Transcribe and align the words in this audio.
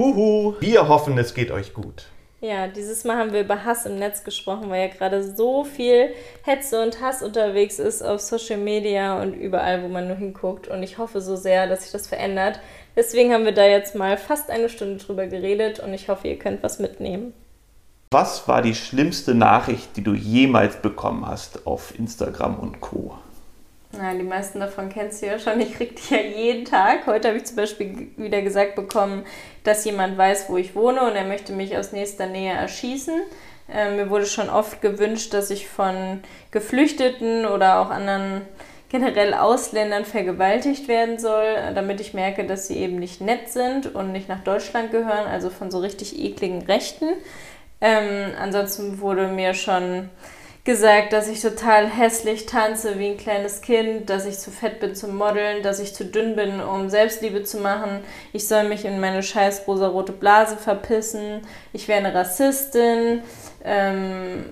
Huhu, 0.00 0.54
wir 0.60 0.88
hoffen, 0.88 1.18
es 1.18 1.34
geht 1.34 1.50
euch 1.50 1.74
gut. 1.74 2.06
Ja, 2.40 2.68
dieses 2.68 3.04
Mal 3.04 3.18
haben 3.18 3.34
wir 3.34 3.42
über 3.42 3.66
Hass 3.66 3.84
im 3.84 3.96
Netz 3.96 4.24
gesprochen, 4.24 4.70
weil 4.70 4.88
ja 4.88 4.94
gerade 4.94 5.22
so 5.22 5.62
viel 5.62 6.14
Hetze 6.42 6.82
und 6.82 7.02
Hass 7.02 7.22
unterwegs 7.22 7.78
ist 7.78 8.00
auf 8.00 8.22
Social 8.22 8.56
Media 8.56 9.20
und 9.20 9.34
überall, 9.34 9.82
wo 9.82 9.88
man 9.88 10.06
nur 10.06 10.16
hinguckt. 10.16 10.68
Und 10.68 10.82
ich 10.82 10.96
hoffe 10.96 11.20
so 11.20 11.36
sehr, 11.36 11.66
dass 11.66 11.82
sich 11.82 11.92
das 11.92 12.08
verändert. 12.08 12.60
Deswegen 12.96 13.30
haben 13.34 13.44
wir 13.44 13.52
da 13.52 13.66
jetzt 13.66 13.94
mal 13.94 14.16
fast 14.16 14.48
eine 14.48 14.70
Stunde 14.70 15.04
drüber 15.04 15.26
geredet 15.26 15.80
und 15.80 15.92
ich 15.92 16.08
hoffe, 16.08 16.28
ihr 16.28 16.38
könnt 16.38 16.62
was 16.62 16.78
mitnehmen. 16.78 17.34
Was 18.10 18.48
war 18.48 18.62
die 18.62 18.74
schlimmste 18.74 19.34
Nachricht, 19.34 19.98
die 19.98 20.02
du 20.02 20.14
jemals 20.14 20.76
bekommen 20.76 21.26
hast 21.26 21.66
auf 21.66 21.92
Instagram 21.98 22.58
und 22.58 22.80
Co? 22.80 23.18
Na, 23.92 24.14
die 24.14 24.22
meisten 24.22 24.60
davon 24.60 24.88
kennst 24.88 25.20
du 25.20 25.26
ja 25.26 25.38
schon. 25.38 25.60
Ich 25.60 25.74
kriege 25.74 25.94
die 25.94 26.14
ja 26.14 26.20
jeden 26.20 26.64
Tag. 26.64 27.06
Heute 27.06 27.28
habe 27.28 27.38
ich 27.38 27.44
zum 27.44 27.56
Beispiel 27.56 28.08
wieder 28.16 28.40
gesagt 28.40 28.76
bekommen, 28.76 29.24
dass 29.64 29.84
jemand 29.84 30.16
weiß, 30.16 30.48
wo 30.48 30.56
ich 30.56 30.76
wohne 30.76 31.02
und 31.02 31.16
er 31.16 31.24
möchte 31.24 31.52
mich 31.52 31.76
aus 31.76 31.90
nächster 31.90 32.26
Nähe 32.26 32.52
erschießen. 32.52 33.20
Äh, 33.72 33.96
mir 33.96 34.08
wurde 34.08 34.26
schon 34.26 34.48
oft 34.48 34.80
gewünscht, 34.80 35.34
dass 35.34 35.50
ich 35.50 35.68
von 35.68 36.20
Geflüchteten 36.52 37.46
oder 37.46 37.80
auch 37.80 37.90
anderen 37.90 38.42
generell 38.90 39.34
Ausländern 39.34 40.04
vergewaltigt 40.04 40.88
werden 40.88 41.18
soll, 41.18 41.44
damit 41.74 42.00
ich 42.00 42.12
merke, 42.14 42.44
dass 42.44 42.66
sie 42.66 42.76
eben 42.78 42.96
nicht 42.96 43.20
nett 43.20 43.48
sind 43.48 43.94
und 43.94 44.12
nicht 44.12 44.28
nach 44.28 44.42
Deutschland 44.42 44.90
gehören, 44.90 45.26
also 45.28 45.48
von 45.48 45.70
so 45.70 45.78
richtig 45.78 46.18
ekligen 46.18 46.62
Rechten. 46.62 47.08
Ähm, 47.80 48.32
ansonsten 48.38 49.00
wurde 49.00 49.28
mir 49.28 49.54
schon 49.54 50.10
gesagt, 50.70 51.12
dass 51.12 51.26
ich 51.26 51.42
total 51.42 51.88
hässlich 51.88 52.46
tanze 52.46 53.00
wie 53.00 53.08
ein 53.08 53.16
kleines 53.16 53.60
Kind, 53.60 54.08
dass 54.08 54.24
ich 54.24 54.38
zu 54.38 54.52
fett 54.52 54.78
bin 54.78 54.94
zum 54.94 55.16
Modeln, 55.16 55.64
dass 55.64 55.80
ich 55.80 55.96
zu 55.96 56.04
dünn 56.04 56.36
bin, 56.36 56.60
um 56.60 56.88
Selbstliebe 56.88 57.42
zu 57.42 57.58
machen. 57.58 58.04
Ich 58.32 58.46
soll 58.46 58.68
mich 58.68 58.84
in 58.84 59.00
meine 59.00 59.24
scheiß 59.24 59.66
rosarote 59.66 60.12
Blase 60.12 60.56
verpissen. 60.56 61.42
Ich 61.72 61.88
wäre 61.88 61.98
eine 61.98 62.14
Rassistin. 62.14 63.24
Ähm, 63.64 64.44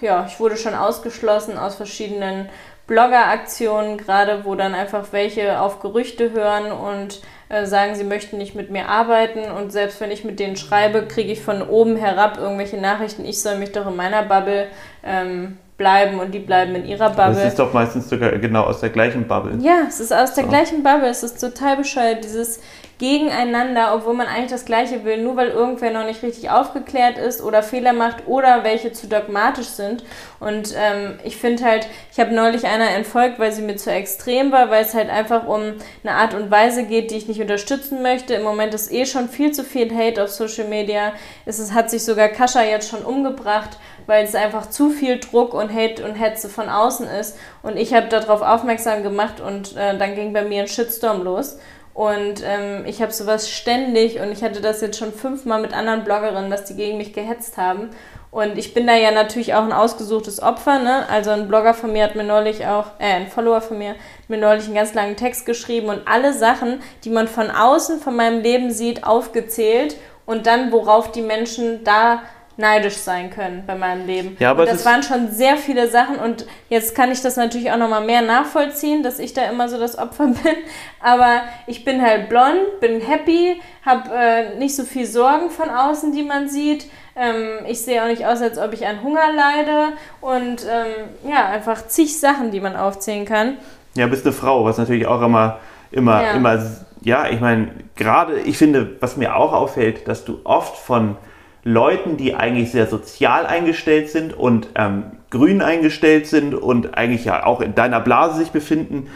ja, 0.00 0.24
ich 0.26 0.40
wurde 0.40 0.56
schon 0.56 0.74
ausgeschlossen 0.74 1.58
aus 1.58 1.74
verschiedenen 1.74 2.48
Blogger-Aktionen, 2.86 3.98
gerade 3.98 4.46
wo 4.46 4.54
dann 4.54 4.74
einfach 4.74 5.08
welche 5.12 5.60
auf 5.60 5.80
Gerüchte 5.80 6.32
hören 6.32 6.72
und 6.72 7.20
äh, 7.52 7.66
sagen, 7.66 7.94
sie 7.94 8.04
möchten 8.04 8.38
nicht 8.38 8.54
mit 8.54 8.70
mir 8.70 8.88
arbeiten 8.88 9.50
und 9.50 9.72
selbst 9.72 10.00
wenn 10.00 10.10
ich 10.10 10.24
mit 10.24 10.40
denen 10.40 10.56
schreibe, 10.56 11.02
kriege 11.02 11.30
ich 11.30 11.42
von 11.42 11.60
oben 11.60 11.96
herab 11.96 12.38
irgendwelche 12.38 12.78
Nachrichten, 12.78 13.26
ich 13.26 13.42
soll 13.42 13.58
mich 13.58 13.72
doch 13.72 13.86
in 13.86 13.94
meiner 13.94 14.22
Bubble 14.22 14.68
ähm, 15.04 15.58
bleiben 15.76 16.18
und 16.18 16.32
die 16.32 16.38
bleiben 16.38 16.74
in 16.74 16.86
ihrer 16.86 17.10
Bubble. 17.10 17.34
Das 17.34 17.48
ist 17.48 17.58
doch 17.58 17.74
meistens 17.74 18.08
sogar 18.08 18.30
genau 18.38 18.62
aus 18.62 18.80
der 18.80 18.88
gleichen 18.88 19.28
Bubble. 19.28 19.58
Ja, 19.60 19.82
es 19.86 20.00
ist 20.00 20.14
aus 20.14 20.32
der 20.32 20.44
so. 20.44 20.48
gleichen 20.48 20.82
Bubble. 20.82 21.10
Es 21.10 21.22
ist 21.22 21.40
total 21.42 21.76
bescheuert, 21.76 22.24
dieses 22.24 22.60
gegeneinander, 23.02 23.96
obwohl 23.96 24.14
man 24.14 24.28
eigentlich 24.28 24.52
das 24.52 24.64
Gleiche 24.64 25.04
will, 25.04 25.20
nur 25.20 25.34
weil 25.34 25.48
irgendwer 25.48 25.90
noch 25.90 26.06
nicht 26.06 26.22
richtig 26.22 26.50
aufgeklärt 26.50 27.18
ist 27.18 27.42
oder 27.42 27.64
Fehler 27.64 27.92
macht 27.92 28.28
oder 28.28 28.62
welche 28.62 28.92
zu 28.92 29.08
dogmatisch 29.08 29.66
sind. 29.66 30.04
Und 30.38 30.72
ähm, 30.78 31.18
ich 31.24 31.36
finde 31.36 31.64
halt, 31.64 31.88
ich 32.12 32.20
habe 32.20 32.32
neulich 32.32 32.64
einer 32.64 32.90
entfolgt, 32.90 33.40
weil 33.40 33.50
sie 33.50 33.62
mir 33.62 33.74
zu 33.74 33.90
extrem 33.90 34.52
war, 34.52 34.70
weil 34.70 34.84
es 34.84 34.94
halt 34.94 35.10
einfach 35.10 35.48
um 35.48 35.74
eine 36.04 36.14
Art 36.14 36.34
und 36.34 36.52
Weise 36.52 36.84
geht, 36.84 37.10
die 37.10 37.16
ich 37.16 37.26
nicht 37.26 37.40
unterstützen 37.40 38.02
möchte. 38.02 38.34
Im 38.34 38.44
Moment 38.44 38.72
ist 38.72 38.92
eh 38.92 39.04
schon 39.04 39.28
viel 39.28 39.50
zu 39.50 39.64
viel 39.64 39.92
Hate 39.92 40.22
auf 40.22 40.30
Social 40.30 40.68
Media. 40.68 41.12
Es 41.44 41.58
ist, 41.58 41.74
hat 41.74 41.90
sich 41.90 42.04
sogar 42.04 42.28
Kascha 42.28 42.62
jetzt 42.62 42.88
schon 42.88 43.04
umgebracht 43.04 43.78
weil 44.06 44.24
es 44.24 44.34
einfach 44.34 44.68
zu 44.68 44.90
viel 44.90 45.20
Druck 45.20 45.54
und 45.54 45.72
Hate 45.72 46.04
und 46.04 46.16
Hetze 46.16 46.48
von 46.48 46.68
außen 46.68 47.06
ist. 47.06 47.38
Und 47.62 47.76
ich 47.76 47.94
habe 47.94 48.08
darauf 48.08 48.42
aufmerksam 48.42 49.04
gemacht 49.04 49.40
und 49.40 49.76
äh, 49.76 49.96
dann 49.96 50.16
ging 50.16 50.32
bei 50.32 50.42
mir 50.42 50.62
ein 50.62 50.68
Shitstorm 50.68 51.22
los. 51.22 51.58
Und 51.94 52.42
ähm, 52.44 52.84
ich 52.86 53.02
habe 53.02 53.12
sowas 53.12 53.50
ständig 53.50 54.18
und 54.18 54.32
ich 54.32 54.42
hatte 54.42 54.60
das 54.62 54.80
jetzt 54.80 54.98
schon 54.98 55.12
fünfmal 55.12 55.60
mit 55.60 55.74
anderen 55.74 56.04
Bloggerinnen, 56.04 56.50
dass 56.50 56.64
die 56.64 56.74
gegen 56.74 56.96
mich 56.96 57.12
gehetzt 57.12 57.58
haben. 57.58 57.90
Und 58.30 58.56
ich 58.56 58.72
bin 58.72 58.86
da 58.86 58.94
ja 58.96 59.10
natürlich 59.10 59.52
auch 59.52 59.62
ein 59.62 59.74
ausgesuchtes 59.74 60.40
Opfer, 60.42 60.78
ne? 60.78 61.06
Also 61.10 61.32
ein 61.32 61.48
Blogger 61.48 61.74
von 61.74 61.92
mir 61.92 62.04
hat 62.04 62.14
mir 62.14 62.24
neulich 62.24 62.66
auch, 62.66 62.86
äh, 62.98 63.12
ein 63.12 63.28
Follower 63.28 63.60
von 63.60 63.76
mir 63.76 63.90
hat 63.90 63.96
mir 64.28 64.38
neulich 64.38 64.64
einen 64.64 64.74
ganz 64.74 64.94
langen 64.94 65.16
Text 65.16 65.44
geschrieben 65.44 65.90
und 65.90 66.08
alle 66.08 66.32
Sachen, 66.32 66.80
die 67.04 67.10
man 67.10 67.28
von 67.28 67.50
außen 67.50 68.00
von 68.00 68.16
meinem 68.16 68.40
Leben 68.40 68.70
sieht, 68.70 69.04
aufgezählt 69.04 69.96
und 70.24 70.46
dann, 70.46 70.72
worauf 70.72 71.12
die 71.12 71.20
Menschen 71.20 71.84
da 71.84 72.22
neidisch 72.56 72.96
sein 72.96 73.30
können 73.30 73.64
bei 73.66 73.74
meinem 73.74 74.06
Leben. 74.06 74.36
Ja, 74.38 74.50
aber 74.50 74.62
und 74.62 74.70
das 74.70 74.84
waren 74.84 75.02
schon 75.02 75.30
sehr 75.30 75.56
viele 75.56 75.88
Sachen 75.88 76.16
und 76.16 76.46
jetzt 76.68 76.94
kann 76.94 77.10
ich 77.10 77.22
das 77.22 77.36
natürlich 77.36 77.70
auch 77.72 77.78
nochmal 77.78 78.04
mehr 78.04 78.22
nachvollziehen, 78.22 79.02
dass 79.02 79.18
ich 79.18 79.32
da 79.32 79.44
immer 79.44 79.68
so 79.68 79.78
das 79.78 79.98
Opfer 79.98 80.26
bin. 80.42 80.56
Aber 81.00 81.42
ich 81.66 81.84
bin 81.84 82.02
halt 82.02 82.28
blond, 82.28 82.80
bin 82.80 83.00
happy, 83.00 83.60
habe 83.84 84.10
äh, 84.14 84.58
nicht 84.58 84.76
so 84.76 84.84
viel 84.84 85.06
Sorgen 85.06 85.50
von 85.50 85.70
außen, 85.70 86.12
die 86.12 86.22
man 86.22 86.48
sieht. 86.48 86.90
Ähm, 87.16 87.66
ich 87.66 87.82
sehe 87.82 88.02
auch 88.02 88.08
nicht 88.08 88.26
aus, 88.26 88.40
als 88.40 88.58
ob 88.58 88.72
ich 88.72 88.86
an 88.86 89.02
Hunger 89.02 89.32
leide 89.34 89.92
und 90.20 90.64
ähm, 90.64 91.30
ja, 91.30 91.46
einfach 91.46 91.86
zig 91.86 92.18
Sachen, 92.18 92.50
die 92.50 92.60
man 92.60 92.76
aufzählen 92.76 93.24
kann. 93.24 93.56
Ja, 93.94 94.06
bist 94.06 94.24
eine 94.24 94.32
Frau, 94.32 94.64
was 94.64 94.78
natürlich 94.78 95.06
auch 95.06 95.20
immer, 95.20 95.58
immer, 95.90 96.22
ja. 96.22 96.30
immer, 96.32 96.66
ja, 97.02 97.28
ich 97.28 97.40
meine, 97.40 97.70
gerade, 97.96 98.40
ich 98.40 98.56
finde, 98.56 98.96
was 99.00 99.16
mir 99.16 99.36
auch 99.36 99.52
auffällt, 99.52 100.08
dass 100.08 100.24
du 100.24 100.40
oft 100.44 100.76
von 100.76 101.16
Leuten, 101.64 102.16
die 102.16 102.34
eigentlich 102.34 102.72
sehr 102.72 102.86
sozial 102.86 103.46
eingestellt 103.46 104.10
sind 104.10 104.36
und 104.36 104.68
ähm, 104.74 105.04
grün 105.30 105.62
eingestellt 105.62 106.26
sind 106.26 106.54
und 106.54 106.96
eigentlich 106.96 107.24
ja 107.24 107.46
auch 107.46 107.60
in 107.60 107.74
deiner 107.74 108.00
Blase 108.00 108.38
sich 108.38 108.50
befinden, 108.50 109.08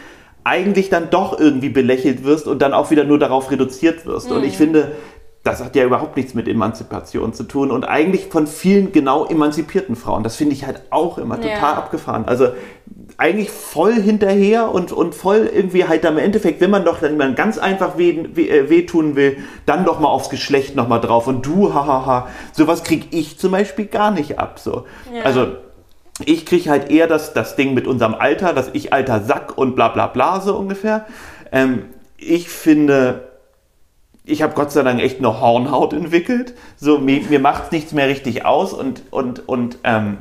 eigentlich 0.43 0.89
dann 0.89 1.09
doch 1.09 1.37
irgendwie 1.37 1.69
belächelt 1.69 2.23
wirst 2.23 2.47
und 2.47 2.61
dann 2.61 2.73
auch 2.73 2.89
wieder 2.89 3.03
nur 3.03 3.19
darauf 3.19 3.51
reduziert 3.51 4.05
wirst. 4.05 4.29
Mhm. 4.29 4.37
Und 4.37 4.43
ich 4.45 4.53
mhm. 4.53 4.57
finde, 4.57 4.91
das 5.43 5.63
hat 5.63 5.75
ja 5.75 5.85
überhaupt 5.85 6.15
nichts 6.15 6.33
mit 6.33 6.47
Emanzipation 6.47 7.33
zu 7.33 7.43
tun 7.43 7.71
und 7.71 7.83
eigentlich 7.83 8.27
von 8.27 8.47
vielen 8.47 8.91
genau 8.91 9.25
emanzipierten 9.25 9.95
Frauen. 9.95 10.23
Das 10.23 10.35
finde 10.35 10.53
ich 10.53 10.65
halt 10.65 10.83
auch 10.89 11.17
immer 11.17 11.35
total 11.35 11.51
ja. 11.51 11.73
abgefahren. 11.73 12.25
Also 12.25 12.49
eigentlich 13.17 13.49
voll 13.49 13.93
hinterher 13.93 14.71
und, 14.71 14.91
und 14.91 15.15
voll 15.15 15.49
irgendwie 15.51 15.85
halt 15.85 16.05
am 16.05 16.19
Endeffekt, 16.19 16.61
wenn 16.61 16.69
man 16.69 16.85
doch 16.85 16.99
dann 16.99 17.17
man 17.17 17.33
ganz 17.33 17.57
einfach 17.57 17.97
weh, 17.97 18.25
weh, 18.33 18.47
äh, 18.47 18.69
wehtun 18.69 19.15
will, 19.15 19.37
dann 19.65 19.85
doch 19.85 19.99
mal 19.99 20.09
aufs 20.09 20.29
Geschlecht 20.29 20.75
nochmal 20.75 21.01
drauf 21.01 21.25
und 21.25 21.43
du, 21.43 21.73
hahaha, 21.73 22.27
sowas 22.51 22.83
krieg 22.83 23.07
ich 23.11 23.39
zum 23.39 23.51
Beispiel 23.51 23.87
gar 23.87 24.11
nicht 24.11 24.37
ab. 24.37 24.59
So. 24.59 24.85
Ja. 25.11 25.23
Also 25.23 25.47
ich 26.23 26.45
krieg 26.45 26.69
halt 26.69 26.91
eher 26.91 27.07
das, 27.07 27.33
das 27.33 27.55
Ding 27.55 27.73
mit 27.73 27.87
unserem 27.87 28.13
Alter, 28.13 28.53
dass 28.53 28.69
ich 28.73 28.93
alter 28.93 29.21
Sack 29.21 29.57
und 29.57 29.75
bla 29.75 29.87
bla 29.87 30.07
bla 30.07 30.39
so 30.39 30.55
ungefähr. 30.55 31.07
Ähm, 31.51 31.85
ich 32.17 32.49
finde, 32.49 33.29
ich 34.25 34.43
habe 34.43 34.53
Gott 34.53 34.71
sei 34.71 34.83
Dank 34.83 35.01
echt 35.01 35.17
eine 35.19 35.41
Hornhaut 35.41 35.93
entwickelt. 35.93 36.53
So, 36.75 36.99
mir, 36.99 37.21
mir 37.29 37.39
macht 37.39 37.71
nichts 37.71 37.93
mehr 37.93 38.07
richtig 38.07 38.45
aus 38.45 38.73
und, 38.73 39.01
und, 39.09 39.47
und 39.47 39.79
ähm, 39.83 40.19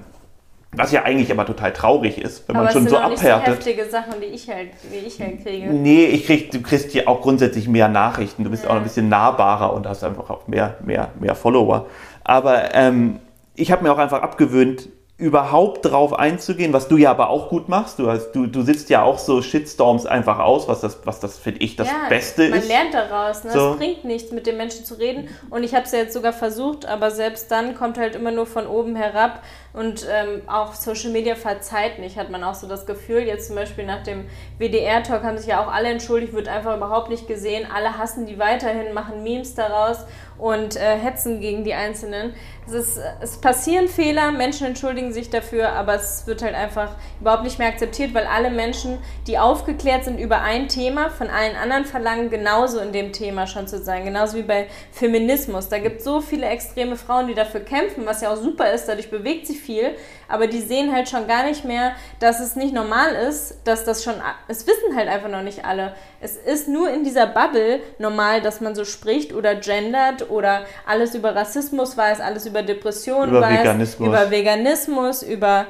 was 0.77 0.93
ja 0.93 1.03
eigentlich 1.05 1.31
aber 1.31 1.47
total 1.47 1.73
traurig 1.73 2.19
ist, 2.19 2.49
wenn 2.49 2.57
aber 2.57 2.67
man 2.67 2.73
schon 2.73 2.89
so 2.89 2.97
abhärtet. 2.97 3.25
Das 3.25 3.65
sind 3.65 3.77
heftige 3.77 3.91
Sachen, 3.91 4.21
die 4.21 4.27
ich 4.27 4.49
halt, 4.49 4.71
wie 4.91 5.07
ich 5.07 5.21
halt 5.21 5.43
kriege. 5.43 5.67
Nee, 5.67 6.07
ich 6.07 6.27
krieg, 6.27 6.51
du 6.51 6.61
kriegst 6.61 6.93
ja 6.95 7.07
auch 7.07 7.21
grundsätzlich 7.23 7.69
mehr 7.69 7.89
Nachrichten. 7.89 8.45
Du 8.45 8.51
bist 8.51 8.65
ja. 8.65 8.71
auch 8.71 8.75
ein 8.75 8.83
bisschen 8.83 9.09
nahbarer 9.09 9.73
und 9.73 9.87
hast 9.87 10.05
einfach 10.05 10.31
auch 10.31 10.47
mehr, 10.47 10.77
mehr, 10.85 11.11
mehr 11.19 11.35
Follower. 11.35 11.87
Aber 12.25 12.75
ähm, 12.75 13.21
ich 13.55 13.73
habe 13.73 13.83
mir 13.83 13.93
auch 13.93 13.99
einfach 13.99 14.23
abgewöhnt, 14.23 14.89
überhaupt 15.19 15.87
drauf 15.87 16.13
einzugehen, 16.13 16.75
was 16.75 16.89
du 16.89 16.99
ja 16.99 17.11
aber 17.11 17.31
auch 17.31 17.49
gut 17.49 17.71
machst. 17.71 17.99
Du, 17.99 18.11
hast, 18.11 18.33
du, 18.33 18.47
du 18.47 18.61
sitzt 18.61 18.91
ja 18.91 19.03
auch 19.03 19.19
so 19.19 19.41
Shitstorms 19.41 20.05
einfach 20.05 20.41
aus, 20.41 20.69
was 20.69 20.83
das, 20.83 20.99
was 21.05 21.21
das 21.21 21.39
finde 21.39 21.61
ich, 21.61 21.75
das 21.75 21.89
ja, 21.89 22.09
Beste 22.11 22.51
man 22.51 22.59
ist. 22.59 22.69
Man 22.69 22.77
lernt 22.77 22.95
daraus. 22.95 23.43
Ne? 23.45 23.51
So. 23.51 23.71
Es 23.71 23.77
bringt 23.79 24.05
nichts, 24.05 24.31
mit 24.31 24.47
den 24.47 24.59
Menschen 24.59 24.85
zu 24.85 24.95
reden. 24.95 25.29
Und 25.49 25.65
ich 25.65 25.75
habe 25.75 25.85
es 25.85 25.93
ja 25.93 26.01
jetzt 26.01 26.13
sogar 26.13 26.35
versucht, 26.35 26.85
aber 26.85 27.11
selbst 27.11 27.51
dann 27.51 27.75
kommt 27.75 27.97
halt 27.97 28.15
immer 28.15 28.31
nur 28.31 28.45
von 28.45 28.67
oben 28.67 28.95
herab. 28.95 29.43
Und 29.77 30.07
ähm, 30.11 30.41
auch 30.47 30.73
Social 30.73 31.11
Media 31.11 31.35
verzeiht 31.35 31.99
nicht, 31.99 32.17
hat 32.17 32.31
man 32.31 32.43
auch 32.43 32.55
so 32.55 32.67
das 32.67 32.87
Gefühl. 32.87 33.19
Jetzt 33.19 33.49
zum 33.49 33.57
Beispiel 33.57 33.85
nach 33.85 34.03
dem 34.03 34.25
WDR-Talk 34.59 35.23
haben 35.23 35.37
sich 35.37 35.49
ja 35.49 35.63
auch 35.63 35.71
alle 35.71 35.91
entschuldigt, 35.91 36.33
wird 36.33 36.49
einfach 36.49 36.75
überhaupt 36.75 37.11
nicht 37.11 37.29
gesehen. 37.29 37.69
Alle 37.71 37.99
hassen 37.99 38.25
die 38.25 38.39
weiterhin, 38.39 38.95
machen 38.95 39.23
Memes 39.23 39.55
daraus 39.55 39.99
und 40.39 40.77
äh, 40.77 40.97
hetzen 40.99 41.41
gegen 41.41 41.65
die 41.65 41.75
Einzelnen. 41.75 42.35
Es, 42.67 42.73
ist, 42.73 43.01
es 43.21 43.39
passieren 43.39 43.87
Fehler, 43.89 44.33
Menschen 44.33 44.67
entschuldigen 44.67 45.13
sich 45.13 45.31
dafür, 45.31 45.71
aber 45.71 45.95
es 45.95 46.27
wird 46.27 46.43
halt 46.43 46.55
einfach 46.55 46.97
überhaupt 47.21 47.45
nicht 47.45 47.59
mehr 47.59 47.69
akzeptiert, 47.69 48.13
weil 48.13 48.27
alle 48.27 48.51
Menschen, 48.51 48.99
die 49.27 49.39
aufgeklärt 49.39 50.05
sind 50.05 50.19
über 50.19 50.41
ein 50.41 50.69
Thema, 50.69 51.11
von 51.11 51.29
allen 51.29 51.55
anderen 51.55 51.85
verlangen, 51.85 52.29
genauso 52.29 52.81
in 52.81 52.93
dem 52.93 53.13
Thema 53.13 53.47
schon 53.47 53.69
zu 53.69 53.79
sein. 53.79 54.05
Genauso 54.05 54.37
wie 54.37 54.43
bei 54.43 54.67
Feminismus. 54.91 55.69
Da 55.69 55.79
gibt 55.79 55.99
es 55.99 56.05
so 56.05 56.21
viele 56.21 56.47
extreme 56.47 56.97
Frauen, 56.97 57.29
die 57.29 57.35
dafür 57.35 57.61
kämpfen, 57.61 58.05
was 58.05 58.21
ja 58.21 58.33
auch 58.33 58.37
super 58.37 58.73
ist, 58.73 58.87
dadurch 58.87 59.11
bewegt 59.11 59.47
sich 59.47 59.61
viel, 59.67 59.95
aber 60.29 60.47
die 60.47 60.61
sehen 60.61 60.95
halt 60.95 61.09
schon 61.09 61.27
gar 61.27 61.45
nicht 61.45 61.65
mehr, 61.65 61.93
dass 62.21 62.41
es 62.41 62.57
nicht 62.57 62.73
normal 62.73 63.15
ist, 63.29 63.59
dass 63.65 63.85
das 63.85 64.03
schon, 64.05 64.15
es 64.49 64.67
wissen 64.67 64.97
halt 64.97 65.09
einfach 65.09 65.29
noch 65.29 65.43
nicht 65.43 65.65
alle. 65.65 65.95
Es 66.21 66.37
ist 66.37 66.69
nur 66.69 66.91
in 66.91 67.05
dieser 67.05 67.27
Bubble 67.27 67.81
normal, 67.99 68.41
dass 68.41 68.61
man 68.61 68.75
so 68.75 68.85
spricht 68.85 69.35
oder 69.35 69.57
gendert 69.57 70.31
oder 70.31 70.65
alles 70.87 71.15
über 71.15 71.35
Rassismus 71.35 71.97
weiß, 71.97 72.21
alles 72.21 72.47
über 72.47 72.63
Depressionen 72.63 73.31
über 73.31 73.43
weiß, 73.43 73.61
Veganismus. 73.61 74.09
über 74.09 74.31
Veganismus, 74.31 75.23
über 75.23 75.67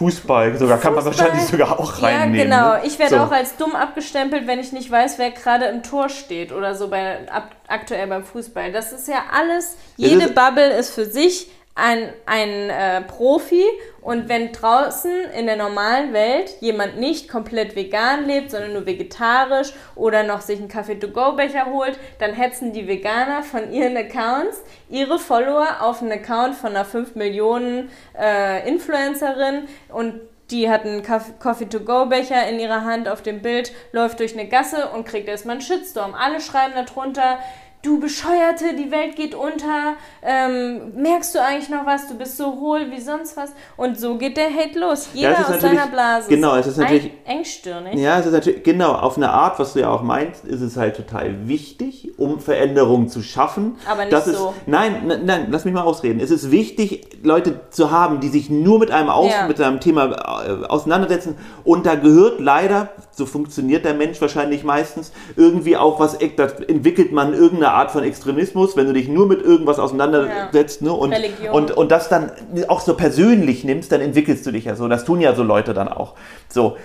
Fußball, 0.00 0.56
sogar 0.56 0.78
Fußball. 0.78 0.80
kann 0.80 0.94
man 0.94 1.04
wahrscheinlich 1.04 1.44
sogar 1.44 1.78
auch 1.78 2.02
reinnehmen. 2.02 2.50
Ja, 2.50 2.70
genau. 2.70 2.72
Ne? 2.72 2.86
Ich 2.86 2.98
werde 2.98 3.16
so. 3.16 3.20
auch 3.20 3.30
als 3.30 3.56
dumm 3.56 3.76
abgestempelt, 3.76 4.46
wenn 4.46 4.58
ich 4.58 4.72
nicht 4.72 4.90
weiß, 4.90 5.18
wer 5.18 5.30
gerade 5.30 5.66
im 5.66 5.82
Tor 5.82 6.08
steht 6.08 6.52
oder 6.52 6.74
so 6.74 6.88
bei, 6.88 7.28
ab, 7.30 7.50
aktuell 7.68 8.06
beim 8.06 8.24
Fußball. 8.24 8.72
Das 8.72 8.92
ist 8.92 9.08
ja 9.08 9.24
alles, 9.30 9.76
jede 9.96 10.24
ist 10.24 10.34
Bubble 10.34 10.70
ist 10.70 10.94
für 10.94 11.04
sich 11.04 11.50
ein, 11.80 12.12
ein 12.26 12.70
äh, 12.70 13.00
Profi 13.02 13.64
und 14.02 14.28
wenn 14.28 14.52
draußen 14.52 15.10
in 15.36 15.46
der 15.46 15.56
normalen 15.56 16.12
Welt 16.12 16.56
jemand 16.60 16.98
nicht 16.98 17.28
komplett 17.28 17.76
vegan 17.76 18.26
lebt, 18.26 18.50
sondern 18.50 18.72
nur 18.72 18.86
vegetarisch 18.86 19.72
oder 19.94 20.22
noch 20.22 20.40
sich 20.40 20.58
einen 20.58 20.68
Kaffee-to-go-Becher 20.68 21.66
holt, 21.66 21.98
dann 22.18 22.34
hetzen 22.34 22.72
die 22.72 22.86
Veganer 22.86 23.42
von 23.42 23.72
ihren 23.72 23.96
Accounts 23.96 24.62
ihre 24.88 25.18
Follower 25.18 25.80
auf 25.80 26.02
einen 26.02 26.12
Account 26.12 26.54
von 26.54 26.70
einer 26.70 26.84
5 26.84 27.14
Millionen 27.14 27.90
äh, 28.18 28.68
Influencerin 28.68 29.68
und 29.88 30.20
die 30.50 30.68
hat 30.68 30.84
einen 30.84 31.02
Coffee-to-go-Becher 31.02 32.48
in 32.48 32.58
ihrer 32.58 32.84
Hand 32.84 33.08
auf 33.08 33.22
dem 33.22 33.40
Bild, 33.40 33.72
läuft 33.92 34.18
durch 34.18 34.32
eine 34.32 34.48
Gasse 34.48 34.88
und 34.88 35.06
kriegt 35.06 35.28
erstmal 35.28 35.56
einen 35.56 35.62
Shitstorm. 35.62 36.14
Alle 36.14 36.40
schreiben 36.40 36.74
darunter, 36.74 37.38
du 37.82 37.98
Bescheuerte, 37.98 38.76
die 38.76 38.90
Welt 38.90 39.16
geht 39.16 39.34
unter, 39.34 39.94
ähm, 40.22 40.92
merkst 40.96 41.34
du 41.34 41.42
eigentlich 41.42 41.70
noch 41.70 41.86
was, 41.86 42.08
du 42.08 42.14
bist 42.14 42.36
so 42.36 42.60
hohl 42.60 42.90
wie 42.90 43.00
sonst 43.00 43.36
was. 43.36 43.50
Und 43.76 43.98
so 43.98 44.16
geht 44.18 44.36
der 44.36 44.50
Hate 44.54 44.78
los. 44.78 45.08
Jeder 45.14 45.32
ja, 45.32 45.48
aus 45.48 45.60
seiner 45.60 45.86
Blase. 45.86 46.28
Genau, 46.28 46.56
es 46.56 46.66
ist 46.66 46.76
natürlich. 46.76 47.10
Engstirnig. 47.24 47.98
Ja, 47.98 48.18
es 48.18 48.26
ist 48.26 48.32
natürlich, 48.32 48.62
genau, 48.62 48.92
auf 48.92 49.16
eine 49.16 49.30
Art, 49.30 49.58
was 49.58 49.72
du 49.72 49.80
ja 49.80 49.90
auch 49.90 50.02
meinst, 50.02 50.44
ist 50.44 50.60
es 50.60 50.76
halt 50.76 50.96
total 50.96 51.48
wichtig, 51.48 52.12
um 52.18 52.40
Veränderungen 52.40 53.08
zu 53.08 53.22
schaffen. 53.22 53.76
Aber 53.88 54.04
nicht 54.04 54.24
so. 54.24 54.30
Es, 54.30 54.66
nein, 54.66 55.02
nein, 55.06 55.20
nein, 55.24 55.46
lass 55.50 55.64
mich 55.64 55.72
mal 55.72 55.82
ausreden. 55.82 56.20
Es 56.20 56.30
ist 56.30 56.50
wichtig, 56.50 57.08
Leute 57.22 57.60
zu 57.70 57.90
haben, 57.90 58.20
die 58.20 58.28
sich 58.28 58.50
nur 58.50 58.78
mit 58.78 58.90
einem, 58.90 59.08
Aus, 59.08 59.32
ja. 59.32 59.46
mit 59.46 59.60
einem 59.60 59.80
Thema 59.80 60.06
äh, 60.06 60.66
auseinandersetzen. 60.66 61.36
Und 61.64 61.86
da 61.86 61.94
gehört 61.94 62.40
leider, 62.40 62.90
so 63.12 63.26
funktioniert 63.26 63.84
der 63.84 63.94
Mensch 63.94 64.20
wahrscheinlich 64.20 64.64
meistens, 64.64 65.12
irgendwie 65.36 65.76
auch 65.76 66.00
was, 66.00 66.18
da 66.36 66.48
entwickelt 66.68 67.12
man 67.12 67.34
irgendeine 67.34 67.72
Art 67.72 67.90
von 67.90 68.02
Extremismus, 68.02 68.76
wenn 68.76 68.86
du 68.86 68.92
dich 68.92 69.08
nur 69.08 69.26
mit 69.26 69.42
irgendwas 69.42 69.78
auseinandersetzt 69.78 70.80
ja. 70.80 70.88
ne, 70.88 70.92
und, 70.92 71.14
und, 71.52 71.70
und 71.72 71.90
das 71.90 72.08
dann 72.08 72.32
auch 72.68 72.80
so 72.80 72.94
persönlich 72.94 73.64
nimmst, 73.64 73.92
dann 73.92 74.00
entwickelst 74.00 74.46
du 74.46 74.52
dich 74.52 74.64
ja 74.64 74.76
so. 74.76 74.88
Das 74.88 75.04
tun 75.04 75.20
ja 75.20 75.34
so 75.34 75.42
Leute 75.42 75.74
dann 75.74 75.88
auch. 75.88 76.14
So. 76.48 76.76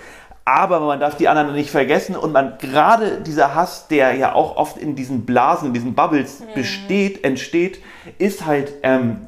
Aber 0.44 0.78
man 0.78 1.00
darf 1.00 1.16
die 1.16 1.26
anderen 1.26 1.54
nicht 1.54 1.70
vergessen 1.70 2.14
und 2.14 2.32
man 2.32 2.56
gerade 2.58 3.20
dieser 3.20 3.56
Hass, 3.56 3.88
der 3.88 4.14
ja 4.14 4.32
auch 4.32 4.56
oft 4.56 4.76
in 4.76 4.94
diesen 4.94 5.26
Blasen, 5.26 5.68
in 5.68 5.74
diesen 5.74 5.94
Bubbles 5.96 6.38
mhm. 6.38 6.54
besteht, 6.54 7.24
entsteht, 7.24 7.80
ist 8.18 8.46
halt 8.46 8.74
ähm, 8.84 9.26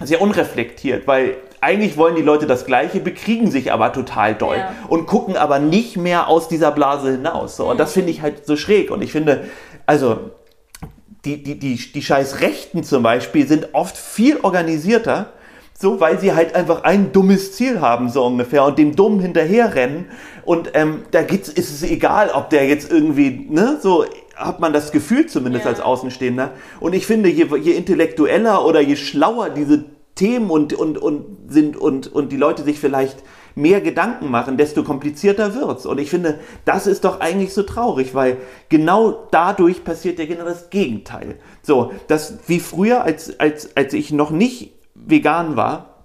sehr 0.00 0.20
unreflektiert, 0.20 1.06
weil 1.06 1.36
eigentlich 1.60 1.96
wollen 1.96 2.16
die 2.16 2.22
Leute 2.22 2.46
das 2.46 2.66
Gleiche, 2.66 3.00
bekriegen 3.00 3.50
sich 3.50 3.72
aber 3.72 3.92
total 3.92 4.34
doll 4.34 4.56
ja. 4.56 4.74
und 4.88 5.06
gucken 5.06 5.36
aber 5.36 5.58
nicht 5.58 5.96
mehr 5.96 6.28
aus 6.28 6.48
dieser 6.48 6.70
Blase 6.70 7.12
hinaus. 7.12 7.56
So. 7.56 7.70
Und 7.70 7.78
das 7.78 7.90
mhm. 7.90 8.00
finde 8.00 8.10
ich 8.12 8.22
halt 8.22 8.46
so 8.46 8.56
schräg. 8.56 8.90
Und 8.90 9.02
ich 9.02 9.12
finde, 9.12 9.44
also 9.86 10.30
die, 11.24 11.42
die, 11.42 11.58
die, 11.58 11.76
die 11.76 12.02
scheiß 12.02 12.40
Rechten 12.40 12.84
zum 12.84 13.02
Beispiel 13.02 13.46
sind 13.46 13.68
oft 13.72 13.96
viel 13.96 14.38
organisierter, 14.42 15.32
so, 15.78 16.00
weil 16.00 16.18
sie 16.18 16.32
halt 16.34 16.54
einfach 16.54 16.84
ein 16.84 17.12
dummes 17.12 17.52
Ziel 17.52 17.80
haben, 17.80 18.08
so 18.08 18.24
ungefähr, 18.24 18.64
und 18.64 18.78
dem 18.78 18.96
Dummen 18.96 19.20
hinterherrennen. 19.20 20.06
Und 20.44 20.70
ähm, 20.74 21.02
da 21.10 21.22
geht's, 21.22 21.48
ist 21.48 21.70
es 21.70 21.82
egal, 21.82 22.30
ob 22.30 22.48
der 22.48 22.66
jetzt 22.66 22.90
irgendwie, 22.90 23.46
ne, 23.50 23.78
so 23.82 24.06
hat 24.36 24.60
man 24.60 24.72
das 24.72 24.92
Gefühl 24.92 25.26
zumindest 25.26 25.64
ja. 25.64 25.70
als 25.70 25.80
Außenstehender. 25.80 26.52
Und 26.80 26.94
ich 26.94 27.06
finde, 27.06 27.28
je, 27.28 27.46
je 27.60 27.72
intellektueller 27.72 28.64
oder 28.64 28.80
je 28.80 28.96
schlauer 28.96 29.50
diese 29.50 29.84
Themen 30.16 30.50
und, 30.50 30.72
und, 30.74 30.98
und 30.98 31.24
sind 31.48 31.76
und, 31.76 32.12
und 32.12 32.32
die 32.32 32.36
Leute 32.36 32.64
sich 32.64 32.80
vielleicht 32.80 33.22
mehr 33.54 33.80
Gedanken 33.80 34.30
machen, 34.30 34.56
desto 34.56 34.82
komplizierter 34.82 35.54
wird's. 35.54 35.86
Und 35.86 35.98
ich 35.98 36.10
finde, 36.10 36.40
das 36.64 36.86
ist 36.86 37.04
doch 37.04 37.20
eigentlich 37.20 37.54
so 37.54 37.62
traurig, 37.62 38.14
weil 38.14 38.38
genau 38.68 39.28
dadurch 39.30 39.84
passiert 39.84 40.18
ja 40.18 40.26
genau 40.26 40.44
das 40.44 40.68
Gegenteil. 40.70 41.36
So, 41.62 41.92
das 42.08 42.38
wie 42.48 42.60
früher, 42.60 43.02
als, 43.02 43.40
als, 43.40 43.76
als 43.76 43.94
ich 43.94 44.12
noch 44.12 44.30
nicht 44.30 44.74
vegan 44.94 45.56
war, 45.56 46.04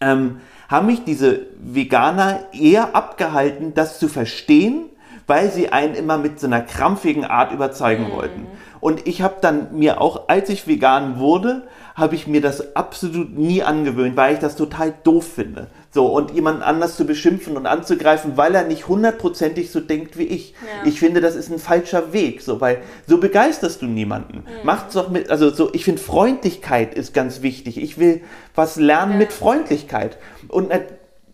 ähm, 0.00 0.40
haben 0.68 0.86
mich 0.86 1.04
diese 1.04 1.46
Veganer 1.60 2.46
eher 2.52 2.96
abgehalten, 2.96 3.74
das 3.74 3.98
zu 3.98 4.08
verstehen, 4.08 4.86
weil 5.26 5.50
sie 5.50 5.68
einen 5.68 5.94
immer 5.94 6.18
mit 6.18 6.40
so 6.40 6.46
einer 6.46 6.62
krampfigen 6.62 7.24
Art 7.24 7.52
überzeugen 7.52 8.08
mhm. 8.08 8.12
wollten. 8.12 8.46
Und 8.80 9.06
ich 9.06 9.22
habe 9.22 9.36
dann 9.40 9.78
mir 9.78 10.00
auch, 10.00 10.28
als 10.28 10.48
ich 10.48 10.66
vegan 10.66 11.20
wurde, 11.20 11.68
habe 11.94 12.14
ich 12.14 12.26
mir 12.26 12.40
das 12.40 12.74
absolut 12.74 13.36
nie 13.36 13.62
angewöhnt, 13.62 14.16
weil 14.16 14.34
ich 14.34 14.40
das 14.40 14.56
total 14.56 14.94
doof 15.04 15.26
finde. 15.34 15.66
So, 15.90 16.06
und 16.06 16.30
jemanden 16.30 16.62
anders 16.62 16.96
zu 16.96 17.04
beschimpfen 17.04 17.56
und 17.56 17.66
anzugreifen, 17.66 18.36
weil 18.36 18.54
er 18.54 18.64
nicht 18.64 18.88
hundertprozentig 18.88 19.70
so 19.70 19.80
denkt 19.80 20.16
wie 20.16 20.24
ich. 20.24 20.52
Ja. 20.52 20.88
Ich 20.88 20.98
finde, 20.98 21.20
das 21.20 21.36
ist 21.36 21.50
ein 21.50 21.58
falscher 21.58 22.14
Weg, 22.14 22.40
so, 22.40 22.62
weil 22.62 22.78
so 23.06 23.18
begeisterst 23.18 23.82
du 23.82 23.86
niemanden. 23.86 24.38
Mhm. 24.38 24.64
Macht's 24.64 24.94
doch 24.94 25.10
mit, 25.10 25.28
also 25.28 25.50
so, 25.50 25.68
ich 25.74 25.84
finde, 25.84 26.00
Freundlichkeit 26.00 26.94
ist 26.94 27.12
ganz 27.12 27.42
wichtig. 27.42 27.80
Ich 27.80 27.98
will 27.98 28.22
was 28.54 28.76
lernen 28.76 29.12
ja. 29.12 29.18
mit 29.18 29.32
Freundlichkeit. 29.32 30.16
Und 30.48 30.70
äh, 30.70 30.80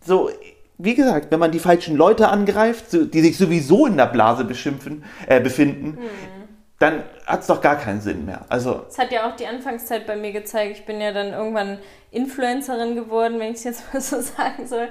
so, 0.04 0.31
wie 0.76 0.96
gesagt, 0.96 1.31
wenn 1.31 1.38
man 1.38 1.52
die 1.52 1.58
falschen 1.61 1.96
Leute 1.96 2.28
angreift, 2.28 2.87
die 2.93 3.20
sich 3.20 3.37
sowieso 3.37 3.87
in 3.87 3.96
der 3.96 4.06
Blase 4.06 4.44
beschimpfen, 4.44 5.04
äh, 5.28 5.40
befinden, 5.40 5.99
mhm 6.00 6.38
dann 6.78 7.02
hat 7.26 7.40
es 7.40 7.48
doch 7.48 7.60
gar 7.60 7.76
keinen 7.76 8.00
Sinn 8.00 8.25
mehr. 8.25 8.42
Also 8.48 8.84
es 8.88 8.98
hat 8.98 9.10
ja 9.10 9.28
auch 9.28 9.34
die 9.34 9.46
Anfangszeit 9.46 10.06
bei 10.06 10.14
mir 10.14 10.32
gezeigt. 10.32 10.78
Ich 10.78 10.86
bin 10.86 11.00
ja 11.00 11.12
dann 11.12 11.32
irgendwann 11.32 11.78
Influencerin 12.12 12.94
geworden, 12.94 13.40
wenn 13.40 13.50
ich 13.50 13.58
es 13.58 13.64
jetzt 13.64 13.82
mal 13.92 14.00
so 14.00 14.20
sagen 14.20 14.66
soll. 14.66 14.88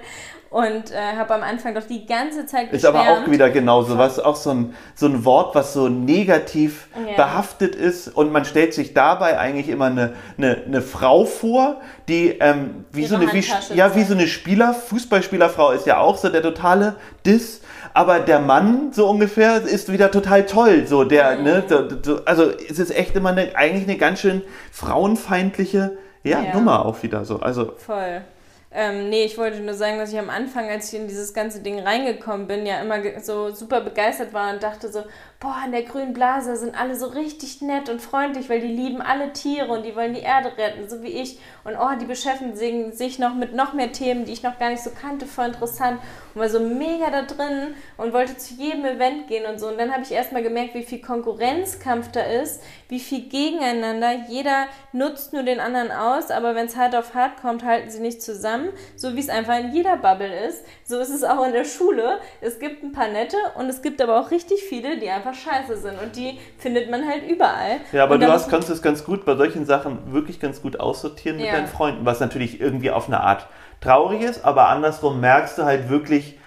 Und 0.49 0.91
äh, 0.91 1.17
habe 1.17 1.33
am 1.33 1.43
Anfang 1.43 1.75
doch 1.75 1.83
die 1.83 2.05
ganze 2.05 2.45
Zeit 2.45 2.71
Ist 2.71 2.85
aber 2.85 3.01
auch 3.01 3.29
wieder 3.29 3.49
genauso, 3.49 3.97
was 3.97 4.17
auch 4.17 4.37
so 4.37 4.51
ein, 4.51 4.75
so 4.95 5.05
ein 5.05 5.25
Wort, 5.25 5.55
was 5.55 5.73
so 5.73 5.89
negativ 5.89 6.87
ja. 6.95 7.15
behaftet 7.15 7.75
ist. 7.75 8.07
Und 8.09 8.31
man 8.31 8.45
stellt 8.45 8.73
sich 8.73 8.93
dabei 8.93 9.39
eigentlich 9.39 9.67
immer 9.67 9.85
eine, 9.85 10.13
eine, 10.37 10.63
eine 10.65 10.81
Frau 10.81 11.25
vor, 11.25 11.81
die 12.07 12.37
ähm, 12.39 12.85
wie, 12.91 13.05
so 13.05 13.15
eine, 13.15 13.31
wie, 13.33 13.43
ja, 13.73 13.93
wie 13.95 14.03
so 14.03 14.13
eine 14.13 14.27
Spieler, 14.27 14.73
Fußballspielerfrau 14.73 15.71
ist 15.71 15.85
ja 15.85 15.99
auch 15.99 16.17
so 16.17 16.29
der 16.29 16.41
totale 16.41 16.95
Diss 17.25 17.61
aber 17.93 18.19
der 18.19 18.39
Mann 18.39 18.91
so 18.91 19.09
ungefähr 19.09 19.61
ist 19.61 19.91
wieder 19.91 20.11
total 20.11 20.45
toll. 20.45 20.87
So 20.87 21.03
der, 21.03 21.37
ne, 21.37 21.63
so, 22.03 22.23
also 22.25 22.49
es 22.51 22.79
ist 22.79 22.95
echt 22.95 23.15
immer 23.15 23.29
eine, 23.29 23.55
eigentlich 23.55 23.87
eine 23.87 23.97
ganz 23.97 24.19
schön 24.19 24.41
frauenfeindliche 24.71 25.97
ja, 26.23 26.41
ja. 26.41 26.53
Nummer 26.53 26.85
auch 26.85 27.01
wieder 27.03 27.25
so. 27.25 27.39
Also 27.39 27.73
voll. 27.77 28.21
Ähm, 28.69 29.09
nee, 29.09 29.23
ich 29.23 29.37
wollte 29.37 29.61
nur 29.61 29.73
sagen, 29.73 29.97
dass 29.97 30.11
ich 30.11 30.19
am 30.19 30.29
Anfang, 30.29 30.69
als 30.69 30.91
ich 30.91 30.99
in 30.99 31.07
dieses 31.07 31.33
ganze 31.33 31.61
Ding 31.61 31.79
reingekommen 31.79 32.47
bin, 32.47 32.65
ja 32.65 32.81
immer 32.81 32.97
so 33.21 33.49
super 33.49 33.81
begeistert 33.81 34.33
war 34.33 34.53
und 34.53 34.61
dachte 34.61 34.91
so, 34.91 35.03
boah, 35.39 35.61
in 35.65 35.71
der 35.71 35.83
grünen 35.83 36.13
Blase 36.13 36.55
sind 36.55 36.79
alle 36.79 36.95
so 36.95 37.07
richtig 37.07 37.61
nett 37.61 37.89
und 37.89 38.01
freundlich, 38.01 38.49
weil 38.49 38.59
die 38.59 38.67
lieben 38.67 39.01
alle 39.01 39.33
Tiere 39.33 39.71
und 39.71 39.85
die 39.85 39.95
wollen 39.95 40.15
die 40.15 40.21
Erde 40.21 40.57
retten, 40.57 40.89
so 40.89 41.03
wie 41.03 41.09
ich. 41.09 41.39
Und 41.63 41.75
oh, 41.75 41.95
die 41.99 42.05
beschäftigen 42.05 42.91
sich 42.91 43.19
noch 43.19 43.35
mit 43.35 43.53
noch 43.53 43.73
mehr 43.73 43.91
Themen, 43.91 44.25
die 44.25 44.33
ich 44.33 44.41
noch 44.41 44.57
gar 44.57 44.71
nicht 44.71 44.81
so 44.81 44.89
kannte, 44.89 45.27
voll 45.27 45.47
interessant. 45.47 45.99
Und 46.33 46.41
war 46.41 46.49
so 46.49 46.59
mega 46.59 47.11
da 47.11 47.21
drin 47.21 47.75
und 47.97 48.13
wollte 48.13 48.37
zu 48.37 48.55
jedem 48.55 48.85
Event 48.85 49.27
gehen 49.27 49.45
und 49.45 49.59
so. 49.59 49.67
Und 49.67 49.77
dann 49.77 49.91
habe 49.91 50.01
ich 50.03 50.11
erstmal 50.11 50.41
gemerkt, 50.41 50.73
wie 50.73 50.83
viel 50.83 51.01
Konkurrenzkampf 51.01 52.11
da 52.11 52.21
ist, 52.21 52.63
wie 52.89 52.99
viel 52.99 53.27
gegeneinander. 53.29 54.25
Jeder 54.27 54.65
nutzt 54.91 55.33
nur 55.33 55.43
den 55.43 55.59
anderen 55.59 55.91
aus, 55.91 56.31
aber 56.31 56.55
wenn 56.55 56.65
es 56.65 56.75
hart 56.75 56.95
auf 56.95 57.13
hart 57.13 57.41
kommt, 57.41 57.63
halten 57.63 57.91
sie 57.91 57.99
nicht 57.99 58.23
zusammen. 58.23 58.69
So 58.95 59.15
wie 59.15 59.19
es 59.19 59.29
einfach 59.29 59.59
in 59.59 59.71
jeder 59.71 59.97
Bubble 59.97 60.47
ist. 60.47 60.63
So 60.83 60.97
ist 60.99 61.09
es 61.09 61.23
auch 61.23 61.45
in 61.45 61.53
der 61.53 61.65
Schule. 61.65 62.19
Es 62.41 62.59
gibt 62.59 62.83
ein 62.83 62.91
paar 62.91 63.09
nette 63.09 63.37
und 63.55 63.69
es 63.69 63.81
gibt 63.81 64.01
aber 64.01 64.19
auch 64.19 64.31
richtig 64.31 64.63
viele, 64.63 64.97
die 64.97 65.09
einfach 65.09 65.26
einfach 65.27 65.39
scheiße 65.39 65.77
sind 65.77 66.01
und 66.01 66.15
die 66.15 66.39
findet 66.57 66.89
man 66.89 67.07
halt 67.07 67.29
überall. 67.29 67.79
Ja, 67.91 68.03
aber 68.03 68.17
du 68.17 68.27
hast, 68.27 68.49
kannst 68.49 68.69
es 68.69 68.81
ganz 68.81 69.03
gut 69.03 69.25
bei 69.25 69.35
solchen 69.35 69.65
Sachen 69.65 70.11
wirklich 70.11 70.39
ganz 70.39 70.61
gut 70.61 70.79
aussortieren 70.79 71.37
mit 71.37 71.47
ja. 71.47 71.53
deinen 71.53 71.67
Freunden, 71.67 72.05
was 72.05 72.19
natürlich 72.19 72.59
irgendwie 72.59 72.91
auf 72.91 73.07
eine 73.07 73.21
Art 73.21 73.47
traurig 73.81 74.21
ist, 74.21 74.43
aber 74.43 74.69
andersrum 74.69 75.19
merkst 75.19 75.57
du 75.57 75.63
halt 75.63 75.89
wirklich, 75.89 76.37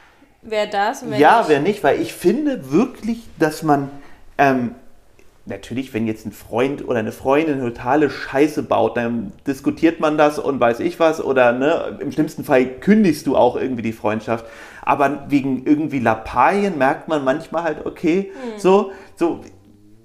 wer 0.42 0.66
das 0.66 1.04
wer 1.08 1.18
Ja, 1.18 1.38
nicht. 1.38 1.48
wer 1.48 1.60
nicht, 1.60 1.84
weil 1.84 2.00
ich 2.00 2.12
finde 2.12 2.72
wirklich, 2.72 3.28
dass 3.38 3.62
man 3.62 3.90
ähm, 4.38 4.74
natürlich, 5.46 5.92
wenn 5.94 6.06
jetzt 6.06 6.26
ein 6.26 6.32
Freund 6.32 6.86
oder 6.86 6.98
eine 6.98 7.12
Freundin 7.12 7.60
eine 7.60 7.72
totale 7.72 8.10
Scheiße 8.10 8.62
baut, 8.62 8.96
dann 8.96 9.32
diskutiert 9.46 10.00
man 10.00 10.18
das 10.18 10.38
und 10.38 10.60
weiß 10.60 10.80
ich 10.80 11.00
was 11.00 11.22
oder 11.22 11.52
ne, 11.52 11.98
im 12.00 12.12
schlimmsten 12.12 12.44
Fall 12.44 12.66
kündigst 12.66 13.26
du 13.26 13.36
auch 13.36 13.56
irgendwie 13.56 13.82
die 13.82 13.92
Freundschaft. 13.92 14.44
Aber 14.82 15.26
wegen 15.28 15.64
irgendwie 15.66 15.98
Lappalien 15.98 16.78
merkt 16.78 17.08
man 17.08 17.24
manchmal 17.24 17.64
halt, 17.64 17.86
okay, 17.86 18.32
mhm. 18.32 18.58
so, 18.58 18.92
so, 19.16 19.40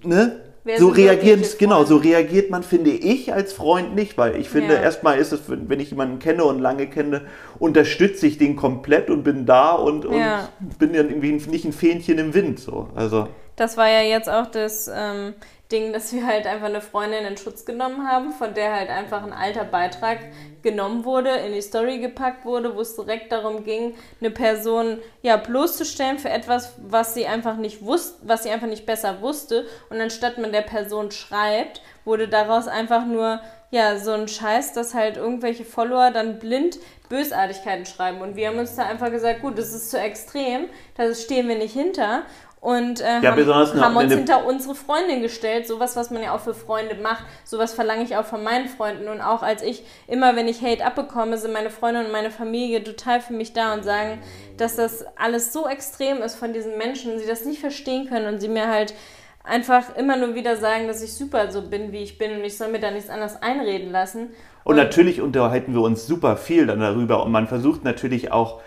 ne? 0.04 0.42
Wer 0.66 0.80
so 0.80 0.88
reagiert, 0.88 1.60
genau, 1.60 1.84
so 1.84 1.98
reagiert 1.98 2.50
man, 2.50 2.64
finde 2.64 2.90
ich, 2.90 3.32
als 3.32 3.54
Freund 3.54 3.94
nicht, 3.94 4.18
weil 4.18 4.36
ich 4.36 4.50
finde, 4.50 4.74
ja. 4.74 4.82
erstmal 4.82 5.20
ist 5.20 5.32
es, 5.32 5.42
wenn 5.48 5.80
ich 5.80 5.92
jemanden 5.92 6.18
kenne 6.18 6.44
und 6.44 6.60
lange 6.60 6.88
kenne, 6.88 7.22
unterstütze 7.60 8.26
ich 8.26 8.40
den 8.40 8.56
komplett 8.56 9.12
und 9.12 9.22
bin 9.22 9.46
da 9.46 9.74
und, 9.74 10.08
und 10.08 10.18
ja. 10.18 10.50
bin 10.80 10.96
ja 10.96 11.04
irgendwie 11.04 11.34
nicht 11.34 11.66
ein 11.66 11.72
Fähnchen 11.72 12.18
im 12.18 12.34
Wind, 12.34 12.60
so, 12.60 12.90
also. 12.96 13.28
Das 13.56 13.78
war 13.78 13.88
ja 13.88 14.02
jetzt 14.02 14.28
auch 14.28 14.48
das 14.48 14.90
ähm, 14.92 15.36
Ding, 15.76 15.92
dass 15.92 16.14
wir 16.14 16.26
halt 16.26 16.48
einfach 16.48 16.68
eine 16.68 16.80
Freundin 16.80 17.26
in 17.26 17.36
Schutz 17.36 17.66
genommen 17.66 18.08
haben, 18.08 18.32
von 18.32 18.54
der 18.54 18.74
halt 18.74 18.90
einfach 18.90 19.24
ein 19.24 19.34
alter 19.34 19.66
Beitrag 19.66 20.20
genommen 20.62 21.04
wurde, 21.04 21.32
in 21.32 21.54
die 21.54 21.62
Story 21.62 22.00
gepackt 22.00 22.46
wurde, 22.46 22.76
wo 22.76 22.80
es 22.80 22.96
direkt 22.96 23.34
darum 23.34 23.66
ging, 23.66 23.94
eine 24.22 24.32
Person 24.32 25.00
ja 25.22 25.36
bloßzustellen 25.36 26.18
für 26.18 26.30
etwas, 26.30 26.76
was 26.78 27.14
sie 27.14 27.28
einfach 27.28 27.58
nicht 27.58 27.84
wusste, 27.84 28.26
was 28.26 28.44
sie 28.44 28.52
einfach 28.52 28.68
nicht 28.68 28.86
besser 28.86 29.22
wusste. 29.22 29.66
Und 29.90 30.00
anstatt 30.00 30.38
man 30.38 30.54
der 30.54 30.62
Person 30.62 31.12
schreibt, 31.12 31.82
wurde 32.06 32.30
daraus 32.30 32.68
einfach 32.68 33.06
nur 33.06 33.42
ja 33.72 33.98
so 33.98 34.14
ein 34.14 34.30
Scheiß, 34.30 34.72
dass 34.74 34.94
halt 34.94 35.18
irgendwelche 35.18 35.66
Follower 35.66 36.12
dann 36.12 36.40
blind 36.40 36.80
Bösartigkeiten 37.10 37.86
schreiben. 37.86 38.22
Und 38.22 38.36
wir 38.36 38.48
haben 38.48 38.58
uns 38.58 38.76
da 38.76 38.86
einfach 38.86 39.12
gesagt, 39.12 39.42
gut, 39.42 39.58
das 39.58 39.74
ist 39.74 39.92
zu 39.92 40.00
extrem, 40.00 40.68
da 40.96 41.14
stehen 41.14 41.48
wir 41.48 41.58
nicht 41.58 41.74
hinter 41.74 42.24
und 42.66 43.00
äh, 43.00 43.22
ja, 43.22 43.36
haben, 43.36 43.80
haben 43.80 43.96
uns 43.96 44.12
hinter 44.12 44.44
unsere 44.48 44.74
Freundin 44.74 45.22
gestellt. 45.22 45.68
Sowas, 45.68 45.96
was 45.96 46.10
man 46.10 46.24
ja 46.24 46.34
auch 46.34 46.40
für 46.40 46.56
Freunde 46.56 46.96
macht. 46.96 47.24
Sowas 47.44 47.76
verlange 47.76 48.04
ich 48.04 48.18
auch 48.18 48.26
von 48.26 48.44
meinen 48.44 48.68
Freunden. 48.68 49.08
Und 49.08 49.22
auch 49.22 49.44
als 49.44 49.62
ich, 49.62 49.84
immer 50.08 50.36
wenn 50.36 50.48
ich 50.48 50.64
Hate 50.64 50.84
abbekomme, 50.84 51.38
sind 51.38 51.54
meine 51.54 51.70
Freunde 51.70 52.04
und 52.04 52.12
meine 52.12 52.32
Familie 52.32 52.84
total 52.84 53.22
für 53.22 53.34
mich 53.34 53.54
da 53.54 53.76
und 53.76 53.84
sagen, 53.84 54.18
dass 54.58 54.78
das 54.78 55.06
alles 55.16 55.54
so 55.54 55.68
extrem 55.68 56.24
ist 56.24 56.38
von 56.38 56.54
diesen 56.54 56.76
Menschen 56.80 57.14
und 57.14 57.20
sie 57.20 57.28
das 57.28 57.46
nicht 57.46 57.60
verstehen 57.60 58.10
können 58.10 58.34
und 58.34 58.40
sie 58.40 58.48
mir 58.48 58.68
halt 58.68 58.96
einfach 59.44 59.96
immer 59.96 60.18
nur 60.18 60.34
wieder 60.34 60.58
sagen, 60.58 60.88
dass 60.88 61.04
ich 61.04 61.14
super 61.14 61.52
so 61.52 61.70
bin, 61.70 61.92
wie 61.92 62.02
ich 62.02 62.18
bin 62.18 62.32
und 62.32 62.44
ich 62.44 62.58
soll 62.58 62.70
mir 62.70 62.80
da 62.80 62.90
nichts 62.90 63.12
anderes 63.12 63.44
einreden 63.44 63.92
lassen. 63.92 64.30
Und, 64.64 64.72
und 64.72 64.78
natürlich 64.78 65.22
unterhalten 65.22 65.76
wir 65.76 65.82
uns 65.82 66.08
super 66.08 66.36
viel 66.36 66.66
dann 66.66 66.80
darüber 66.80 67.24
und 67.24 67.32
man 67.32 67.46
versucht 67.46 67.84
natürlich 67.84 68.32
auch 68.32 68.60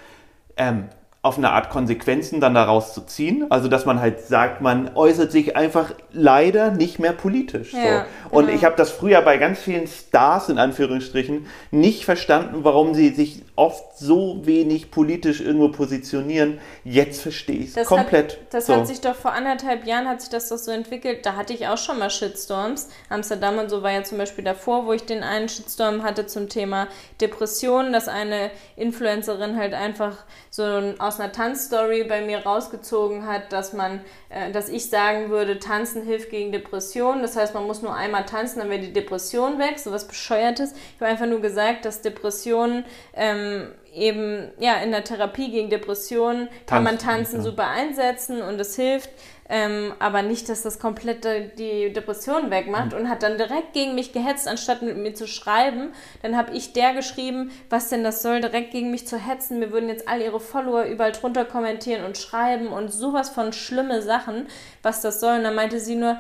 ähm, 0.56 0.88
auf 1.28 1.38
eine 1.38 1.50
Art 1.50 1.68
Konsequenzen 1.68 2.40
dann 2.40 2.54
daraus 2.54 2.94
zu 2.94 3.02
ziehen. 3.02 3.44
Also 3.50 3.68
dass 3.68 3.84
man 3.84 4.00
halt 4.00 4.22
sagt, 4.22 4.62
man 4.62 4.90
äußert 4.94 5.30
sich 5.30 5.56
einfach 5.56 5.92
leider 6.10 6.70
nicht 6.70 6.98
mehr 6.98 7.12
politisch. 7.12 7.74
Ja, 7.74 8.06
so. 8.30 8.36
Und 8.36 8.46
genau. 8.46 8.56
ich 8.56 8.64
habe 8.64 8.76
das 8.76 8.90
früher 8.90 9.20
bei 9.20 9.36
ganz 9.36 9.58
vielen 9.60 9.86
Stars 9.86 10.48
in 10.48 10.58
Anführungsstrichen 10.58 11.46
nicht 11.70 12.06
verstanden, 12.06 12.60
warum 12.62 12.94
sie 12.94 13.10
sich 13.10 13.42
oft 13.58 13.98
so 13.98 14.46
wenig 14.46 14.92
politisch 14.92 15.40
irgendwo 15.40 15.68
positionieren. 15.68 16.60
Jetzt 16.84 17.20
verstehe 17.20 17.58
ich 17.58 17.76
es 17.76 17.86
komplett. 17.86 18.32
Hat, 18.32 18.54
das 18.54 18.66
so. 18.66 18.74
hat 18.74 18.86
sich 18.86 19.00
doch 19.00 19.16
vor 19.16 19.32
anderthalb 19.32 19.84
Jahren 19.84 20.08
hat 20.08 20.20
sich 20.20 20.30
das 20.30 20.48
doch 20.48 20.58
so 20.58 20.70
entwickelt. 20.70 21.26
Da 21.26 21.34
hatte 21.34 21.52
ich 21.52 21.66
auch 21.66 21.76
schon 21.76 21.98
mal 21.98 22.08
Shitstorms. 22.08 22.88
Amsterdam 23.08 23.58
und 23.58 23.68
so 23.68 23.82
war 23.82 23.90
ja 23.90 24.04
zum 24.04 24.18
Beispiel 24.18 24.44
davor, 24.44 24.86
wo 24.86 24.92
ich 24.92 25.04
den 25.04 25.24
einen 25.24 25.48
Shitstorm 25.48 26.04
hatte 26.04 26.26
zum 26.26 26.48
Thema 26.48 26.86
Depressionen, 27.20 27.92
dass 27.92 28.06
eine 28.06 28.52
Influencerin 28.76 29.56
halt 29.56 29.74
einfach 29.74 30.24
so 30.50 30.62
aus 30.98 31.18
einer 31.18 31.32
Tanzstory 31.32 32.04
bei 32.04 32.20
mir 32.20 32.38
rausgezogen 32.38 33.26
hat, 33.26 33.52
dass 33.52 33.72
man, 33.72 34.00
äh, 34.28 34.52
dass 34.52 34.68
ich 34.68 34.88
sagen 34.88 35.30
würde, 35.30 35.58
Tanzen 35.58 36.02
hilft 36.02 36.30
gegen 36.30 36.52
Depressionen. 36.52 37.22
Das 37.22 37.36
heißt, 37.36 37.54
man 37.54 37.66
muss 37.66 37.82
nur 37.82 37.94
einmal 37.94 38.24
tanzen, 38.24 38.60
dann 38.60 38.70
wäre 38.70 38.80
die 38.80 38.92
Depression 38.92 39.58
weg. 39.58 39.80
So 39.80 39.90
was 39.90 40.06
Bescheuertes. 40.06 40.72
Ich 40.72 41.00
habe 41.00 41.10
einfach 41.10 41.26
nur 41.26 41.40
gesagt, 41.40 41.84
dass 41.84 42.02
Depressionen 42.02 42.84
ähm, 43.14 43.47
eben 43.94 44.50
ja 44.58 44.76
in 44.76 44.90
der 44.90 45.04
Therapie 45.04 45.50
gegen 45.50 45.70
Depressionen 45.70 46.48
kann 46.66 46.82
man 46.82 46.98
Tanzen 46.98 47.36
ja. 47.36 47.42
super 47.42 47.68
einsetzen 47.68 48.42
und 48.42 48.60
es 48.60 48.76
hilft 48.76 49.10
ähm, 49.48 49.94
aber 49.98 50.22
nicht, 50.22 50.48
dass 50.48 50.62
das 50.62 50.78
komplett 50.78 51.24
die 51.58 51.92
Depression 51.92 52.50
wegmacht 52.50 52.92
mhm. 52.92 52.98
und 52.98 53.08
hat 53.08 53.22
dann 53.22 53.38
direkt 53.38 53.72
gegen 53.72 53.94
mich 53.94 54.12
gehetzt, 54.12 54.46
anstatt 54.46 54.82
mit 54.82 54.96
mir 54.98 55.14
zu 55.14 55.26
schreiben. 55.26 55.92
Dann 56.22 56.36
habe 56.36 56.52
ich 56.52 56.74
der 56.74 56.92
geschrieben, 56.92 57.50
was 57.70 57.88
denn 57.88 58.04
das 58.04 58.22
soll, 58.22 58.40
direkt 58.40 58.72
gegen 58.72 58.90
mich 58.90 59.06
zu 59.06 59.16
hetzen. 59.16 59.58
Mir 59.58 59.72
würden 59.72 59.88
jetzt 59.88 60.06
all 60.06 60.20
ihre 60.20 60.40
Follower 60.40 60.84
überall 60.84 61.12
drunter 61.12 61.46
kommentieren 61.46 62.04
und 62.04 62.18
schreiben 62.18 62.68
und 62.68 62.92
sowas 62.92 63.30
von 63.30 63.54
schlimme 63.54 64.02
Sachen, 64.02 64.46
was 64.82 65.00
das 65.00 65.20
soll. 65.20 65.38
Und 65.38 65.44
dann 65.44 65.54
meinte 65.54 65.80
sie 65.80 65.94
nur, 65.94 66.18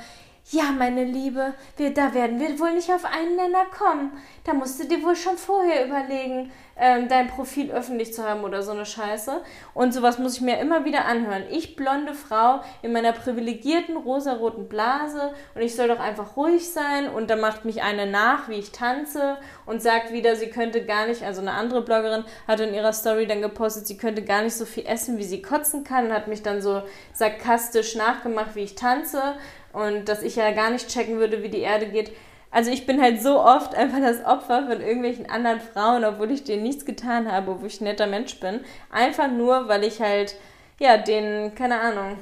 ja, 0.50 0.72
meine 0.72 1.04
Liebe, 1.04 1.52
wir, 1.76 1.92
da 1.92 2.14
werden 2.14 2.40
wir 2.40 2.58
wohl 2.58 2.72
nicht 2.72 2.90
auf 2.90 3.04
einen 3.04 3.36
Nenner 3.36 3.66
kommen. 3.66 4.12
Da 4.44 4.54
musst 4.54 4.80
du 4.80 4.86
dir 4.86 5.02
wohl 5.02 5.14
schon 5.14 5.36
vorher 5.36 5.86
überlegen, 5.86 6.50
ähm, 6.78 7.08
dein 7.08 7.26
Profil 7.26 7.70
öffentlich 7.70 8.14
zu 8.14 8.26
haben 8.26 8.44
oder 8.44 8.62
so 8.62 8.70
eine 8.70 8.86
Scheiße. 8.86 9.42
Und 9.74 9.92
sowas 9.92 10.18
muss 10.18 10.36
ich 10.36 10.40
mir 10.40 10.58
immer 10.58 10.86
wieder 10.86 11.04
anhören. 11.04 11.44
Ich, 11.50 11.76
blonde 11.76 12.14
Frau, 12.14 12.60
in 12.80 12.92
meiner 12.92 13.12
privilegierten 13.12 13.96
rosaroten 13.96 14.68
Blase 14.68 15.32
und 15.54 15.60
ich 15.60 15.74
soll 15.76 15.88
doch 15.88 16.00
einfach 16.00 16.36
ruhig 16.36 16.70
sein. 16.70 17.10
Und 17.10 17.28
da 17.28 17.36
macht 17.36 17.66
mich 17.66 17.82
eine 17.82 18.06
nach, 18.06 18.48
wie 18.48 18.54
ich 18.54 18.72
tanze 18.72 19.36
und 19.66 19.82
sagt 19.82 20.12
wieder, 20.12 20.34
sie 20.36 20.48
könnte 20.48 20.86
gar 20.86 21.06
nicht, 21.06 21.24
also 21.24 21.42
eine 21.42 21.52
andere 21.52 21.82
Bloggerin 21.82 22.24
hat 22.46 22.60
in 22.60 22.72
ihrer 22.72 22.94
Story 22.94 23.26
dann 23.26 23.42
gepostet, 23.42 23.86
sie 23.86 23.98
könnte 23.98 24.22
gar 24.22 24.42
nicht 24.42 24.54
so 24.54 24.64
viel 24.64 24.86
essen, 24.86 25.18
wie 25.18 25.24
sie 25.24 25.42
kotzen 25.42 25.84
kann 25.84 26.06
und 26.06 26.12
hat 26.14 26.28
mich 26.28 26.42
dann 26.42 26.62
so 26.62 26.82
sarkastisch 27.12 27.96
nachgemacht, 27.96 28.54
wie 28.54 28.62
ich 28.62 28.76
tanze 28.76 29.34
und 29.72 30.08
dass 30.08 30.22
ich 30.22 30.36
ja 30.36 30.50
gar 30.52 30.70
nicht 30.70 30.88
checken 30.88 31.18
würde, 31.18 31.42
wie 31.42 31.48
die 31.48 31.60
Erde 31.60 31.86
geht. 31.86 32.12
Also 32.50 32.70
ich 32.70 32.86
bin 32.86 33.00
halt 33.00 33.20
so 33.20 33.40
oft 33.40 33.74
einfach 33.74 34.00
das 34.00 34.24
Opfer 34.24 34.66
von 34.68 34.80
irgendwelchen 34.80 35.28
anderen 35.28 35.60
Frauen, 35.60 36.04
obwohl 36.04 36.30
ich 36.30 36.44
denen 36.44 36.62
nichts 36.62 36.86
getan 36.86 37.30
habe, 37.30 37.50
obwohl 37.52 37.68
ich 37.68 37.80
ein 37.80 37.84
netter 37.84 38.06
Mensch 38.06 38.40
bin. 38.40 38.60
Einfach 38.90 39.30
nur, 39.30 39.68
weil 39.68 39.84
ich 39.84 40.00
halt, 40.00 40.34
ja, 40.80 40.96
denen, 40.96 41.54
keine 41.54 41.80
Ahnung, 41.80 42.18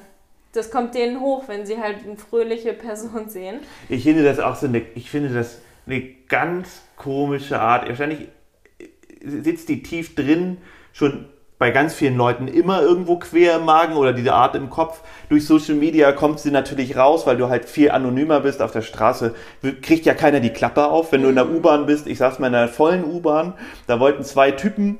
das 0.52 0.70
kommt 0.70 0.94
denen 0.94 1.20
hoch, 1.20 1.44
wenn 1.46 1.64
sie 1.64 1.78
halt 1.78 2.04
eine 2.04 2.16
fröhliche 2.16 2.72
Person 2.72 3.28
sehen. 3.28 3.60
Ich 3.88 4.02
finde 4.02 4.24
das 4.24 4.40
auch 4.40 4.56
so 4.56 4.66
eine, 4.66 4.82
ich 4.94 5.10
finde 5.10 5.28
das 5.32 5.60
eine 5.86 6.00
ganz 6.28 6.82
komische 6.96 7.60
Art. 7.60 7.88
Wahrscheinlich 7.88 8.28
sitzt 9.22 9.68
die 9.68 9.82
tief 9.82 10.14
drin, 10.14 10.58
schon 10.92 11.28
bei 11.58 11.70
ganz 11.70 11.94
vielen 11.94 12.16
Leuten 12.16 12.48
immer 12.48 12.82
irgendwo 12.82 13.16
quer 13.16 13.56
im 13.56 13.64
Magen 13.64 13.96
oder 13.96 14.12
diese 14.12 14.34
Art 14.34 14.54
im 14.54 14.68
Kopf. 14.68 15.00
Durch 15.28 15.46
Social 15.46 15.74
Media 15.74 16.12
kommt 16.12 16.38
sie 16.38 16.50
natürlich 16.50 16.96
raus, 16.96 17.26
weil 17.26 17.38
du 17.38 17.48
halt 17.48 17.64
viel 17.64 17.90
anonymer 17.90 18.40
bist. 18.40 18.60
Auf 18.60 18.72
der 18.72 18.82
Straße 18.82 19.34
kriegt 19.80 20.04
ja 20.04 20.14
keiner 20.14 20.40
die 20.40 20.50
Klappe 20.50 20.86
auf. 20.86 21.12
Wenn 21.12 21.22
du 21.22 21.30
in 21.30 21.34
der 21.34 21.46
mhm. 21.46 21.56
U-Bahn 21.56 21.86
bist, 21.86 22.06
ich 22.06 22.18
saß 22.18 22.38
mal 22.38 22.48
in 22.48 22.54
einer 22.54 22.68
vollen 22.68 23.04
U-Bahn, 23.04 23.54
da 23.86 24.00
wollten 24.00 24.22
zwei 24.22 24.50
Typen 24.50 24.98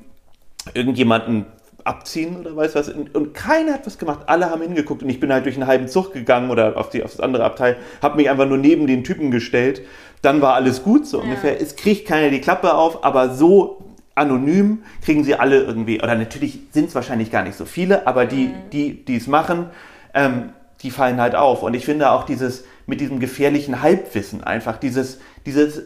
irgendjemanden 0.72 1.46
abziehen 1.84 2.36
oder 2.36 2.56
weiß 2.56 2.74
was. 2.74 2.88
Und 2.88 3.34
keiner 3.34 3.74
hat 3.74 3.86
was 3.86 3.98
gemacht. 3.98 4.20
Alle 4.26 4.50
haben 4.50 4.62
hingeguckt 4.62 5.02
und 5.02 5.10
ich 5.10 5.20
bin 5.20 5.32
halt 5.32 5.44
durch 5.44 5.56
einen 5.56 5.66
halben 5.66 5.88
Zug 5.88 6.12
gegangen 6.12 6.50
oder 6.50 6.76
auf, 6.76 6.88
die, 6.88 7.04
auf 7.04 7.12
das 7.12 7.20
andere 7.20 7.44
Abteil, 7.44 7.76
habe 8.02 8.16
mich 8.16 8.30
einfach 8.30 8.46
nur 8.46 8.58
neben 8.58 8.86
den 8.86 9.04
Typen 9.04 9.30
gestellt. 9.30 9.82
Dann 10.22 10.40
war 10.40 10.54
alles 10.54 10.82
gut, 10.82 11.06
so 11.06 11.18
ja. 11.18 11.24
ungefähr. 11.24 11.60
Es 11.60 11.76
kriegt 11.76 12.08
keiner 12.08 12.30
die 12.30 12.40
Klappe 12.40 12.74
auf, 12.74 13.04
aber 13.04 13.30
so 13.30 13.85
anonym 14.16 14.82
kriegen 15.02 15.22
sie 15.22 15.36
alle 15.36 15.62
irgendwie, 15.62 16.02
oder 16.02 16.16
natürlich 16.16 16.58
sind 16.72 16.88
es 16.88 16.94
wahrscheinlich 16.94 17.30
gar 17.30 17.44
nicht 17.44 17.56
so 17.56 17.64
viele, 17.64 18.06
aber 18.06 18.26
die, 18.26 18.48
mhm. 18.48 18.70
die, 18.72 19.04
die 19.04 19.16
es 19.16 19.28
machen, 19.28 19.66
ähm, 20.14 20.50
die 20.82 20.90
fallen 20.90 21.20
halt 21.20 21.36
auf. 21.36 21.62
Und 21.62 21.74
ich 21.74 21.84
finde 21.84 22.10
auch 22.10 22.24
dieses, 22.24 22.64
mit 22.86 23.00
diesem 23.00 23.20
gefährlichen 23.20 23.82
Halbwissen 23.82 24.42
einfach, 24.42 24.78
dieses, 24.78 25.20
dieses, 25.44 25.82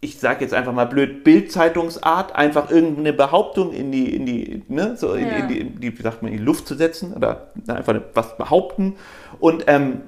ich 0.00 0.18
sage 0.18 0.42
jetzt 0.42 0.54
einfach 0.54 0.72
mal 0.72 0.86
blöd, 0.86 1.24
Bildzeitungsart, 1.24 2.36
einfach 2.36 2.70
irgendeine 2.70 3.12
Behauptung 3.12 3.72
in 3.72 3.90
die, 3.90 4.14
in 4.14 4.26
die, 4.26 4.62
ne, 4.68 4.96
so 4.96 5.14
in, 5.14 5.26
ja. 5.26 5.36
in, 5.36 5.48
die, 5.48 5.60
in 5.60 5.80
die, 5.80 5.98
wie 5.98 6.02
sagt 6.02 6.22
man, 6.22 6.30
in 6.32 6.38
die 6.38 6.44
Luft 6.44 6.68
zu 6.68 6.74
setzen 6.74 7.14
oder 7.14 7.52
einfach 7.66 8.00
was 8.14 8.36
behaupten. 8.36 8.96
Und 9.40 9.64
ähm, 9.66 10.02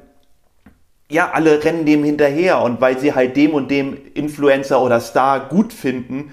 ja, 1.10 1.30
alle 1.30 1.64
rennen 1.64 1.86
dem 1.86 2.04
hinterher 2.04 2.60
und 2.60 2.80
weil 2.80 2.98
sie 2.98 3.14
halt 3.14 3.36
dem 3.36 3.54
und 3.54 3.70
dem 3.70 3.96
Influencer 4.14 4.82
oder 4.82 5.00
Star 5.00 5.48
gut 5.48 5.72
finden, 5.72 6.32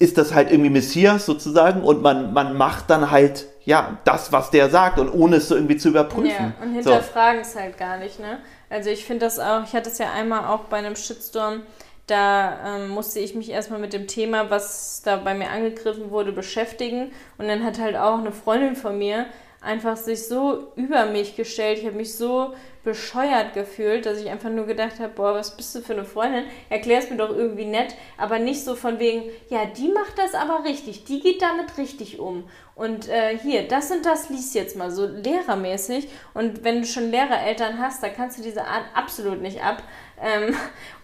ist 0.00 0.18
das 0.18 0.34
halt 0.34 0.50
irgendwie 0.50 0.70
Messias 0.70 1.26
sozusagen 1.26 1.82
und 1.82 2.02
man, 2.02 2.32
man 2.32 2.56
macht 2.56 2.88
dann 2.90 3.10
halt 3.10 3.46
ja 3.64 3.98
das, 4.04 4.32
was 4.32 4.50
der 4.50 4.70
sagt 4.70 4.98
und 4.98 5.12
ohne 5.12 5.36
es 5.36 5.48
so 5.48 5.54
irgendwie 5.54 5.76
zu 5.76 5.90
überprüfen. 5.90 6.30
Ja, 6.30 6.52
und 6.62 6.72
hinterfragen 6.72 7.44
so. 7.44 7.50
es 7.50 7.56
halt 7.56 7.78
gar 7.78 7.98
nicht, 7.98 8.18
ne? 8.18 8.38
Also 8.70 8.88
ich 8.88 9.04
finde 9.04 9.26
das 9.26 9.38
auch, 9.38 9.62
ich 9.62 9.74
hatte 9.74 9.90
es 9.90 9.98
ja 9.98 10.10
einmal 10.12 10.46
auch 10.46 10.64
bei 10.64 10.78
einem 10.78 10.96
Shitstorm, 10.96 11.62
da 12.06 12.76
ähm, 12.76 12.88
musste 12.88 13.20
ich 13.20 13.34
mich 13.34 13.50
erstmal 13.50 13.78
mit 13.78 13.92
dem 13.92 14.06
Thema, 14.08 14.50
was 14.50 15.02
da 15.04 15.16
bei 15.16 15.34
mir 15.34 15.50
angegriffen 15.50 16.10
wurde, 16.10 16.32
beschäftigen. 16.32 17.12
Und 17.38 17.46
dann 17.46 17.62
hat 17.62 17.78
halt 17.78 17.96
auch 17.96 18.18
eine 18.18 18.32
Freundin 18.32 18.74
von 18.74 18.98
mir 18.98 19.26
einfach 19.60 19.96
sich 19.96 20.26
so 20.26 20.72
über 20.76 21.06
mich 21.06 21.36
gestellt. 21.36 21.78
Ich 21.78 21.86
habe 21.86 21.96
mich 21.96 22.14
so 22.14 22.54
bescheuert 22.82 23.52
gefühlt, 23.52 24.06
dass 24.06 24.18
ich 24.18 24.30
einfach 24.30 24.48
nur 24.48 24.64
gedacht 24.64 25.00
habe, 25.00 25.12
boah, 25.14 25.34
was 25.34 25.54
bist 25.54 25.74
du 25.74 25.82
für 25.82 25.92
eine 25.92 26.06
Freundin? 26.06 26.44
Erklär 26.70 26.98
es 26.98 27.10
mir 27.10 27.18
doch 27.18 27.28
irgendwie 27.28 27.66
nett, 27.66 27.94
aber 28.16 28.38
nicht 28.38 28.64
so 28.64 28.74
von 28.74 28.98
wegen, 28.98 29.24
ja, 29.50 29.66
die 29.66 29.88
macht 29.88 30.16
das 30.16 30.34
aber 30.34 30.64
richtig, 30.64 31.04
die 31.04 31.20
geht 31.20 31.42
damit 31.42 31.76
richtig 31.76 32.18
um. 32.18 32.44
Und 32.74 33.10
äh, 33.10 33.36
hier, 33.36 33.68
das 33.68 33.90
und 33.90 34.06
das 34.06 34.30
liest 34.30 34.54
jetzt 34.54 34.76
mal 34.76 34.90
so 34.90 35.06
lehrermäßig. 35.06 36.08
Und 36.32 36.64
wenn 36.64 36.80
du 36.80 36.86
schon 36.86 37.10
Lehrereltern 37.10 37.78
hast, 37.78 38.02
da 38.02 38.08
kannst 38.08 38.38
du 38.38 38.42
diese 38.42 38.64
Art 38.64 38.84
absolut 38.94 39.42
nicht 39.42 39.62
ab. 39.62 39.82
Ähm, 40.22 40.54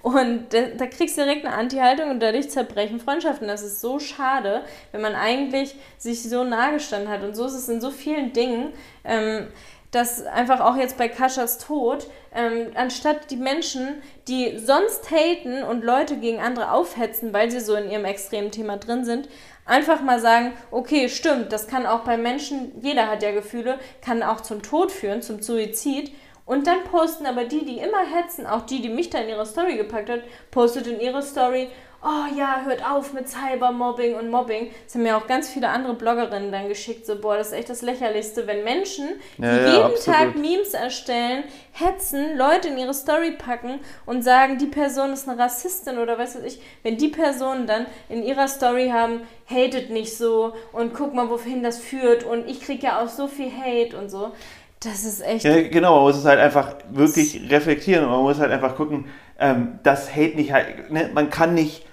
und 0.02 0.52
da, 0.52 0.62
da, 0.76 0.86
kriegst 0.86 1.16
du 1.16 1.22
direkt 1.22 1.44
eine 1.46 1.54
Anti-Haltung 1.54 2.10
und 2.10 2.20
dadurch 2.20 2.50
zerbrechen 2.50 3.00
Freundschaften. 3.00 3.48
Das 3.48 3.62
ist 3.62 3.80
so 3.80 3.98
schade, 3.98 4.62
wenn 4.92 5.00
man 5.00 5.14
eigentlich 5.14 5.74
sich 5.98 6.22
so 6.22 6.44
nahe 6.44 6.74
gestanden 6.74 7.10
hat. 7.10 7.22
Und 7.22 7.34
so 7.34 7.46
ist 7.46 7.54
es 7.54 7.68
in 7.68 7.80
so 7.80 7.90
vielen 7.90 8.32
Dingen. 8.32 8.72
Ähm, 9.04 9.48
dass 9.96 10.26
einfach 10.26 10.60
auch 10.60 10.76
jetzt 10.76 10.98
bei 10.98 11.08
Kaschas 11.08 11.58
Tod, 11.58 12.06
ähm, 12.34 12.72
anstatt 12.74 13.30
die 13.30 13.36
Menschen, 13.36 14.02
die 14.28 14.58
sonst 14.58 15.10
haten 15.10 15.62
und 15.62 15.84
Leute 15.84 16.18
gegen 16.18 16.38
andere 16.38 16.72
aufhetzen, 16.72 17.32
weil 17.32 17.50
sie 17.50 17.60
so 17.60 17.74
in 17.74 17.90
ihrem 17.90 18.04
extremen 18.04 18.50
Thema 18.50 18.76
drin 18.76 19.06
sind, 19.06 19.28
einfach 19.64 20.02
mal 20.02 20.20
sagen, 20.20 20.52
okay, 20.70 21.08
stimmt, 21.08 21.52
das 21.52 21.66
kann 21.66 21.86
auch 21.86 22.00
bei 22.00 22.18
Menschen, 22.18 22.72
jeder 22.82 23.08
hat 23.08 23.22
ja 23.22 23.32
Gefühle, 23.32 23.78
kann 24.04 24.22
auch 24.22 24.40
zum 24.42 24.62
Tod 24.62 24.92
führen, 24.92 25.22
zum 25.22 25.40
Suizid 25.40 26.12
Und 26.46 26.68
dann 26.68 26.84
posten 26.84 27.26
aber 27.26 27.44
die, 27.44 27.64
die 27.64 27.78
immer 27.78 28.06
hetzen, 28.06 28.46
auch 28.46 28.62
die, 28.62 28.80
die 28.80 28.88
mich 28.88 29.10
da 29.10 29.18
in 29.18 29.28
ihre 29.28 29.44
Story 29.44 29.76
gepackt 29.76 30.08
hat, 30.08 30.20
postet 30.52 30.86
in 30.86 31.00
ihre 31.00 31.20
Story, 31.20 31.68
oh 32.06 32.36
ja, 32.36 32.62
hört 32.64 32.88
auf 32.88 33.12
mit 33.12 33.28
Cybermobbing 33.28 34.14
und 34.14 34.30
Mobbing. 34.30 34.70
Das 34.84 34.94
haben 34.94 35.02
mir 35.02 35.16
auch 35.16 35.26
ganz 35.26 35.48
viele 35.48 35.68
andere 35.68 35.94
Bloggerinnen 35.94 36.52
dann 36.52 36.68
geschickt, 36.68 37.04
so, 37.04 37.20
boah, 37.20 37.36
das 37.36 37.48
ist 37.48 37.52
echt 37.54 37.70
das 37.70 37.82
Lächerlichste, 37.82 38.46
wenn 38.46 38.62
Menschen, 38.62 39.08
die 39.38 39.42
ja, 39.42 39.56
ja, 39.56 39.66
jeden 39.66 39.82
absolut. 39.82 40.18
Tag 40.18 40.36
Memes 40.36 40.74
erstellen, 40.74 41.42
hetzen, 41.72 42.36
Leute 42.36 42.68
in 42.68 42.78
ihre 42.78 42.94
Story 42.94 43.32
packen 43.32 43.80
und 44.04 44.22
sagen, 44.22 44.58
die 44.58 44.66
Person 44.66 45.12
ist 45.12 45.28
eine 45.28 45.38
Rassistin 45.38 45.98
oder 45.98 46.16
was 46.16 46.36
weiß 46.36 46.44
ich, 46.44 46.60
wenn 46.84 46.96
die 46.96 47.08
Personen 47.08 47.66
dann 47.66 47.86
in 48.08 48.22
ihrer 48.22 48.46
Story 48.46 48.90
haben, 48.90 49.22
hatet 49.50 49.90
nicht 49.90 50.16
so 50.16 50.52
und 50.72 50.94
guck 50.94 51.12
mal, 51.12 51.28
wohin 51.28 51.64
das 51.64 51.78
führt 51.80 52.22
und 52.22 52.48
ich 52.48 52.60
kriege 52.60 52.86
ja 52.86 53.00
auch 53.00 53.08
so 53.08 53.26
viel 53.26 53.50
Hate 53.50 53.96
und 53.96 54.10
so. 54.10 54.32
Das 54.80 55.04
ist 55.04 55.22
echt. 55.22 55.44
Ja, 55.44 55.60
genau, 55.68 55.96
man 55.96 56.02
muss 56.04 56.16
es 56.16 56.24
halt 56.24 56.38
einfach 56.38 56.76
wirklich 56.90 57.50
reflektieren 57.50 58.04
und 58.04 58.10
man 58.10 58.22
muss 58.22 58.38
halt 58.38 58.52
einfach 58.52 58.76
gucken, 58.76 59.06
ähm, 59.38 59.78
das 59.82 60.10
Hate 60.14 60.36
nicht 60.36 60.52
halt, 60.52 60.90
ne, 60.90 61.10
man 61.14 61.30
kann 61.30 61.54
nicht, 61.54 61.86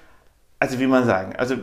also 0.60 0.80
wie 0.80 0.88
man 0.88 1.06
sagen, 1.06 1.36
also 1.36 1.56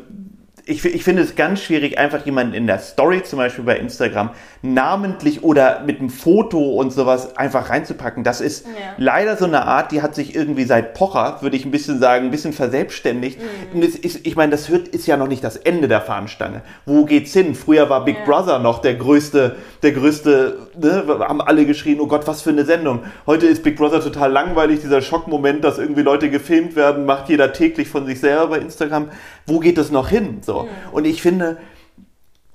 ich, 0.70 0.84
ich 0.84 1.02
finde 1.02 1.22
es 1.22 1.34
ganz 1.34 1.60
schwierig, 1.60 1.98
einfach 1.98 2.24
jemanden 2.24 2.54
in 2.54 2.68
der 2.68 2.78
Story, 2.78 3.24
zum 3.24 3.38
Beispiel 3.38 3.64
bei 3.64 3.76
Instagram, 3.76 4.30
namentlich 4.62 5.42
oder 5.42 5.82
mit 5.84 5.98
einem 5.98 6.10
Foto 6.10 6.60
und 6.60 6.92
sowas 6.92 7.36
einfach 7.36 7.70
reinzupacken. 7.70 8.22
Das 8.22 8.40
ist 8.40 8.66
ja. 8.66 8.72
leider 8.96 9.36
so 9.36 9.46
eine 9.46 9.66
Art, 9.66 9.90
die 9.90 10.00
hat 10.00 10.14
sich 10.14 10.34
irgendwie 10.34 10.64
seit 10.64 10.94
Pocher, 10.94 11.38
würde 11.40 11.56
ich 11.56 11.64
ein 11.64 11.72
bisschen 11.72 11.98
sagen, 11.98 12.26
ein 12.26 12.30
bisschen 12.30 12.52
verselbstständigt. 12.52 13.40
Mhm. 13.40 13.82
Und 13.82 13.84
ist, 13.84 14.24
ich 14.24 14.36
meine, 14.36 14.52
das 14.52 14.70
wird, 14.70 14.86
ist 14.88 15.08
ja 15.08 15.16
noch 15.16 15.26
nicht 15.26 15.42
das 15.42 15.56
Ende 15.56 15.88
der 15.88 16.00
Fahnenstange. 16.00 16.62
Wo 16.86 17.04
geht's 17.04 17.32
hin? 17.32 17.56
Früher 17.56 17.90
war 17.90 18.04
Big 18.04 18.18
ja. 18.18 18.24
Brother 18.24 18.60
noch 18.60 18.78
der 18.78 18.94
größte, 18.94 19.56
der 19.82 19.92
größte, 19.92 20.68
ne, 20.80 21.04
haben 21.20 21.40
alle 21.40 21.66
geschrien, 21.66 21.98
oh 22.00 22.06
Gott, 22.06 22.28
was 22.28 22.42
für 22.42 22.50
eine 22.50 22.64
Sendung. 22.64 23.00
Heute 23.26 23.46
ist 23.46 23.64
Big 23.64 23.76
Brother 23.76 24.00
total 24.00 24.30
langweilig, 24.30 24.80
dieser 24.80 25.02
Schockmoment, 25.02 25.64
dass 25.64 25.78
irgendwie 25.78 26.02
Leute 26.02 26.30
gefilmt 26.30 26.76
werden, 26.76 27.06
macht 27.06 27.28
jeder 27.28 27.52
täglich 27.52 27.88
von 27.88 28.06
sich 28.06 28.20
selber 28.20 28.46
bei 28.48 28.58
Instagram. 28.58 29.10
Wo 29.46 29.58
geht 29.58 29.78
es 29.78 29.90
noch 29.90 30.08
hin? 30.08 30.38
So. 30.42 30.59
Mhm. 30.64 30.92
Und 30.92 31.04
ich 31.04 31.22
finde, 31.22 31.58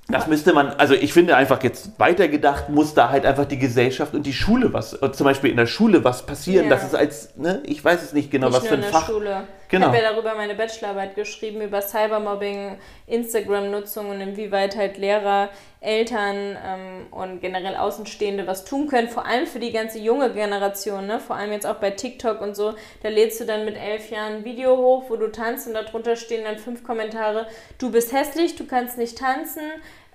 das 0.08 0.28
müsste 0.28 0.54
man, 0.54 0.68
also 0.68 0.94
ich 0.94 1.14
finde 1.14 1.36
einfach 1.36 1.64
jetzt 1.64 2.00
weitergedacht, 2.00 2.70
muss 2.70 2.94
da 2.94 3.10
halt 3.10 3.26
einfach 3.26 3.46
die 3.46 3.58
Gesellschaft 3.58 4.14
und 4.14 4.26
die 4.26 4.34
Schule 4.34 4.72
was, 4.72 4.94
äh, 5.02 5.12
zum 5.12 5.26
Beispiel 5.26 5.50
in 5.50 5.58
der 5.58 5.66
Schule 5.66 6.04
was 6.04 6.26
passieren, 6.26 6.66
ja. 6.66 6.70
dass 6.70 6.86
es 6.86 6.94
als, 6.94 7.36
ne, 7.38 7.64
ich 7.66 7.84
weiß 7.84 8.04
es 8.04 8.14
nicht 8.14 8.30
genau, 8.30 8.48
nicht 8.48 8.58
was 8.58 8.68
für 8.68 8.76
ein 8.76 8.84
Fach. 8.84 9.08
Schule. 9.08 9.48
Genau. 9.76 9.92
Ich 9.92 9.94
habe 9.94 10.06
ja 10.06 10.12
darüber 10.14 10.36
meine 10.36 10.56
Bachelorarbeit 10.56 11.16
geschrieben, 11.16 11.60
über 11.60 11.82
Cybermobbing, 11.82 12.78
Instagram-Nutzung 13.08 14.10
und 14.10 14.22
inwieweit 14.22 14.78
halt 14.78 14.98
Lehrer, 14.98 15.50
Eltern 15.82 16.58
ähm, 16.66 17.08
und 17.12 17.42
generell 17.42 17.76
Außenstehende 17.76 18.48
was 18.48 18.64
tun 18.64 18.88
können, 18.88 19.10
vor 19.10 19.26
allem 19.26 19.46
für 19.46 19.60
die 19.60 19.74
ganze 19.74 20.00
junge 20.00 20.32
Generation, 20.32 21.08
ne? 21.08 21.20
vor 21.20 21.36
allem 21.36 21.52
jetzt 21.52 21.68
auch 21.68 21.76
bei 21.76 21.92
TikTok 21.92 22.40
und 22.40 22.56
so, 22.56 22.74
da 23.04 23.10
lädst 23.10 23.42
du 23.42 23.46
dann 23.46 23.66
mit 23.66 23.76
elf 23.76 24.10
Jahren 24.12 24.38
ein 24.38 24.46
Video 24.46 24.78
hoch, 24.78 25.10
wo 25.10 25.18
du 25.18 25.30
tanzt 25.30 25.68
und 25.68 25.74
darunter 25.74 26.16
stehen 26.16 26.46
dann 26.46 26.58
fünf 26.58 26.86
Kommentare, 26.86 27.48
du 27.78 27.92
bist 27.92 28.14
hässlich, 28.14 28.56
du 28.56 28.66
kannst 28.66 28.98
nicht 28.98 29.18
tanzen, 29.18 29.64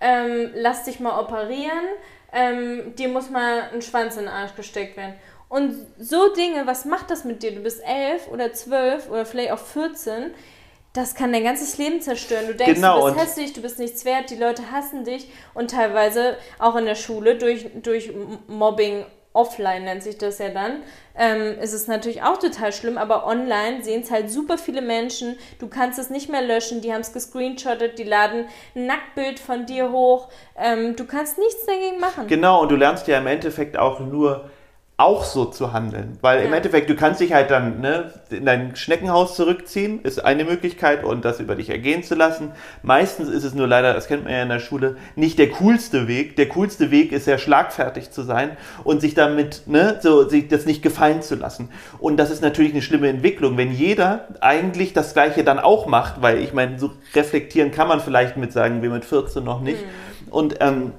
ähm, 0.00 0.52
lass 0.54 0.84
dich 0.84 1.00
mal 1.00 1.20
operieren, 1.20 1.84
ähm, 2.32 2.94
dir 2.96 3.08
muss 3.08 3.28
mal 3.28 3.64
ein 3.74 3.82
Schwanz 3.82 4.16
in 4.16 4.22
den 4.22 4.32
Arsch 4.32 4.54
gesteckt 4.54 4.96
werden. 4.96 5.14
Und 5.50 5.74
so 5.98 6.32
Dinge, 6.32 6.66
was 6.66 6.84
macht 6.84 7.10
das 7.10 7.24
mit 7.24 7.42
dir? 7.42 7.52
Du 7.52 7.60
bist 7.60 7.82
elf 7.84 8.28
oder 8.28 8.52
zwölf 8.52 9.10
oder 9.10 9.26
vielleicht 9.26 9.50
auch 9.50 9.58
14. 9.58 10.30
Das 10.92 11.16
kann 11.16 11.32
dein 11.32 11.42
ganzes 11.42 11.76
Leben 11.76 12.00
zerstören. 12.00 12.46
Du 12.46 12.54
denkst, 12.54 12.74
genau, 12.74 13.08
du 13.08 13.14
bist 13.14 13.26
hässlich, 13.26 13.52
du 13.52 13.60
bist 13.60 13.78
nichts 13.80 14.04
wert, 14.04 14.30
die 14.30 14.36
Leute 14.36 14.70
hassen 14.70 15.04
dich 15.04 15.28
und 15.52 15.72
teilweise 15.72 16.36
auch 16.60 16.76
in 16.76 16.84
der 16.84 16.94
Schule 16.94 17.36
durch, 17.36 17.66
durch 17.82 18.12
Mobbing 18.46 19.04
offline 19.32 19.84
nennt 19.84 20.02
sich 20.02 20.18
das 20.18 20.38
ja 20.38 20.48
dann, 20.48 20.82
ähm, 21.16 21.58
ist 21.60 21.72
es 21.72 21.86
natürlich 21.86 22.22
auch 22.22 22.38
total 22.38 22.72
schlimm, 22.72 22.98
aber 22.98 23.26
online 23.26 23.82
sehen 23.82 24.02
es 24.02 24.10
halt 24.10 24.30
super 24.30 24.58
viele 24.58 24.82
Menschen. 24.82 25.36
Du 25.58 25.68
kannst 25.68 25.98
es 25.98 26.10
nicht 26.10 26.28
mehr 26.28 26.42
löschen, 26.42 26.80
die 26.80 26.92
haben 26.92 27.02
es 27.02 27.12
gescreenshottet, 27.12 27.98
die 27.98 28.04
laden 28.04 28.46
ein 28.74 28.86
Nacktbild 28.86 29.38
von 29.38 29.66
dir 29.66 29.92
hoch. 29.92 30.28
Ähm, 30.56 30.96
du 30.96 31.06
kannst 31.06 31.38
nichts 31.38 31.64
dagegen 31.66 32.00
machen. 32.00 32.26
Genau, 32.26 32.62
und 32.62 32.70
du 32.70 32.76
lernst 32.76 33.06
ja 33.06 33.18
im 33.18 33.26
Endeffekt 33.26 33.76
auch 33.76 34.00
nur 34.00 34.50
auch 35.00 35.24
so 35.24 35.46
zu 35.46 35.72
handeln. 35.72 36.18
Weil 36.20 36.40
ja. 36.40 36.46
im 36.46 36.52
Endeffekt, 36.52 36.90
du 36.90 36.94
kannst 36.94 37.20
dich 37.20 37.32
halt 37.32 37.50
dann 37.50 37.80
ne, 37.80 38.12
in 38.28 38.44
dein 38.44 38.76
Schneckenhaus 38.76 39.34
zurückziehen, 39.34 40.00
ist 40.02 40.22
eine 40.22 40.44
Möglichkeit 40.44 41.04
und 41.04 41.24
das 41.24 41.40
über 41.40 41.56
dich 41.56 41.70
ergehen 41.70 42.02
zu 42.02 42.14
lassen. 42.14 42.52
Meistens 42.82 43.28
ist 43.28 43.44
es 43.44 43.54
nur 43.54 43.66
leider, 43.66 43.94
das 43.94 44.08
kennt 44.08 44.24
man 44.24 44.32
ja 44.32 44.42
in 44.42 44.50
der 44.50 44.60
Schule, 44.60 44.96
nicht 45.16 45.38
der 45.38 45.48
coolste 45.50 46.06
Weg. 46.06 46.36
Der 46.36 46.48
coolste 46.50 46.90
Weg 46.90 47.12
ist 47.12 47.24
sehr 47.24 47.38
schlagfertig 47.38 48.10
zu 48.10 48.22
sein 48.22 48.56
und 48.84 49.00
sich 49.00 49.14
damit, 49.14 49.62
ne, 49.66 49.98
so, 50.02 50.28
sich 50.28 50.48
das 50.48 50.66
nicht 50.66 50.82
gefallen 50.82 51.22
zu 51.22 51.34
lassen. 51.34 51.70
Und 51.98 52.18
das 52.18 52.30
ist 52.30 52.42
natürlich 52.42 52.72
eine 52.72 52.82
schlimme 52.82 53.08
Entwicklung, 53.08 53.56
wenn 53.56 53.72
jeder 53.72 54.28
eigentlich 54.40 54.92
das 54.92 55.14
Gleiche 55.14 55.44
dann 55.44 55.58
auch 55.58 55.86
macht, 55.86 56.20
weil 56.20 56.38
ich 56.38 56.52
meine, 56.52 56.78
so 56.78 56.90
reflektieren 57.14 57.70
kann 57.70 57.88
man 57.88 58.00
vielleicht 58.00 58.36
mit 58.36 58.52
sagen, 58.52 58.82
wir 58.82 58.90
mit 58.90 59.06
14 59.06 59.42
noch 59.42 59.62
nicht. 59.62 59.80
Mhm. 59.80 60.32
Und 60.32 60.56
ähm, 60.60 60.92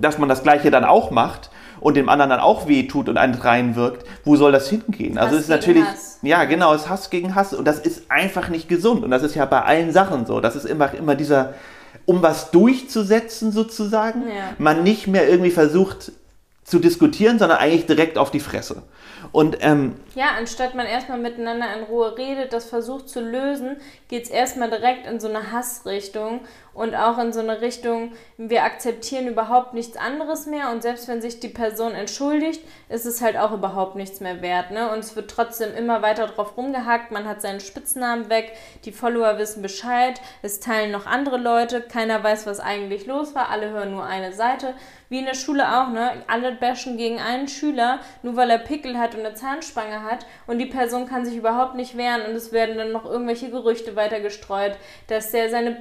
dass 0.00 0.18
man 0.18 0.28
das 0.28 0.44
Gleiche 0.44 0.70
dann 0.70 0.84
auch 0.84 1.10
macht 1.10 1.50
und 1.80 1.96
dem 1.96 2.08
anderen 2.08 2.30
dann 2.30 2.40
auch 2.40 2.68
wehtut 2.68 3.08
und 3.08 3.16
einen 3.16 3.34
reinwirkt, 3.34 4.06
wo 4.24 4.36
soll 4.36 4.52
das 4.52 4.68
hingehen? 4.68 5.18
Also 5.18 5.20
Hass 5.20 5.24
also 5.26 5.36
es 5.36 5.42
ist 5.42 5.48
natürlich, 5.48 5.84
Hass. 5.84 6.18
ja 6.22 6.44
genau, 6.44 6.74
es 6.74 6.82
ist 6.82 6.88
Hass 6.88 7.10
gegen 7.10 7.34
Hass 7.34 7.54
und 7.54 7.64
das 7.64 7.78
ist 7.78 8.10
einfach 8.10 8.48
nicht 8.48 8.68
gesund 8.68 9.04
und 9.04 9.10
das 9.10 9.22
ist 9.22 9.34
ja 9.34 9.44
bei 9.46 9.62
allen 9.62 9.92
Sachen 9.92 10.26
so. 10.26 10.40
Das 10.40 10.56
ist 10.56 10.66
immer, 10.66 10.92
immer 10.94 11.14
dieser, 11.14 11.54
um 12.06 12.22
was 12.22 12.50
durchzusetzen 12.50 13.52
sozusagen, 13.52 14.22
ja. 14.28 14.54
man 14.58 14.82
nicht 14.82 15.06
mehr 15.06 15.28
irgendwie 15.28 15.50
versucht 15.50 16.12
zu 16.70 16.78
diskutieren, 16.78 17.38
sondern 17.38 17.58
eigentlich 17.58 17.86
direkt 17.86 18.16
auf 18.16 18.30
die 18.30 18.40
Fresse. 18.40 18.82
Und, 19.32 19.58
ähm, 19.60 19.96
ja, 20.14 20.28
anstatt 20.38 20.74
man 20.74 20.86
erstmal 20.86 21.18
miteinander 21.18 21.66
in 21.76 21.84
Ruhe 21.84 22.16
redet, 22.16 22.52
das 22.52 22.64
versucht 22.64 23.08
zu 23.08 23.20
lösen, 23.20 23.76
geht 24.08 24.24
es 24.24 24.30
erstmal 24.30 24.70
direkt 24.70 25.06
in 25.06 25.20
so 25.20 25.28
eine 25.28 25.52
Hassrichtung 25.52 26.40
und 26.72 26.94
auch 26.94 27.18
in 27.18 27.32
so 27.32 27.40
eine 27.40 27.60
Richtung, 27.60 28.12
wir 28.38 28.64
akzeptieren 28.64 29.28
überhaupt 29.28 29.74
nichts 29.74 29.96
anderes 29.96 30.46
mehr 30.46 30.70
und 30.70 30.82
selbst 30.82 31.08
wenn 31.08 31.20
sich 31.20 31.40
die 31.40 31.48
Person 31.48 31.92
entschuldigt, 31.92 32.62
ist 32.88 33.06
es 33.06 33.20
halt 33.20 33.36
auch 33.36 33.52
überhaupt 33.52 33.96
nichts 33.96 34.20
mehr 34.20 34.40
wert. 34.40 34.70
Ne? 34.70 34.90
Und 34.90 35.00
es 35.00 35.16
wird 35.16 35.30
trotzdem 35.30 35.74
immer 35.74 36.02
weiter 36.02 36.26
drauf 36.26 36.56
rumgehackt, 36.56 37.10
man 37.10 37.28
hat 37.28 37.42
seinen 37.42 37.60
Spitznamen 37.60 38.30
weg, 38.30 38.52
die 38.84 38.92
Follower 38.92 39.38
wissen 39.38 39.62
Bescheid, 39.62 40.20
es 40.42 40.60
teilen 40.60 40.92
noch 40.92 41.06
andere 41.06 41.36
Leute, 41.36 41.82
keiner 41.82 42.22
weiß, 42.22 42.46
was 42.46 42.60
eigentlich 42.60 43.06
los 43.06 43.34
war, 43.34 43.50
alle 43.50 43.70
hören 43.70 43.92
nur 43.92 44.04
eine 44.04 44.32
Seite. 44.32 44.74
Wie 45.10 45.18
in 45.18 45.26
der 45.26 45.34
Schule 45.34 45.64
auch, 45.68 45.88
ne? 45.88 46.22
Alle 46.28 46.52
bashen 46.52 46.96
gegen 46.96 47.18
einen 47.18 47.48
Schüler, 47.48 47.98
nur 48.22 48.36
weil 48.36 48.48
er 48.48 48.58
Pickel 48.58 48.96
hat 48.96 49.16
und 49.16 49.26
eine 49.26 49.34
Zahnspange 49.34 50.04
hat 50.04 50.24
und 50.46 50.58
die 50.58 50.66
Person 50.66 51.06
kann 51.06 51.24
sich 51.24 51.36
überhaupt 51.36 51.74
nicht 51.74 51.96
wehren 51.96 52.22
und 52.22 52.36
es 52.36 52.52
werden 52.52 52.78
dann 52.78 52.92
noch 52.92 53.04
irgendwelche 53.04 53.50
Gerüchte 53.50 53.96
weiter 53.96 54.20
gestreut, 54.20 54.78
dass 55.08 55.32
der 55.32 55.50
seine 55.50 55.76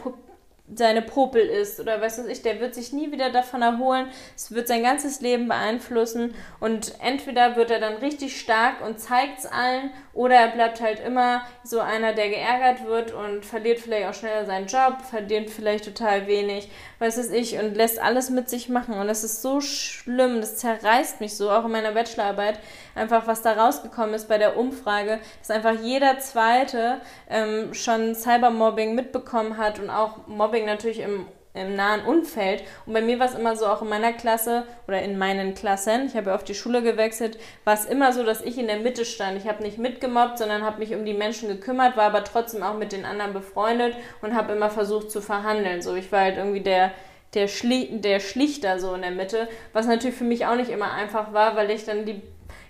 seine 0.75 1.01
Popel 1.01 1.41
ist 1.41 1.79
oder 1.79 2.01
was 2.01 2.19
weiß 2.19 2.27
ich, 2.27 2.41
der 2.41 2.59
wird 2.59 2.75
sich 2.75 2.93
nie 2.93 3.11
wieder 3.11 3.31
davon 3.31 3.61
erholen. 3.61 4.07
Es 4.35 4.51
wird 4.51 4.67
sein 4.67 4.83
ganzes 4.83 5.21
Leben 5.21 5.47
beeinflussen 5.47 6.35
und 6.59 6.93
entweder 7.01 7.55
wird 7.55 7.71
er 7.71 7.79
dann 7.79 7.95
richtig 7.95 8.39
stark 8.39 8.85
und 8.85 8.99
zeigt 8.99 9.39
es 9.39 9.45
allen 9.45 9.91
oder 10.19 10.35
er 10.35 10.49
bleibt 10.49 10.81
halt 10.81 10.99
immer 10.99 11.43
so 11.63 11.79
einer, 11.79 12.11
der 12.11 12.27
geärgert 12.27 12.85
wird 12.85 13.13
und 13.13 13.45
verliert 13.45 13.79
vielleicht 13.79 14.05
auch 14.05 14.13
schneller 14.13 14.45
seinen 14.45 14.67
Job, 14.67 14.97
verdient 15.09 15.49
vielleicht 15.49 15.85
total 15.85 16.27
wenig, 16.27 16.69
was 16.99 17.17
weiß 17.17 17.31
ich, 17.31 17.57
und 17.57 17.73
lässt 17.77 18.01
alles 18.01 18.29
mit 18.29 18.49
sich 18.49 18.67
machen. 18.67 18.95
Und 18.95 19.07
das 19.07 19.23
ist 19.23 19.41
so 19.41 19.61
schlimm, 19.61 20.41
das 20.41 20.57
zerreißt 20.57 21.21
mich 21.21 21.37
so, 21.37 21.49
auch 21.49 21.63
in 21.63 21.71
meiner 21.71 21.93
Bachelorarbeit, 21.93 22.59
einfach 22.95 23.27
was 23.27 23.43
da 23.43 23.53
rausgekommen 23.53 24.13
ist 24.13 24.27
bei 24.27 24.37
der 24.37 24.57
Umfrage, 24.57 25.21
dass 25.39 25.51
einfach 25.51 25.79
jeder 25.81 26.19
Zweite 26.19 26.99
ähm, 27.29 27.73
schon 27.73 28.13
Cybermobbing 28.13 28.95
mitbekommen 28.95 29.55
hat 29.55 29.79
und 29.79 29.89
auch 29.89 30.27
Mobbing 30.27 30.65
natürlich 30.65 30.99
im 30.99 31.27
im 31.53 31.75
nahen 31.75 32.05
Umfeld. 32.05 32.63
Und 32.85 32.93
bei 32.93 33.01
mir 33.01 33.19
war 33.19 33.27
es 33.27 33.35
immer 33.35 33.55
so, 33.55 33.65
auch 33.65 33.81
in 33.81 33.89
meiner 33.89 34.13
Klasse 34.13 34.65
oder 34.87 35.01
in 35.01 35.17
meinen 35.17 35.55
Klassen, 35.55 36.05
ich 36.05 36.15
habe 36.15 36.29
ja 36.29 36.35
auf 36.35 36.43
die 36.43 36.53
Schule 36.53 36.83
gewechselt, 36.83 37.39
war 37.63 37.73
es 37.73 37.85
immer 37.85 38.13
so, 38.13 38.23
dass 38.23 38.41
ich 38.41 38.57
in 38.57 38.67
der 38.67 38.79
Mitte 38.79 39.05
stand. 39.05 39.37
Ich 39.37 39.47
habe 39.47 39.63
nicht 39.63 39.77
mitgemobbt, 39.77 40.37
sondern 40.37 40.63
habe 40.63 40.79
mich 40.79 40.93
um 40.93 41.05
die 41.05 41.13
Menschen 41.13 41.49
gekümmert, 41.49 41.97
war 41.97 42.05
aber 42.05 42.23
trotzdem 42.23 42.63
auch 42.63 42.77
mit 42.77 42.91
den 42.91 43.05
anderen 43.05 43.33
befreundet 43.33 43.95
und 44.21 44.35
habe 44.35 44.53
immer 44.53 44.69
versucht 44.69 45.09
zu 45.11 45.21
verhandeln. 45.21 45.81
So, 45.81 45.95
ich 45.95 46.11
war 46.11 46.21
halt 46.21 46.37
irgendwie 46.37 46.61
der, 46.61 46.91
der, 47.33 47.47
Schli 47.47 47.99
der 47.99 48.19
Schlichter 48.19 48.79
so 48.79 48.93
in 48.93 49.01
der 49.01 49.11
Mitte, 49.11 49.47
was 49.73 49.87
natürlich 49.87 50.15
für 50.15 50.23
mich 50.23 50.45
auch 50.45 50.55
nicht 50.55 50.69
immer 50.69 50.93
einfach 50.93 51.33
war, 51.33 51.55
weil 51.55 51.71
ich 51.71 51.85
dann 51.85 52.05
die 52.05 52.21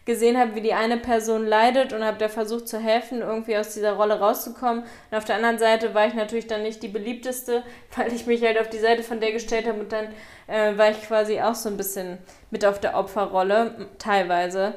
gesehen 0.06 0.38
habe, 0.38 0.56
wie 0.56 0.62
die 0.62 0.74
eine 0.74 0.98
Person 0.98 1.46
leidet 1.46 1.94
und 1.94 2.04
habe 2.04 2.18
da 2.18 2.30
versucht 2.30 2.68
zu 2.68 2.80
helfen, 2.80 3.22
irgendwie 3.22 3.58
aus 3.58 3.74
dieser 3.74 3.94
Rolle 3.94 4.20
rauszukommen. 4.20 4.84
Und 4.84 5.18
auf 5.18 5.26
der 5.26 5.36
anderen 5.36 5.60
Seite 5.60 5.94
war 5.94 6.08
ich 6.08 6.14
natürlich 6.14 6.48
dann 6.48 6.64
nicht 6.64 6.82
die 6.82 6.88
beliebteste, 6.88 7.64
weil 7.96 8.14
ich 8.14 8.26
mich 8.26 8.42
halt 8.42 8.60
auf 8.60 8.70
die 8.70 8.80
Seite 8.80 9.04
von 9.04 9.20
der 9.20 9.32
gestellt 9.32 9.68
habe 9.68 9.80
und 9.80 9.92
dann 9.92 10.08
äh, 10.48 10.78
war 10.78 10.90
ich 10.92 11.02
quasi 11.02 11.40
auch 11.42 11.56
so 11.56 11.70
ein 11.70 11.78
bisschen 11.78 12.18
mit 12.50 12.66
auf 12.66 12.80
der 12.80 12.98
Opferrolle, 12.98 13.88
teilweise. 13.98 14.74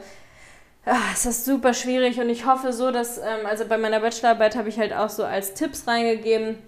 Ach, 0.85 1.13
ist 1.13 1.45
super 1.45 1.75
schwierig 1.75 2.19
und 2.19 2.29
ich 2.29 2.45
hoffe 2.45 2.73
so, 2.73 2.91
dass, 2.91 3.19
ähm, 3.19 3.47
also 3.47 3.65
bei 3.67 3.79
meiner 3.79 4.01
Bachelorarbeit 4.01 4.57
habe 4.57 4.69
ich 4.69 4.79
halt 4.79 4.93
auch 4.93 5.11
so 5.11 5.25
als 5.25 5.55
Tipps 5.55 5.87
reingegeben, 5.87 6.59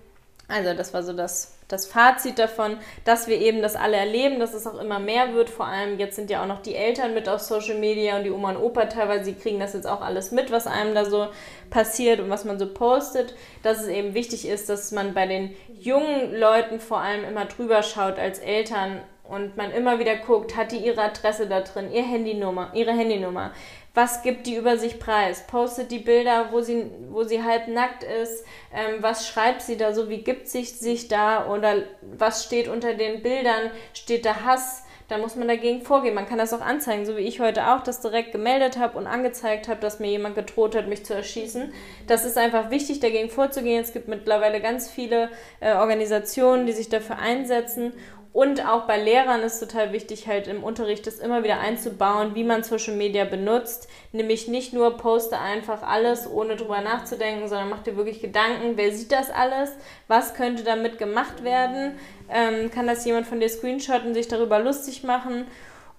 Also 0.47 0.75
das 0.75 0.93
war 0.93 1.03
so 1.03 1.15
das, 1.15 1.59
das 1.69 1.87
Fazit 1.87 2.39
davon, 2.39 2.77
dass 3.05 3.29
wir 3.29 3.41
eben 3.41 3.63
das 3.63 3.77
alle 3.77 3.97
erleben, 3.97 4.39
dass 4.39 4.53
es 4.53 4.67
auch 4.67 4.79
immer 4.79 4.99
mehr 4.99 5.33
wird. 5.33 5.49
Vor 5.49 5.67
allem 5.67 5.99
jetzt 5.99 6.17
sind 6.17 6.29
ja 6.29 6.43
auch 6.43 6.47
noch 6.47 6.61
die 6.61 6.75
Eltern 6.75 7.15
mit 7.15 7.29
auf 7.29 7.41
Social 7.41 7.79
Media 7.79 8.19
und 8.19 8.25
die 8.25 8.31
Oma 8.31 8.51
und 8.51 8.59
Opa 8.59 8.85
teilweise, 8.87 9.33
die 9.33 9.41
kriegen 9.41 9.59
das 9.59 9.73
jetzt 9.73 9.87
auch 9.87 10.03
alles 10.03 10.33
mit, 10.33 10.51
was 10.51 10.67
einem 10.67 10.95
da 10.95 11.07
so 11.07 11.29
passiert 11.71 12.21
und 12.21 12.29
was 12.29 12.45
man 12.45 12.59
so 12.59 12.67
postet. 12.67 13.35
Dass 13.63 13.81
es 13.81 13.89
eben 13.89 14.13
wichtig 14.13 14.47
ist, 14.47 14.69
dass 14.69 14.93
man 14.93 15.15
bei 15.15 15.27
den 15.27 15.57
jungen 15.81 16.35
Leuten 16.35 16.79
vor 16.79 16.99
allem 16.99 17.25
immer 17.25 17.47
drüber 17.47 17.83
schaut 17.83 18.19
als 18.19 18.39
Eltern 18.39 19.01
und 19.27 19.57
man 19.57 19.73
immer 19.73 19.99
wieder 19.99 20.17
guckt, 20.17 20.55
hat 20.55 20.73
die 20.73 20.77
ihre 20.77 21.01
Adresse 21.01 21.47
da 21.47 21.63
drin, 21.63 21.91
ihr 21.91 22.03
Handynummer, 22.03 22.71
ihre 22.75 22.93
Handynummer 22.93 23.53
was 23.95 24.23
gibt 24.23 24.49
die 24.49 24.57
über 24.57 24.77
sich 24.77 24.99
preis? 24.99 25.47
Postet 25.47 25.93
die 25.93 26.01
Bilder, 26.01 26.49
wo 26.51 26.61
sie, 26.61 26.91
wo 27.11 27.23
sie 27.23 27.45
halb 27.45 27.69
nackt 27.69 28.03
ist? 28.03 28.45
Ähm, 28.75 28.97
was 29.01 29.29
schreibt 29.29 29.63
sie 29.63 29.77
da 29.77 29.95
so? 29.95 30.09
Wie 30.09 30.23
gibt 30.23 30.49
sich 30.49 30.77
sich 30.79 31.07
da? 31.07 31.47
Oder 31.47 31.85
was 32.03 32.45
steht 32.45 32.67
unter 32.67 32.95
den 32.95 33.23
Bildern? 33.23 33.71
Steht 33.93 34.27
da 34.27 34.45
Hass? 34.45 34.85
Da 35.09 35.19
muss 35.19 35.37
man 35.37 35.47
dagegen 35.47 35.83
vorgehen. 35.83 36.15
Man 36.15 36.27
kann 36.27 36.39
das 36.39 36.55
auch 36.55 36.63
anzeigen, 36.63 37.05
so 37.05 37.17
wie 37.19 37.21
ich 37.21 37.39
heute 37.39 37.69
auch 37.69 37.83
das 37.83 38.01
direkt 38.01 38.33
gemeldet 38.33 38.79
habe 38.79 38.97
und 38.97 39.07
angezeigt 39.07 39.69
habe, 39.69 39.79
dass 39.81 40.01
mir 40.01 40.11
jemand 40.11 40.35
gedroht 40.35 40.75
hat, 40.75 40.89
mich 40.89 41.05
zu 41.05 41.13
erschießen. 41.13 41.75
Das 42.07 42.25
ist 42.25 42.39
einfach 42.39 42.71
wichtig, 42.71 43.01
dagegen 43.01 43.29
vorzugehen. 43.29 43.83
Es 43.83 43.93
gibt 43.93 44.09
mittlerweile 44.09 44.63
ganz 44.63 44.91
viele 44.91 45.29
äh, 45.61 45.75
Organisationen, 45.75 46.65
die 46.65 46.73
sich 46.73 46.89
dafür 46.89 47.19
einsetzen. 47.19 47.93
Und 48.35 48.66
auch 48.66 48.88
bei 48.88 49.01
Lehrern 49.01 49.42
ist 49.42 49.61
total 49.61 49.92
wichtig, 49.92 50.27
halt 50.27 50.49
im 50.49 50.64
Unterricht 50.64 51.07
das 51.07 51.20
immer 51.20 51.44
wieder 51.44 51.61
einzubauen, 51.61 52.35
wie 52.35 52.42
man 52.42 52.64
Social 52.64 52.97
Media 52.97 53.25
benutzt. 53.25 53.88
Nämlich 54.11 54.49
nicht 54.49 54.73
nur 54.73 54.97
poste 54.97 55.38
einfach 55.38 55.85
alles, 55.85 56.29
ohne 56.29 56.57
drüber 56.57 56.81
nachzudenken, 56.81 57.49
sondern 57.49 57.70
mach 57.70 57.85
dir 57.85 57.97
wirklich 57.97 58.20
Gedanken, 58.20 58.77
wer 58.77 58.90
sieht 58.90 59.12
das 59.12 59.31
alles, 59.31 59.70
was 60.09 60.35
könnte 60.35 60.64
damit 60.64 60.99
gemacht 60.99 61.44
werden, 61.44 61.97
ähm, 62.29 62.73
kann 62.73 62.88
das 62.88 63.05
jemand 63.05 63.29
von 63.29 63.38
dir 63.38 63.49
screenshotten, 63.49 64.14
sich 64.14 64.27
darüber 64.27 64.59
lustig 64.59 65.05
machen? 65.05 65.47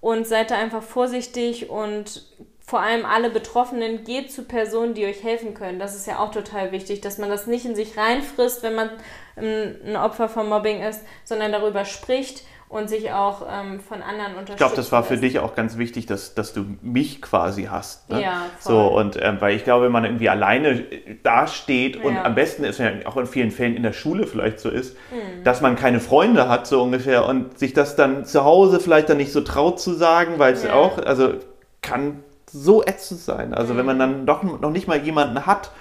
Und 0.02 0.28
seid 0.28 0.52
da 0.52 0.56
einfach 0.56 0.84
vorsichtig 0.84 1.70
und 1.70 2.22
vor 2.68 2.82
allem 2.82 3.06
alle 3.06 3.30
Betroffenen, 3.30 4.04
geht 4.04 4.32
zu 4.32 4.44
Personen, 4.44 4.96
die 4.96 5.06
euch 5.06 5.24
helfen 5.24 5.54
können. 5.54 5.78
Das 5.78 5.96
ist 5.96 6.08
ja 6.08 6.20
auch 6.20 6.32
total 6.32 6.72
wichtig, 6.72 7.02
dass 7.02 7.20
man 7.20 7.30
das 7.30 7.46
nicht 7.46 7.66
in 7.66 7.76
sich 7.76 7.96
reinfrisst, 7.96 8.64
wenn 8.64 8.74
man 8.74 8.90
ähm, 9.38 9.76
ein 9.86 9.96
Opfer 9.96 10.30
von 10.30 10.50
Mobbing 10.50 10.82
ist, 10.82 11.02
sondern 11.24 11.52
darüber 11.52 11.86
spricht 11.86 12.44
und 12.68 12.90
sich 12.90 13.12
auch 13.12 13.46
ähm, 13.48 13.80
von 13.80 14.02
anderen 14.02 14.32
unterstützt. 14.32 14.54
Ich 14.54 14.58
glaube, 14.58 14.76
das 14.76 14.92
war 14.92 15.04
für 15.04 15.18
dich 15.18 15.38
auch 15.38 15.54
ganz 15.54 15.78
wichtig, 15.78 16.08
dass, 16.08 16.34
dass 16.34 16.54
du 16.54 16.66
mich 16.82 17.22
quasi 17.22 17.66
hast. 17.66 18.10
Ne? 18.10 18.24
Ja, 18.24 18.46
voll. 18.58 18.74
So, 18.74 18.88
und 18.88 19.22
ähm, 19.22 19.38
weil 19.40 19.56
ich 19.56 19.64
glaube, 19.64 19.86
wenn 19.86 19.92
man 19.92 20.04
irgendwie 20.04 20.30
alleine 20.30 20.70
äh, 20.70 21.18
dasteht 21.22 22.04
und 22.04 22.18
am 22.18 22.34
besten 22.34 22.64
ist 22.64 22.80
ja 22.80 22.92
auch 23.06 23.18
in 23.18 23.28
vielen 23.28 23.52
Fällen 23.52 23.76
in 23.76 23.84
der 23.84 23.94
Schule 23.94 24.26
vielleicht 24.26 24.60
so 24.60 24.70
ist, 24.70 24.98
mhm. 25.12 25.44
dass 25.44 25.62
man 25.62 25.76
keine 25.76 26.00
Freunde 26.00 26.50
hat, 26.50 26.66
so 26.66 26.82
ungefähr, 26.82 27.28
und 27.28 27.60
sich 27.60 27.74
das 27.74 27.96
dann 27.96 28.26
zu 28.26 28.44
Hause 28.44 28.80
vielleicht 28.80 29.10
dann 29.10 29.18
nicht 29.18 29.32
so 29.32 29.42
traut 29.42 29.80
zu 29.80 29.94
sagen, 29.94 30.40
weil 30.40 30.54
es 30.54 30.64
ja. 30.64 30.74
auch, 30.74 30.98
also 30.98 31.36
kann 31.84 32.24
so 32.56 32.84
ätzend 32.84 33.20
sein. 33.20 33.54
Also 33.54 33.74
mhm. 33.74 33.78
wenn 33.78 33.86
man 33.86 34.00
dann 34.00 34.26
doch 34.26 34.44
noch 34.44 34.72
nicht 34.72 34.88
mal 34.88 35.02
jemanden 35.02 35.46
hat. 35.46 35.72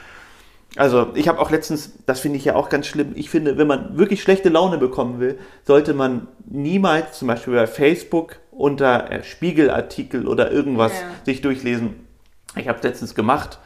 Also 0.77 1.13
ich 1.15 1.29
habe 1.29 1.39
auch 1.39 1.51
letztens, 1.51 1.93
das 2.05 2.19
finde 2.19 2.39
ich 2.39 2.45
ja 2.45 2.57
auch 2.57 2.69
ganz 2.69 2.89
schlimm, 2.89 3.13
ich 3.15 3.31
finde, 3.31 3.59
wenn 3.59 3.69
man 3.69 3.97
wirklich 3.97 4.23
schlechte 4.23 4.49
Laune 4.49 4.77
bekommen 4.77 5.21
will, 5.21 5.39
sollte 5.63 5.95
man 5.95 6.27
niemals 6.47 7.19
zum 7.19 7.29
Beispiel 7.29 7.55
bei 7.55 7.69
Facebook 7.69 8.41
unter 8.51 9.11
äh, 9.11 9.23
Spiegelartikel 9.23 10.27
oder 10.27 10.51
irgendwas 10.51 10.93
ja. 10.93 11.07
sich 11.25 11.43
durchlesen. 11.43 12.07
Ich 12.57 12.67
habe 12.67 12.79
es 12.79 12.85
letztens 12.85 13.15
gemacht, 13.15 13.61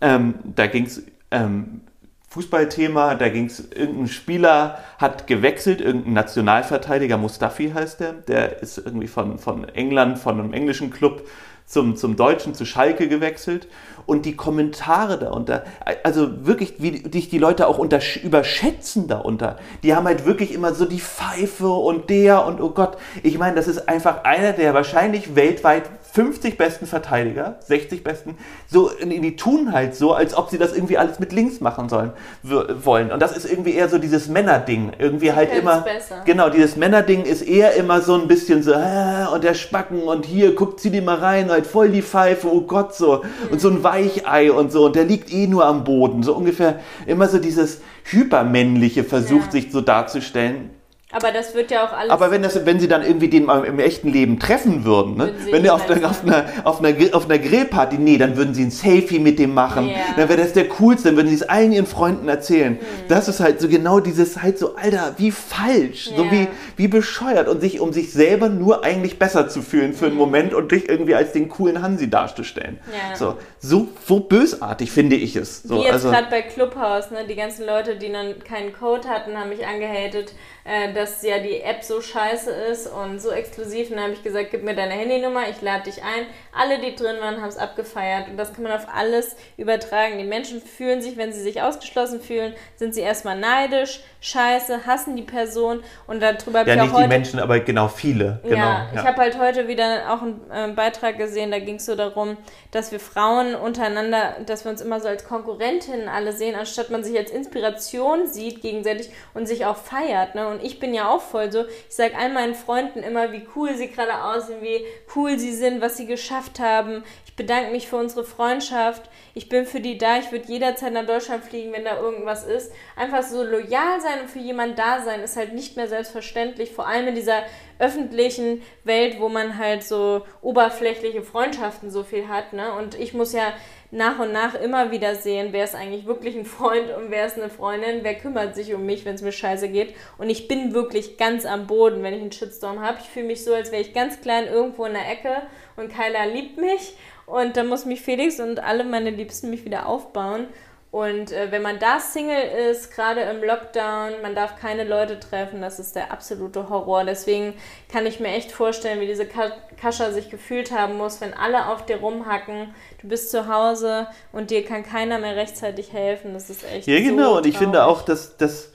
ähm, 0.00 0.34
da 0.44 0.66
ging 0.66 0.86
es 0.86 1.02
ähm, 1.30 1.82
Fußballthema, 2.30 3.14
da 3.14 3.28
ging 3.30 3.46
es, 3.46 3.72
irgendein 3.72 4.08
Spieler 4.08 4.78
hat 4.98 5.26
gewechselt, 5.26 5.80
irgendein 5.80 6.12
Nationalverteidiger, 6.14 7.16
Mustafi 7.16 7.70
heißt 7.70 8.00
der, 8.00 8.12
der 8.12 8.62
ist 8.62 8.78
irgendwie 8.78 9.08
von, 9.08 9.38
von 9.38 9.68
England, 9.68 10.18
von 10.18 10.38
einem 10.38 10.52
englischen 10.52 10.90
Club 10.90 11.26
zum, 11.68 11.96
zum 11.96 12.16
Deutschen, 12.16 12.54
zu 12.54 12.64
Schalke 12.64 13.08
gewechselt. 13.08 13.68
Und 14.06 14.24
die 14.24 14.36
Kommentare 14.36 15.18
darunter, 15.18 15.64
also 16.02 16.46
wirklich, 16.46 16.76
wie 16.78 17.02
dich 17.02 17.28
die 17.28 17.36
Leute 17.36 17.66
auch 17.66 17.76
unter, 17.76 18.00
überschätzen 18.22 19.06
darunter. 19.06 19.58
Die 19.82 19.94
haben 19.94 20.06
halt 20.06 20.24
wirklich 20.24 20.54
immer 20.54 20.72
so 20.72 20.86
die 20.86 20.98
Pfeife 20.98 21.68
und 21.68 22.08
der 22.08 22.46
und 22.46 22.62
oh 22.62 22.70
Gott. 22.70 22.96
Ich 23.22 23.38
meine, 23.38 23.54
das 23.54 23.68
ist 23.68 23.86
einfach 23.86 24.24
einer 24.24 24.54
der 24.54 24.72
wahrscheinlich 24.72 25.36
weltweit 25.36 25.82
50 26.12 26.56
besten 26.56 26.86
Verteidiger, 26.86 27.56
60 27.66 28.02
besten, 28.02 28.38
so, 28.66 28.90
die 29.04 29.36
tun 29.36 29.72
halt 29.72 29.94
so, 29.94 30.14
als 30.14 30.34
ob 30.34 30.48
sie 30.50 30.56
das 30.56 30.74
irgendwie 30.74 30.96
alles 30.96 31.18
mit 31.18 31.32
links 31.32 31.60
machen 31.60 31.88
sollen, 31.88 32.12
wollen. 32.42 33.12
Und 33.12 33.20
das 33.20 33.36
ist 33.36 33.50
irgendwie 33.50 33.74
eher 33.74 33.88
so 33.88 33.98
dieses 33.98 34.28
Männerding. 34.28 34.92
Irgendwie 34.98 35.32
halt 35.32 35.54
immer. 35.54 35.82
Besser. 35.82 36.22
Genau, 36.24 36.48
dieses 36.48 36.76
Männerding 36.76 37.24
ist 37.24 37.42
eher 37.42 37.74
immer 37.74 38.00
so 38.00 38.14
ein 38.14 38.26
bisschen 38.26 38.62
so, 38.62 38.72
äh, 38.72 39.26
und 39.32 39.44
der 39.44 39.54
Spacken 39.54 40.02
und 40.02 40.24
hier, 40.24 40.54
guckt 40.54 40.80
sie 40.80 40.90
die 40.90 41.02
mal 41.02 41.18
rein, 41.18 41.50
halt 41.50 41.66
voll 41.66 41.90
die 41.90 42.02
Pfeife, 42.02 42.48
oh 42.50 42.62
Gott, 42.62 42.94
so. 42.94 43.24
Und 43.50 43.60
so 43.60 43.68
ein 43.68 43.84
Weichei 43.84 44.50
und 44.50 44.72
so. 44.72 44.86
Und 44.86 44.96
der 44.96 45.04
liegt 45.04 45.32
eh 45.32 45.46
nur 45.46 45.66
am 45.66 45.84
Boden. 45.84 46.22
So 46.22 46.34
ungefähr 46.34 46.80
immer 47.06 47.28
so 47.28 47.38
dieses 47.38 47.82
Hypermännliche 48.04 49.04
versucht 49.04 49.46
ja. 49.46 49.52
sich 49.52 49.70
so 49.70 49.82
darzustellen. 49.82 50.70
Aber 51.10 51.32
das 51.32 51.54
wird 51.54 51.70
ja 51.70 51.86
auch 51.86 51.92
alles. 51.94 52.10
Aber 52.10 52.30
wenn, 52.30 52.42
das, 52.42 52.66
wenn 52.66 52.78
sie 52.78 52.86
dann 52.86 53.02
irgendwie 53.02 53.28
den 53.28 53.48
im 53.48 53.78
echten 53.78 54.12
Leben 54.12 54.38
treffen 54.38 54.84
würden, 54.84 55.16
ne? 55.16 55.32
wenn 55.50 55.62
der 55.62 55.74
auf, 55.74 55.86
der, 55.86 56.06
auf, 56.06 56.22
einer, 56.22 56.44
auf, 56.64 56.84
einer, 56.84 56.94
auf 57.14 57.24
einer 57.24 57.38
Grillparty, 57.38 57.96
nee, 57.96 58.18
dann 58.18 58.36
würden 58.36 58.52
sie 58.52 58.64
ein 58.64 58.70
Selfie 58.70 59.18
mit 59.18 59.38
dem 59.38 59.54
machen. 59.54 59.86
Yeah. 59.86 60.00
Dann 60.16 60.28
wäre 60.28 60.38
das 60.42 60.52
der 60.52 60.68
coolste, 60.68 61.08
dann 61.08 61.16
würden 61.16 61.28
sie 61.28 61.36
es 61.36 61.48
allen 61.48 61.72
ihren 61.72 61.86
Freunden 61.86 62.28
erzählen. 62.28 62.74
Mhm. 62.74 63.08
Das 63.08 63.26
ist 63.26 63.40
halt 63.40 63.58
so 63.58 63.68
genau 63.68 64.00
dieses, 64.00 64.42
halt 64.42 64.58
so, 64.58 64.76
Alter, 64.76 65.14
wie 65.16 65.30
falsch, 65.30 66.08
yeah. 66.08 66.16
so 66.18 66.30
wie, 66.30 66.46
wie 66.76 66.88
bescheuert 66.88 67.48
und 67.48 67.62
sich 67.62 67.80
um 67.80 67.94
sich 67.94 68.12
selber 68.12 68.50
nur 68.50 68.84
eigentlich 68.84 69.18
besser 69.18 69.48
zu 69.48 69.62
fühlen 69.62 69.94
für 69.94 70.06
einen 70.06 70.14
mhm. 70.14 70.20
Moment 70.20 70.52
und 70.52 70.72
dich 70.72 70.90
irgendwie 70.90 71.14
als 71.14 71.32
den 71.32 71.48
coolen 71.48 71.80
Hansi 71.80 72.10
darzustellen. 72.10 72.80
Yeah. 72.92 73.16
So, 73.16 73.38
so, 73.60 73.88
so 74.04 74.20
bösartig 74.20 74.92
finde 74.92 75.16
ich 75.16 75.36
es. 75.36 75.62
So, 75.62 75.76
wie 75.76 75.84
jetzt 75.84 75.92
also, 75.92 76.10
gerade 76.10 76.28
bei 76.28 76.42
Clubhouse, 76.42 77.10
ne? 77.10 77.26
die 77.26 77.34
ganzen 77.34 77.64
Leute, 77.64 77.96
die 77.96 78.12
dann 78.12 78.44
keinen 78.44 78.74
Code 78.74 79.08
hatten, 79.08 79.38
haben 79.38 79.48
mich 79.48 79.66
angehatet 79.66 80.34
äh, 80.68 80.92
dass 80.92 81.22
ja 81.22 81.38
die 81.38 81.62
App 81.62 81.82
so 81.82 82.02
scheiße 82.02 82.50
ist 82.50 82.88
und 82.88 83.20
so 83.20 83.30
exklusiv. 83.30 83.88
Und 83.88 83.96
dann 83.96 84.04
habe 84.04 84.12
ich 84.12 84.22
gesagt, 84.22 84.50
gib 84.50 84.64
mir 84.64 84.74
deine 84.74 84.92
Handynummer, 84.92 85.48
ich 85.48 85.62
lade 85.62 85.84
dich 85.84 86.02
ein. 86.02 86.26
Alle, 86.52 86.78
die 86.78 86.94
drin 86.94 87.16
waren, 87.20 87.40
haben 87.40 87.48
es 87.48 87.56
abgefeiert. 87.56 88.28
Und 88.28 88.36
das 88.36 88.52
kann 88.52 88.64
man 88.64 88.72
auf 88.72 88.86
alles 88.92 89.34
übertragen. 89.56 90.18
Die 90.18 90.24
Menschen 90.24 90.60
fühlen 90.60 91.00
sich, 91.00 91.16
wenn 91.16 91.32
sie 91.32 91.40
sich 91.40 91.62
ausgeschlossen 91.62 92.20
fühlen, 92.20 92.54
sind 92.76 92.94
sie 92.94 93.00
erstmal 93.00 93.38
neidisch, 93.38 94.00
scheiße, 94.20 94.86
hassen 94.86 95.16
die 95.16 95.22
Person. 95.22 95.82
Und 96.06 96.20
darüber 96.20 96.60
habe 96.60 96.68
ja, 96.68 96.74
ich 96.74 96.80
auch 96.80 96.84
nicht 96.84 96.92
heute... 96.94 97.02
die 97.04 97.08
Menschen, 97.08 97.40
aber 97.40 97.60
genau 97.60 97.88
viele. 97.88 98.40
Genau, 98.42 98.56
ja, 98.56 98.88
ich 98.92 99.00
habe 99.00 99.16
halt 99.16 99.38
heute 99.38 99.68
wieder 99.68 100.12
auch 100.12 100.20
einen 100.20 100.72
äh, 100.72 100.74
Beitrag 100.74 101.16
gesehen, 101.16 101.50
da 101.50 101.60
ging 101.60 101.76
es 101.76 101.86
so 101.86 101.94
darum, 101.94 102.36
dass 102.72 102.92
wir 102.92 103.00
Frauen 103.00 103.54
untereinander, 103.54 104.36
dass 104.44 104.64
wir 104.64 104.70
uns 104.70 104.80
immer 104.80 105.00
so 105.00 105.08
als 105.08 105.24
Konkurrentinnen 105.24 106.08
alle 106.08 106.32
sehen, 106.32 106.54
anstatt 106.54 106.90
man 106.90 107.04
sich 107.04 107.16
als 107.16 107.30
Inspiration 107.30 108.26
sieht 108.26 108.60
gegenseitig 108.60 109.10
und 109.32 109.46
sich 109.46 109.64
auch 109.64 109.76
feiert. 109.76 110.34
Ne? 110.34 110.48
Und 110.48 110.57
und 110.58 110.64
ich 110.64 110.80
bin 110.80 110.94
ja 110.94 111.08
auch 111.08 111.22
voll 111.22 111.50
so. 111.52 111.64
Ich 111.88 111.94
sage 111.94 112.16
all 112.16 112.30
meinen 112.32 112.54
Freunden 112.54 113.02
immer, 113.02 113.32
wie 113.32 113.46
cool 113.54 113.74
sie 113.74 113.88
gerade 113.88 114.24
aussehen, 114.24 114.62
wie 114.62 114.84
cool 115.14 115.38
sie 115.38 115.52
sind, 115.52 115.80
was 115.80 115.96
sie 115.96 116.06
geschafft 116.06 116.58
haben. 116.58 117.04
Ich 117.26 117.36
bedanke 117.36 117.70
mich 117.70 117.88
für 117.88 117.96
unsere 117.96 118.24
Freundschaft. 118.24 119.08
Ich 119.34 119.48
bin 119.48 119.66
für 119.66 119.80
die 119.80 119.98
da. 119.98 120.18
Ich 120.18 120.32
würde 120.32 120.48
jederzeit 120.48 120.92
nach 120.92 121.06
Deutschland 121.06 121.44
fliegen, 121.44 121.72
wenn 121.72 121.84
da 121.84 122.00
irgendwas 122.00 122.44
ist. 122.44 122.72
Einfach 122.96 123.22
so 123.22 123.44
loyal 123.44 124.00
sein 124.00 124.22
und 124.22 124.30
für 124.30 124.40
jemanden 124.40 124.76
da 124.76 125.00
sein 125.02 125.20
ist 125.20 125.36
halt 125.36 125.52
nicht 125.52 125.76
mehr 125.76 125.88
selbstverständlich. 125.88 126.72
Vor 126.72 126.88
allem 126.88 127.08
in 127.08 127.14
dieser 127.14 127.42
öffentlichen 127.78 128.62
Welt, 128.84 129.20
wo 129.20 129.28
man 129.28 129.58
halt 129.58 129.84
so 129.84 130.26
oberflächliche 130.42 131.22
Freundschaften 131.22 131.90
so 131.90 132.02
viel 132.02 132.28
hat. 132.28 132.52
Ne? 132.52 132.72
Und 132.72 132.98
ich 132.98 133.14
muss 133.14 133.32
ja 133.32 133.52
nach 133.90 134.18
und 134.18 134.32
nach 134.32 134.54
immer 134.54 134.90
wieder 134.90 135.14
sehen, 135.14 135.48
wer 135.52 135.64
ist 135.64 135.74
eigentlich 135.74 136.06
wirklich 136.06 136.36
ein 136.36 136.44
Freund 136.44 136.90
und 136.96 137.10
wer 137.10 137.26
ist 137.26 137.38
eine 137.38 137.48
Freundin, 137.48 138.00
wer 138.02 138.14
kümmert 138.14 138.54
sich 138.54 138.74
um 138.74 138.84
mich, 138.84 139.04
wenn 139.04 139.14
es 139.14 139.22
mir 139.22 139.32
scheiße 139.32 139.68
geht. 139.68 139.94
Und 140.18 140.28
ich 140.28 140.46
bin 140.46 140.74
wirklich 140.74 141.16
ganz 141.16 141.46
am 141.46 141.66
Boden, 141.66 142.02
wenn 142.02 142.14
ich 142.14 142.20
einen 142.20 142.32
Shitstorm 142.32 142.80
habe. 142.80 142.98
Ich 143.00 143.08
fühle 143.08 143.26
mich 143.26 143.44
so, 143.44 143.54
als 143.54 143.72
wäre 143.72 143.82
ich 143.82 143.94
ganz 143.94 144.20
klein 144.20 144.46
irgendwo 144.46 144.84
in 144.84 144.92
der 144.92 145.10
Ecke 145.10 145.42
und 145.76 145.90
keiner 145.92 146.26
liebt 146.26 146.58
mich. 146.58 146.94
Und 147.24 147.56
dann 147.56 147.68
muss 147.68 147.84
mich 147.84 148.00
Felix 148.00 148.40
und 148.40 148.60
alle 148.60 148.84
meine 148.84 149.10
Liebsten 149.10 149.50
mich 149.50 149.64
wieder 149.64 149.86
aufbauen. 149.86 150.48
Und 150.90 151.32
äh, 151.32 151.52
wenn 151.52 151.60
man 151.60 151.78
da 151.78 152.00
Single 152.00 152.70
ist, 152.70 152.94
gerade 152.94 153.20
im 153.20 153.44
Lockdown, 153.44 154.22
man 154.22 154.34
darf 154.34 154.56
keine 154.58 154.84
Leute 154.84 155.20
treffen, 155.20 155.60
das 155.60 155.78
ist 155.78 155.94
der 155.94 156.10
absolute 156.10 156.70
Horror. 156.70 157.04
Deswegen 157.04 157.52
kann 157.92 158.06
ich 158.06 158.20
mir 158.20 158.28
echt 158.28 158.52
vorstellen, 158.52 158.98
wie 159.00 159.06
diese 159.06 159.26
Kascha 159.26 160.12
sich 160.12 160.30
gefühlt 160.30 160.72
haben 160.72 160.96
muss, 160.96 161.20
wenn 161.20 161.34
alle 161.34 161.66
auf 161.66 161.84
dir 161.84 161.98
rumhacken, 161.98 162.74
du 163.02 163.08
bist 163.08 163.30
zu 163.30 163.52
Hause 163.52 164.06
und 164.32 164.50
dir 164.50 164.64
kann 164.64 164.82
keiner 164.82 165.18
mehr 165.18 165.36
rechtzeitig 165.36 165.92
helfen. 165.92 166.32
Das 166.32 166.48
ist 166.48 166.64
echt. 166.64 166.88
Ja, 166.88 166.98
genau. 167.00 167.32
So 167.32 167.36
und 167.38 167.46
ich 167.46 167.58
finde 167.58 167.84
auch, 167.84 168.00
dass, 168.00 168.38
dass, 168.38 168.70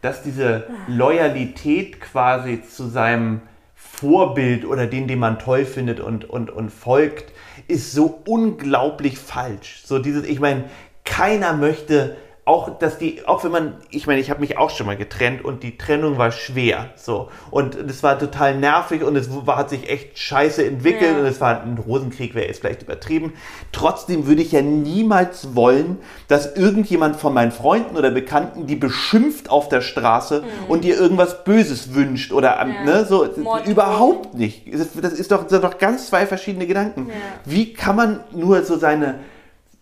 dass 0.00 0.22
diese 0.22 0.68
Loyalität 0.86 2.00
quasi 2.00 2.62
zu 2.62 2.86
seinem 2.86 3.42
Vorbild 3.74 4.64
oder 4.64 4.86
den, 4.86 5.08
den 5.08 5.18
man 5.18 5.40
toll 5.40 5.64
findet 5.64 5.98
und, 5.98 6.24
und, 6.24 6.50
und 6.50 6.70
folgt, 6.70 7.32
ist 7.66 7.92
so 7.92 8.20
unglaublich 8.26 9.18
falsch. 9.18 9.82
So 9.84 9.98
dieses, 9.98 10.24
ich 10.24 10.38
meine, 10.38 10.64
keiner 11.08 11.54
möchte 11.54 12.16
auch, 12.48 12.78
dass 12.78 12.96
die, 12.96 13.26
auch 13.26 13.44
wenn 13.44 13.52
man, 13.52 13.74
ich 13.90 14.06
meine, 14.06 14.20
ich 14.20 14.30
habe 14.30 14.40
mich 14.40 14.56
auch 14.56 14.70
schon 14.70 14.86
mal 14.86 14.96
getrennt 14.96 15.44
und 15.44 15.62
die 15.62 15.76
Trennung 15.76 16.16
war 16.16 16.32
schwer, 16.32 16.88
so. 16.96 17.28
Und 17.50 17.74
es 17.74 18.02
war 18.02 18.18
total 18.18 18.56
nervig 18.56 19.02
und 19.04 19.16
es 19.16 19.28
war, 19.46 19.58
hat 19.58 19.68
sich 19.68 19.90
echt 19.90 20.18
scheiße 20.18 20.64
entwickelt 20.64 21.12
ja. 21.12 21.18
und 21.18 21.26
es 21.26 21.42
war 21.42 21.60
ein 21.60 21.76
Rosenkrieg, 21.76 22.34
wäre 22.34 22.46
jetzt 22.46 22.60
vielleicht 22.60 22.82
übertrieben. 22.82 23.34
Trotzdem 23.70 24.26
würde 24.26 24.40
ich 24.40 24.52
ja 24.52 24.62
niemals 24.62 25.54
wollen, 25.54 25.98
dass 26.28 26.56
irgendjemand 26.56 27.16
von 27.16 27.34
meinen 27.34 27.52
Freunden 27.52 27.98
oder 27.98 28.10
Bekannten 28.10 28.66
die 28.66 28.76
beschimpft 28.76 29.50
auf 29.50 29.68
der 29.68 29.82
Straße 29.82 30.40
mhm. 30.40 30.70
und 30.70 30.84
dir 30.84 30.96
irgendwas 30.96 31.44
Böses 31.44 31.94
wünscht 31.94 32.32
oder, 32.32 32.56
ja. 32.56 32.84
ne, 32.84 33.04
so, 33.04 33.28
Mord 33.36 33.66
überhaupt 33.66 34.32
nicht. 34.32 34.62
Das 34.72 34.96
ist 34.96 35.30
doch, 35.30 35.42
das 35.42 35.50
sind 35.50 35.64
doch 35.64 35.76
ganz 35.76 36.08
zwei 36.08 36.26
verschiedene 36.26 36.66
Gedanken. 36.66 37.08
Ja. 37.08 37.14
Wie 37.44 37.74
kann 37.74 37.94
man 37.94 38.20
nur 38.32 38.64
so 38.64 38.78
seine, 38.78 39.16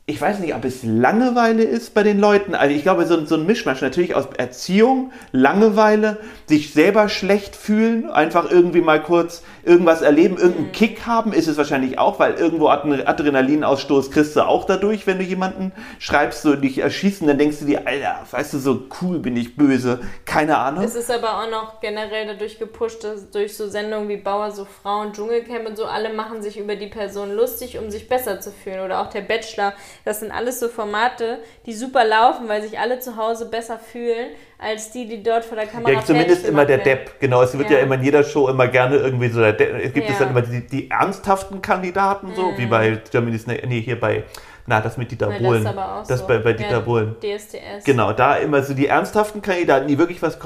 ich 0.09 0.21
weiß 0.21 0.39
nicht, 0.39 0.55
ob 0.55 0.65
es 0.65 0.85
Langeweile 0.85 1.65
ist 1.65 1.93
bei 1.93 2.05
den 2.05 2.21
Leuten. 2.21 2.55
Also 2.55 2.73
ich 2.73 2.83
glaube, 2.83 3.07
so, 3.07 3.27
so 3.27 3.35
ein 3.35 3.45
Mischmasch 3.45 3.83
natürlich 3.83 4.15
aus 4.15 4.27
Erziehung, 4.39 5.11
Langeweile, 5.33 6.19
sich 6.47 6.73
selber 6.73 7.09
schlecht 7.09 7.57
fühlen, 7.57 8.09
einfach 8.09 8.49
irgendwie 8.49 8.83
mal 8.83 9.03
kurz 9.03 9.43
irgendwas 9.67 10.01
erleben, 10.01 10.37
irgendeinen 10.37 10.69
mhm. 10.69 10.73
Kick 10.73 11.07
haben, 11.07 11.33
ist 11.33 11.49
es 11.49 11.57
wahrscheinlich 11.57 11.99
auch, 11.99 12.19
weil 12.21 12.35
irgendwo 12.35 12.69
Adrenalinausstoß 12.69 14.13
kriegst 14.13 14.37
du 14.37 14.47
auch 14.47 14.65
dadurch, 14.65 15.07
wenn 15.07 15.19
du 15.19 15.25
jemanden 15.25 15.73
schreibst, 15.99 16.43
so 16.43 16.55
dich 16.55 16.79
erschießen, 16.79 17.27
dann 17.27 17.37
denkst 17.37 17.59
du 17.59 17.65
dir, 17.65 17.87
Alter, 17.87 18.21
weißt 18.31 18.55
du, 18.55 18.59
so 18.59 18.85
cool 19.03 19.19
bin 19.19 19.37
ich 19.37 19.57
böse, 19.57 20.01
keine 20.25 20.57
Ahnung. 20.57 20.85
Es 20.85 20.95
ist 20.95 21.11
aber 21.11 21.43
auch 21.43 21.51
noch 21.51 21.81
generell 21.81 22.29
dadurch 22.29 22.59
gepusht, 22.59 23.03
dass 23.03 23.31
durch 23.31 23.57
so 23.57 23.69
Sendungen 23.69 24.09
wie 24.09 24.19
Bauer, 24.19 24.53
so 24.53 24.65
Frauen, 24.65 25.13
Dschungelcamp 25.13 25.69
und 25.69 25.77
so, 25.77 25.85
alle 25.85 26.13
machen 26.13 26.43
sich 26.43 26.59
über 26.59 26.77
die 26.77 26.87
Person 26.87 27.35
lustig, 27.35 27.79
um 27.79 27.91
sich 27.91 28.09
besser 28.09 28.41
zu 28.41 28.53
fühlen. 28.53 28.85
Oder 28.85 29.01
auch 29.01 29.11
der 29.11 29.23
Bachelor, 29.23 29.73
das 30.05 30.21
sind 30.21 30.31
alles 30.31 30.61
so 30.61 30.69
Formate, 30.69 31.39
die 31.67 31.75
super 31.75 32.05
laufen, 32.05 32.49
weil 32.49 32.63
sich 32.63 32.79
alle 32.79 33.01
zu 33.01 33.17
Hause 33.17 33.47
besser 33.47 33.81
fühlen, 33.81 34.29
als 34.59 34.91
die, 34.91 35.07
die 35.07 35.23
dort 35.23 35.45
vor 35.45 35.57
der 35.57 35.67
Kamera 35.67 35.93
Ja, 35.93 36.05
zumindest 36.05 36.47
immer 36.47 36.65
der 36.65 36.79
Depp, 36.79 37.21
genau. 37.21 37.43
Es 37.43 37.57
wird 37.57 37.71
ja. 37.71 37.79
ja. 37.79 37.83
immer 37.83 37.97
in 37.97 38.05
jeder 38.05 38.25
Show 38.25 38.49
immer 38.49 38.69
gerne 38.69 38.97
irgendwie 38.97 39.29
so 39.29 39.41
der 39.41 39.53
Depp. 39.53 39.75
Es 39.83 39.93
gibt 39.93 40.07
ja. 40.07 40.13
es 40.13 40.19
dann 40.19 40.31
immer 40.31 40.43
die, 40.43 40.67
die 40.67 40.91
ernsthaften 40.91 41.61
Kandidaten, 41.61 42.35
so, 42.35 42.53
mhm. 42.53 42.59
wie 42.59 42.67
bei 42.67 42.99
Germany's, 43.11 43.47
nee, 43.47 43.81
hier 43.81 44.01
bei 44.01 44.25
na, 44.69 44.81
das 44.81 44.97
mit 44.97 45.11
Dieter 45.11 45.29
Bohlen. 45.29 45.63
Das, 45.63 45.73
aber 45.73 46.01
auch 46.01 46.07
das 46.07 46.21
so. 46.21 46.27
bei, 46.27 46.39
bei 46.39 46.53
Dieter 46.53 46.71
ja, 46.71 46.81
Bohlen. 46.81 47.15
DSDS. 47.21 47.85
Genau, 47.85 48.13
da 48.13 48.35
immer 48.35 48.63
so 48.63 48.75
die 48.75 48.89
ernsthaften 48.89 49.41
Kandidaten, 49.41 49.87
die 49.87 49.97
wirklich 49.97 50.23
was, 50.23 50.39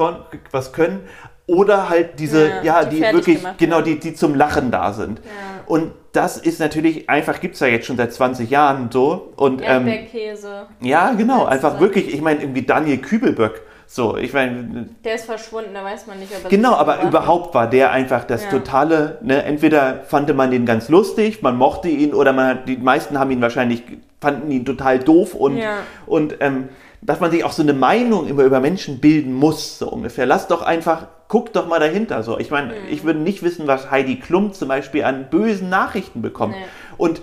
was 0.51 0.73
können. 0.73 1.09
Oder 1.46 1.88
halt 1.88 2.20
diese, 2.20 2.49
ja, 2.49 2.62
ja 2.62 2.85
die, 2.85 2.96
die 2.96 3.03
wirklich, 3.03 3.38
genau, 3.57 3.81
die, 3.81 3.99
die 3.99 4.14
zum 4.14 4.35
Lachen 4.35 4.70
da 4.70 4.92
sind. 4.92 5.18
Ja. 5.20 5.25
Und 5.66 5.92
das 6.12 6.37
ist 6.37 6.61
natürlich 6.61 7.09
einfach, 7.09 7.40
gibt 7.40 7.55
es 7.55 7.61
ja 7.61 7.66
jetzt 7.66 7.87
schon 7.87 7.96
seit 7.96 8.12
20 8.12 8.51
Jahren 8.51 8.90
so. 8.92 9.33
Und. 9.37 9.62
Ähm, 9.64 9.88
ja, 10.81 11.12
genau, 11.12 11.46
einfach 11.46 11.81
wirklich, 11.81 12.12
ich 12.12 12.20
meine, 12.20 12.42
irgendwie 12.42 12.62
Daniel 12.62 12.99
Kübelböck 12.99 13.62
so, 13.92 14.16
ich 14.16 14.33
meine. 14.33 14.88
Der 15.03 15.16
ist 15.16 15.24
verschwunden, 15.24 15.74
da 15.74 15.83
weiß 15.83 16.07
man 16.07 16.20
nicht, 16.20 16.31
ob 16.33 16.44
er 16.44 16.50
Genau, 16.50 16.74
aber 16.74 16.98
war. 16.98 17.09
überhaupt 17.09 17.55
war 17.57 17.68
der 17.68 17.90
einfach 17.90 18.22
das 18.22 18.44
ja. 18.44 18.50
totale, 18.50 19.18
ne, 19.20 19.42
entweder 19.42 20.05
fand 20.05 20.33
man 20.37 20.53
den 20.53 20.64
ganz 20.64 20.88
lustig, 20.88 21.42
man 21.42 21.57
mochte 21.57 21.88
ihn, 21.88 22.14
oder 22.14 22.33
man 22.33 22.46
hat, 22.46 22.68
die 22.68 22.76
meisten 22.76 23.18
haben 23.18 23.33
ihn 23.33 23.40
wahrscheinlich, 23.40 23.83
fanden 24.20 24.48
ihn 24.53 24.64
total 24.64 25.00
doof 25.00 25.35
und, 25.35 25.57
ja. 25.57 25.79
und 26.07 26.37
ähm, 26.38 26.68
dass 27.03 27.18
man 27.18 27.33
sich 27.33 27.42
auch 27.42 27.50
so 27.50 27.62
eine 27.62 27.72
Meinung 27.72 28.29
immer 28.29 28.44
über 28.44 28.61
Menschen 28.61 29.00
bilden 29.00 29.35
muss, 29.35 29.81
so 29.81 29.88
ungefähr. 29.88 30.24
Lass 30.24 30.46
doch 30.46 30.62
einfach, 30.62 31.09
guck 31.26 31.53
doch 31.53 31.66
mal 31.66 31.81
dahinter. 31.81 32.22
So, 32.22 32.38
ich 32.38 32.53
meine, 32.53 32.68
mhm. 32.68 32.88
ich 32.90 33.03
würde 33.03 33.18
nicht 33.18 33.42
wissen, 33.42 33.66
was 33.66 33.90
Heidi 33.90 34.20
Klum 34.20 34.53
zum 34.53 34.68
Beispiel 34.68 35.03
an 35.03 35.31
bösen 35.31 35.68
Nachrichten 35.68 36.22
bekommt. 36.22 36.55
Nee. 36.55 36.64
Und 36.96 37.22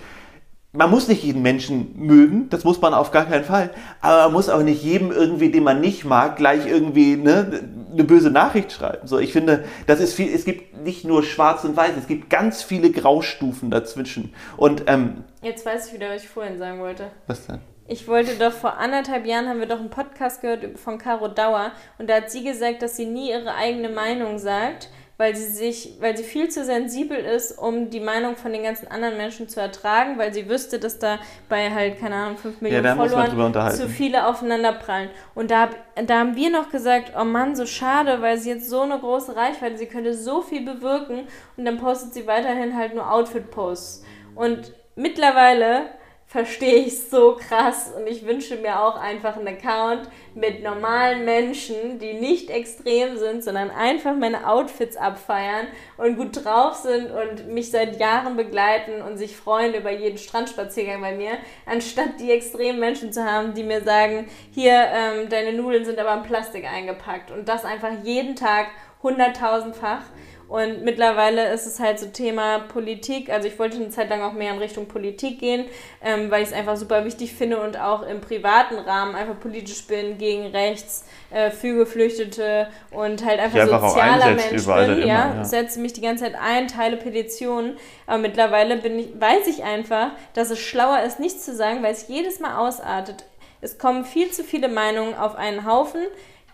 man 0.78 0.92
muss 0.92 1.08
nicht 1.08 1.24
jeden 1.24 1.42
Menschen 1.42 1.94
mögen, 1.96 2.50
das 2.50 2.64
muss 2.64 2.80
man 2.80 2.94
auf 2.94 3.10
gar 3.12 3.26
keinen 3.26 3.44
Fall, 3.44 3.72
aber 4.00 4.24
man 4.24 4.34
muss 4.34 4.48
auch 4.48 4.62
nicht 4.62 4.84
jedem 4.84 5.12
irgendwie, 5.12 5.50
den 5.50 5.64
man 5.64 5.82
nicht 5.82 6.06
mag, 6.06 6.38
gleich 6.38 6.68
irgendwie 6.68 7.16
ne, 7.16 7.64
eine 7.92 8.04
böse 8.04 8.30
Nachricht 8.30 8.72
schreiben. 8.72 9.08
So, 9.08 9.18
ich 9.18 9.34
finde, 9.34 9.66
das 9.88 10.00
ist 10.00 10.14
viel, 10.14 10.34
es 10.34 10.46
gibt 10.46 10.78
nicht 10.84 11.04
nur 11.04 11.24
schwarz 11.24 11.64
und 11.64 11.76
weiß, 11.76 11.94
es 11.98 12.08
gibt 12.08 12.30
ganz 12.30 12.62
viele 12.62 12.92
Graustufen 12.92 13.72
dazwischen. 13.72 14.36
Und 14.56 14.84
ähm, 14.86 15.24
jetzt 15.42 15.66
weiß 15.66 15.88
ich 15.88 15.94
wieder, 15.94 16.10
was 16.10 16.24
ich 16.24 16.30
vorhin 16.30 16.60
sagen 16.60 16.80
wollte. 16.80 17.08
Was 17.26 17.48
denn? 17.48 17.60
Ich 17.88 18.08
wollte 18.08 18.36
doch 18.36 18.52
vor 18.52 18.78
anderthalb 18.78 19.26
Jahren 19.26 19.48
haben 19.48 19.60
wir 19.60 19.68
doch 19.68 19.80
einen 19.80 19.90
Podcast 19.90 20.42
gehört 20.42 20.78
von 20.78 21.00
Caro 21.00 21.30
Dauer 21.30 21.72
und 21.98 22.10
da 22.10 22.18
hat 22.18 22.30
sie 22.30 22.44
gesagt, 22.44 22.84
dass 22.84 22.98
sie 22.98 23.06
nie 23.06 23.32
ihre 23.32 23.56
eigene 23.56 23.90
Meinung 23.90 24.38
sagt, 24.38 24.90
weil 25.18 25.36
sie 25.36 25.48
sich, 25.48 25.98
weil 26.00 26.16
sie 26.16 26.24
viel 26.24 26.50
zu 26.50 26.64
sensibel 26.64 27.18
ist, 27.18 27.58
um 27.58 27.90
die 27.90 28.00
Meinung 28.00 28.36
von 28.36 28.54
den 28.54 28.64
ganzen 28.64 28.88
anderen 28.88 29.18
Menschen 29.18 29.50
zu 29.50 29.60
ertragen, 29.60 30.18
weil 30.18 30.32
sie 30.32 30.48
wüsste, 30.48 30.78
dass 30.78 31.00
da 31.00 31.18
bei 31.50 31.72
halt, 31.72 32.00
keine 32.00 32.16
Ahnung, 32.16 32.38
5 32.38 32.62
Millionen 32.62 32.86
ja, 32.86 32.96
Followern 32.96 33.72
zu 33.72 33.90
viele 33.90 34.28
aufeinander 34.28 34.74
prallen. 34.74 35.10
Und 35.34 35.50
da, 35.50 35.70
da 36.06 36.20
haben 36.20 36.36
wir 36.36 36.52
noch 36.52 36.70
gesagt, 36.70 37.14
oh 37.20 37.24
Mann, 37.24 37.56
so 37.56 37.66
schade, 37.66 38.22
weil 38.22 38.38
sie 38.38 38.52
jetzt 38.52 38.70
so 38.70 38.82
eine 38.82 39.00
große 39.00 39.36
Reichweite, 39.36 39.78
sie 39.78 39.88
könnte 39.88 40.14
so 40.14 40.42
viel 40.42 40.64
bewirken 40.64 41.28
und 41.58 41.66
dann 41.66 41.78
postet 41.78 42.14
sie 42.14 42.28
weiterhin 42.28 42.78
halt 42.78 42.94
nur 42.94 43.12
Outfit-Posts. 43.12 44.04
Und 44.36 44.74
mittlerweile 44.96 45.97
verstehe 46.30 46.80
ich 46.80 47.08
so 47.08 47.38
krass 47.40 47.94
und 47.96 48.06
ich 48.06 48.26
wünsche 48.26 48.58
mir 48.58 48.82
auch 48.82 49.00
einfach 49.00 49.38
einen 49.38 49.48
Account 49.48 50.10
mit 50.36 50.62
normalen 50.62 51.24
Menschen, 51.24 52.00
die 52.00 52.14
nicht 52.14 52.50
extrem 52.50 53.18
sind, 53.18 53.46
sondern 53.46 53.72
einfach 53.72 54.14
meine 54.14 54.46
Outfits 54.46 54.98
abfeiern 54.98 55.68
und 55.96 56.18
gut 56.18 56.44
drauf 56.44 56.76
sind 56.76 57.12
und 57.12 57.48
mich 57.48 57.72
seit 57.72 57.98
Jahren 57.98 58.36
begleiten 58.36 59.02
und 59.02 59.18
sich 59.18 59.38
freuen 59.38 59.74
über 59.74 59.92
jeden 59.92 60.18
Strandspaziergang 60.18 61.00
bei 61.00 61.16
mir, 61.16 61.32
anstatt 61.66 62.20
die 62.20 62.32
extremen 62.32 62.82
Menschen 62.82 63.14
zu 63.14 63.24
haben, 63.24 63.54
die 63.54 63.64
mir 63.64 63.82
sagen, 63.82 64.28
hier, 64.52 64.74
ähm, 64.74 65.30
deine 65.30 65.54
Nudeln 65.54 65.86
sind 65.86 65.98
aber 65.98 66.14
in 66.14 66.24
Plastik 66.24 66.70
eingepackt 66.70 67.32
und 67.32 67.48
das 67.48 67.64
einfach 67.64 67.92
jeden 68.04 68.36
Tag 68.36 68.68
hunderttausendfach. 69.02 70.02
Und 70.48 70.84
mittlerweile 70.84 71.52
ist 71.52 71.66
es 71.66 71.80
halt 71.80 72.00
so 72.00 72.08
Thema 72.08 72.60
Politik. 72.60 73.30
Also 73.30 73.50
ich 73.50 73.60
wollte 73.60 73.76
eine 73.76 73.90
Zeit 73.90 74.10
lang 74.10 74.22
auch 74.22 74.32
mehr 74.32 74.54
in 74.54 74.60
Richtung 74.60 74.88
Politik 74.88 75.40
gehen, 75.40 75.66
ähm, 76.02 76.32
weil 76.32 76.42
ich 76.42 76.50
es 76.50 76.54
einfach 76.54 76.78
super 76.78 77.04
wichtig 77.04 77.34
finde 77.34 77.60
und 77.60 77.78
auch 77.78 78.02
im 78.04 78.22
privaten 78.22 78.76
Rahmen 78.76 79.16
einfach 79.16 79.38
politisch 79.40 79.86
bin, 79.88 80.18
gegen 80.18 80.48
rechts, 80.48 81.06
äh, 81.32 81.52
für 81.52 81.76
Geflüchtete 81.76 82.70
und 82.92 83.26
halt 83.26 83.42
einfach, 83.42 83.60
einfach 83.60 83.90
sozialer 83.90 84.36
Mensch 84.36 84.66
bin. 84.66 85.08
Ja, 85.08 85.36
ja, 85.36 85.44
setze 85.44 85.82
mich 85.82 85.92
die 85.92 86.02
ganze 86.02 86.24
Zeit 86.24 86.36
ein, 86.42 86.70
teile 86.70 86.96
Petitionen. 86.96 87.78
Aber 88.06 88.20
mittlerweile 88.20 88.78
bin 88.78 89.00
ich, 89.00 89.20
weiß 89.20 89.48
ich 89.48 89.66
einfach, 89.66 90.12
dass 90.34 90.50
es 90.50 90.60
schlauer 90.60 91.02
ist, 91.02 91.20
nichts 91.20 91.44
zu 91.44 91.54
sagen, 91.54 91.84
weil 91.84 91.92
es 91.92 92.08
jedes 92.08 92.40
Mal 92.40 92.58
ausartet. 92.58 93.26
Es 93.60 93.78
kommen 93.78 94.06
viel 94.06 94.32
zu 94.32 94.46
viele 94.46 94.70
Meinungen 94.70 95.14
auf 95.14 95.36
einen 95.36 95.66
Haufen. 95.66 96.04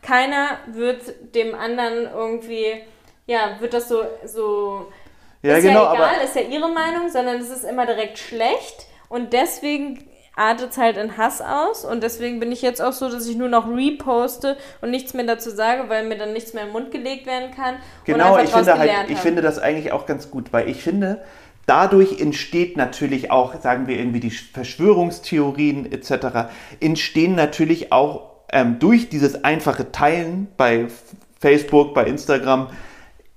Keiner 0.01 0.57
wird 0.67 1.35
dem 1.35 1.53
anderen 1.53 2.09
irgendwie 2.11 2.81
ja, 3.25 3.57
wird 3.59 3.73
das 3.73 3.87
so, 3.87 4.01
so 4.25 4.91
ja, 5.41 5.57
ist 5.57 5.63
genau, 5.63 5.83
ja 5.83 5.93
egal, 5.93 6.25
ist 6.25 6.35
ja 6.35 6.41
ihre 6.41 6.69
Meinung, 6.69 7.09
sondern 7.09 7.37
es 7.37 7.49
ist 7.49 7.63
immer 7.63 7.85
direkt 7.85 8.17
schlecht 8.17 8.87
und 9.09 9.33
deswegen 9.33 9.99
artet 10.35 10.71
es 10.71 10.77
halt 10.77 10.97
in 10.97 11.15
Hass 11.17 11.41
aus 11.41 11.85
und 11.85 12.01
deswegen 12.01 12.39
bin 12.39 12.51
ich 12.51 12.61
jetzt 12.61 12.81
auch 12.81 12.93
so, 12.93 13.09
dass 13.09 13.27
ich 13.27 13.35
nur 13.35 13.49
noch 13.49 13.67
reposte 13.67 14.57
und 14.81 14.89
nichts 14.89 15.13
mehr 15.13 15.25
dazu 15.25 15.51
sage, 15.51 15.89
weil 15.89 16.05
mir 16.05 16.17
dann 16.17 16.33
nichts 16.33 16.53
mehr 16.53 16.63
im 16.63 16.71
Mund 16.71 16.91
gelegt 16.91 17.27
werden 17.27 17.51
kann. 17.55 17.75
Genau, 18.05 18.39
ich 18.39 18.49
finde 18.49 18.77
halt, 18.77 19.09
ich 19.09 19.19
finde 19.19 19.41
das 19.41 19.59
eigentlich 19.59 19.91
auch 19.91 20.05
ganz 20.05 20.31
gut, 20.31 20.51
weil 20.51 20.67
ich 20.69 20.81
finde, 20.81 21.21
dadurch 21.67 22.19
entsteht 22.19 22.77
natürlich 22.77 23.31
auch, 23.31 23.59
sagen 23.61 23.87
wir 23.87 23.97
irgendwie 23.97 24.19
die 24.19 24.31
Verschwörungstheorien 24.31 25.91
etc., 25.91 26.49
entstehen 26.79 27.35
natürlich 27.35 27.91
auch 27.91 28.31
ähm, 28.51 28.79
durch 28.79 29.09
dieses 29.09 29.43
einfache 29.43 29.91
Teilen 29.91 30.47
bei 30.57 30.87
Facebook, 31.39 31.93
bei 31.93 32.05
Instagram, 32.05 32.69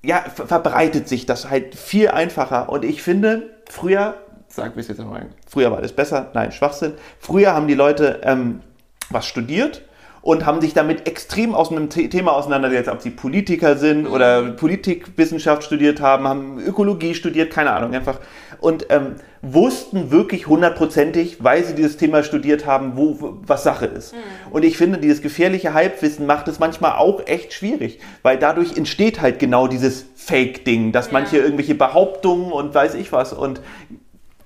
ja, 0.06 0.20
verbreitet 0.20 1.08
sich 1.08 1.26
das 1.26 1.50
halt 1.50 1.74
viel 1.74 2.08
einfacher. 2.08 2.68
Und 2.68 2.84
ich 2.84 3.02
finde, 3.02 3.50
früher, 3.68 4.14
sagen 4.48 4.72
wir 4.76 4.80
es 4.80 4.88
jetzt 4.88 4.98
nochmal, 4.98 5.26
früher 5.48 5.70
war 5.72 5.82
das 5.82 5.92
besser, 5.92 6.30
nein, 6.34 6.52
Schwachsinn. 6.52 6.94
Früher 7.18 7.52
haben 7.54 7.66
die 7.66 7.74
Leute 7.74 8.20
ähm, 8.22 8.60
was 9.10 9.26
studiert 9.26 9.82
und 10.22 10.44
haben 10.44 10.60
sich 10.60 10.74
damit 10.74 11.06
extrem 11.06 11.54
aus 11.54 11.70
einem 11.70 11.88
Thema 11.88 12.32
auseinandergesetzt, 12.32 12.88
ob 12.88 13.02
sie 13.02 13.10
Politiker 13.10 13.76
sind 13.76 14.06
oder 14.06 14.42
Politikwissenschaft 14.42 15.64
studiert 15.64 16.00
haben, 16.00 16.26
haben 16.26 16.58
Ökologie 16.60 17.14
studiert, 17.14 17.52
keine 17.52 17.72
Ahnung, 17.72 17.94
einfach. 17.94 18.18
Und 18.60 18.86
ähm, 18.90 19.16
wussten 19.42 20.10
wirklich 20.10 20.46
hundertprozentig, 20.46 21.42
weil 21.42 21.64
sie 21.64 21.74
dieses 21.74 21.96
Thema 21.96 22.22
studiert 22.22 22.66
haben, 22.66 22.96
wo, 22.96 23.38
was 23.46 23.62
Sache 23.62 23.86
ist. 23.86 24.12
Mhm. 24.12 24.52
Und 24.52 24.64
ich 24.64 24.76
finde, 24.76 24.98
dieses 24.98 25.22
gefährliche 25.22 25.74
Halbwissen 25.74 26.26
macht 26.26 26.48
es 26.48 26.58
manchmal 26.58 26.92
auch 26.92 27.26
echt 27.26 27.52
schwierig, 27.52 28.00
weil 28.22 28.38
dadurch 28.38 28.76
entsteht 28.76 29.20
halt 29.20 29.38
genau 29.38 29.68
dieses 29.68 30.06
Fake-Ding, 30.16 30.92
dass 30.92 31.06
ja. 31.06 31.12
manche 31.12 31.38
irgendwelche 31.38 31.74
Behauptungen 31.74 32.52
und 32.52 32.74
weiß 32.74 32.94
ich 32.94 33.12
was 33.12 33.32
und 33.32 33.60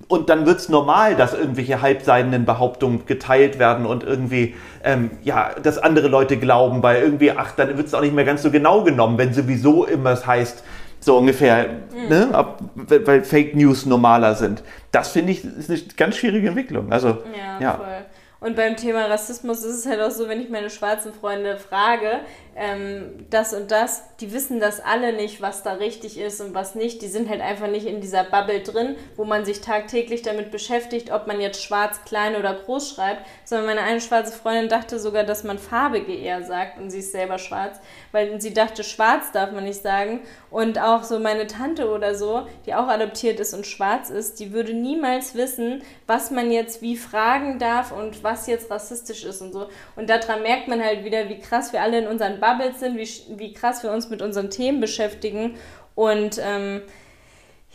und 0.07 0.29
dann 0.29 0.45
wird 0.45 0.59
es 0.59 0.67
normal, 0.67 1.15
dass 1.15 1.33
irgendwelche 1.33 1.81
halbseidenen 1.81 2.43
Behauptungen 2.43 3.05
geteilt 3.05 3.59
werden 3.59 3.85
und 3.85 4.03
irgendwie, 4.03 4.55
ähm, 4.83 5.11
ja, 5.23 5.51
dass 5.63 5.77
andere 5.77 6.09
Leute 6.09 6.35
glauben, 6.35 6.83
weil 6.83 7.01
irgendwie, 7.01 7.31
ach, 7.31 7.53
dann 7.55 7.77
wird 7.77 7.87
es 7.87 7.93
auch 7.93 8.01
nicht 8.01 8.13
mehr 8.13 8.25
ganz 8.25 8.41
so 8.41 8.51
genau 8.51 8.83
genommen, 8.83 9.17
wenn 9.17 9.33
sowieso 9.33 9.85
immer 9.85 10.11
es 10.11 10.27
heißt, 10.27 10.65
so 11.01 11.17
ungefähr, 11.17 11.67
mhm. 11.93 12.09
ne, 12.09 12.29
ab, 12.31 12.61
weil 12.75 13.23
Fake 13.23 13.55
News 13.55 13.85
normaler 13.85 14.35
sind. 14.35 14.63
Das 14.91 15.09
finde 15.09 15.33
ich 15.33 15.43
ist 15.43 15.69
eine 15.69 15.79
ganz 15.97 16.15
schwierige 16.15 16.47
Entwicklung. 16.47 16.91
Also, 16.91 17.17
ja, 17.37 17.59
ja. 17.59 17.73
voll. 17.73 18.05
Und 18.39 18.55
beim 18.55 18.75
Thema 18.75 19.05
Rassismus 19.05 19.63
ist 19.63 19.77
es 19.77 19.85
halt 19.85 20.01
auch 20.01 20.09
so, 20.09 20.27
wenn 20.27 20.41
ich 20.41 20.49
meine 20.49 20.71
schwarzen 20.71 21.13
Freunde 21.13 21.57
frage, 21.57 22.21
ähm, 22.55 23.25
das 23.29 23.53
und 23.53 23.71
das, 23.71 24.03
die 24.17 24.33
wissen 24.33 24.59
das 24.59 24.81
alle 24.81 25.13
nicht, 25.13 25.41
was 25.41 25.63
da 25.63 25.73
richtig 25.73 26.19
ist 26.19 26.41
und 26.41 26.53
was 26.53 26.75
nicht. 26.75 27.01
Die 27.01 27.07
sind 27.07 27.29
halt 27.29 27.39
einfach 27.39 27.67
nicht 27.67 27.85
in 27.85 28.01
dieser 28.01 28.25
Bubble 28.25 28.59
drin, 28.61 28.97
wo 29.15 29.23
man 29.23 29.45
sich 29.45 29.61
tagtäglich 29.61 30.21
damit 30.21 30.51
beschäftigt, 30.51 31.11
ob 31.11 31.27
man 31.27 31.39
jetzt 31.39 31.63
schwarz, 31.63 32.03
klein 32.03 32.35
oder 32.35 32.53
groß 32.53 32.89
schreibt, 32.89 33.25
sondern 33.45 33.67
meine 33.67 33.81
eine 33.81 34.01
schwarze 34.01 34.33
Freundin 34.33 34.67
dachte 34.67 34.99
sogar, 34.99 35.23
dass 35.23 35.45
man 35.45 35.59
farbige 35.59 36.13
eher 36.13 36.43
sagt 36.43 36.77
und 36.77 36.89
sie 36.89 36.99
ist 36.99 37.13
selber 37.13 37.37
schwarz, 37.37 37.79
weil 38.11 38.41
sie 38.41 38.53
dachte, 38.53 38.83
schwarz 38.83 39.31
darf 39.31 39.51
man 39.51 39.63
nicht 39.63 39.81
sagen. 39.81 40.21
Und 40.49 40.77
auch 40.77 41.03
so 41.03 41.19
meine 41.19 41.47
Tante 41.47 41.89
oder 41.89 42.15
so, 42.15 42.45
die 42.65 42.73
auch 42.73 42.89
adoptiert 42.89 43.39
ist 43.39 43.53
und 43.53 43.65
schwarz 43.65 44.09
ist, 44.09 44.41
die 44.41 44.51
würde 44.51 44.73
niemals 44.73 45.35
wissen, 45.35 45.81
was 46.07 46.31
man 46.31 46.51
jetzt 46.51 46.81
wie 46.81 46.97
fragen 46.97 47.59
darf 47.59 47.93
und 47.93 48.25
was 48.25 48.47
jetzt 48.47 48.69
rassistisch 48.69 49.23
ist 49.23 49.41
und 49.41 49.53
so. 49.53 49.69
Und 49.95 50.09
daran 50.09 50.41
merkt 50.41 50.67
man 50.67 50.83
halt 50.83 51.05
wieder, 51.05 51.29
wie 51.29 51.39
krass 51.39 51.71
wir 51.71 51.81
alle 51.81 51.99
in 51.99 52.07
unseren 52.07 52.40
Bubbles 52.41 52.81
sind, 52.81 52.97
wie, 52.97 53.07
wie 53.37 53.53
krass 53.53 53.83
wir 53.83 53.91
uns 53.91 54.09
mit 54.09 54.21
unseren 54.21 54.49
Themen 54.49 54.81
beschäftigen. 54.81 55.55
Und 55.95 56.41
ähm, 56.43 56.81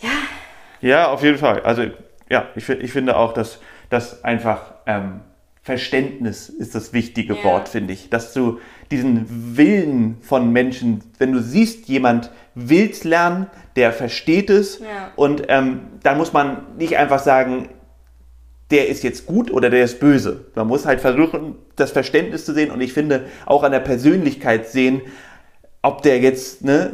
ja. 0.02 0.10
Ja, 0.82 1.08
auf 1.08 1.22
jeden 1.22 1.38
Fall. 1.38 1.62
Also 1.62 1.84
ja, 2.28 2.48
ich, 2.54 2.68
ich 2.68 2.92
finde 2.92 3.16
auch, 3.16 3.32
dass 3.32 3.60
das 3.88 4.24
einfach 4.24 4.74
ähm, 4.86 5.20
Verständnis 5.62 6.48
ist 6.48 6.74
das 6.74 6.92
wichtige 6.92 7.34
ja. 7.34 7.44
Wort, 7.44 7.68
finde 7.68 7.92
ich. 7.92 8.08
Dass 8.10 8.32
du 8.32 8.60
diesen 8.90 9.56
Willen 9.56 10.18
von 10.20 10.52
Menschen, 10.52 11.02
wenn 11.18 11.32
du 11.32 11.40
siehst, 11.40 11.88
jemand 11.88 12.30
will 12.54 12.90
es 12.90 13.02
lernen, 13.02 13.48
der 13.74 13.92
versteht 13.92 14.48
es 14.48 14.78
ja. 14.78 15.10
und 15.16 15.42
ähm, 15.48 15.88
dann 16.02 16.18
muss 16.18 16.32
man 16.32 16.76
nicht 16.76 16.96
einfach 16.96 17.18
sagen, 17.18 17.68
der 18.70 18.88
ist 18.88 19.04
jetzt 19.04 19.26
gut 19.26 19.50
oder 19.50 19.70
der 19.70 19.84
ist 19.84 20.00
böse. 20.00 20.46
Man 20.54 20.66
muss 20.66 20.86
halt 20.86 21.00
versuchen, 21.00 21.56
das 21.76 21.92
Verständnis 21.92 22.44
zu 22.44 22.52
sehen 22.52 22.70
und 22.70 22.80
ich 22.80 22.92
finde 22.92 23.26
auch 23.44 23.62
an 23.62 23.72
der 23.72 23.80
Persönlichkeit 23.80 24.68
sehen, 24.68 25.02
ob 25.82 26.02
der 26.02 26.18
jetzt, 26.18 26.64
ne, 26.64 26.92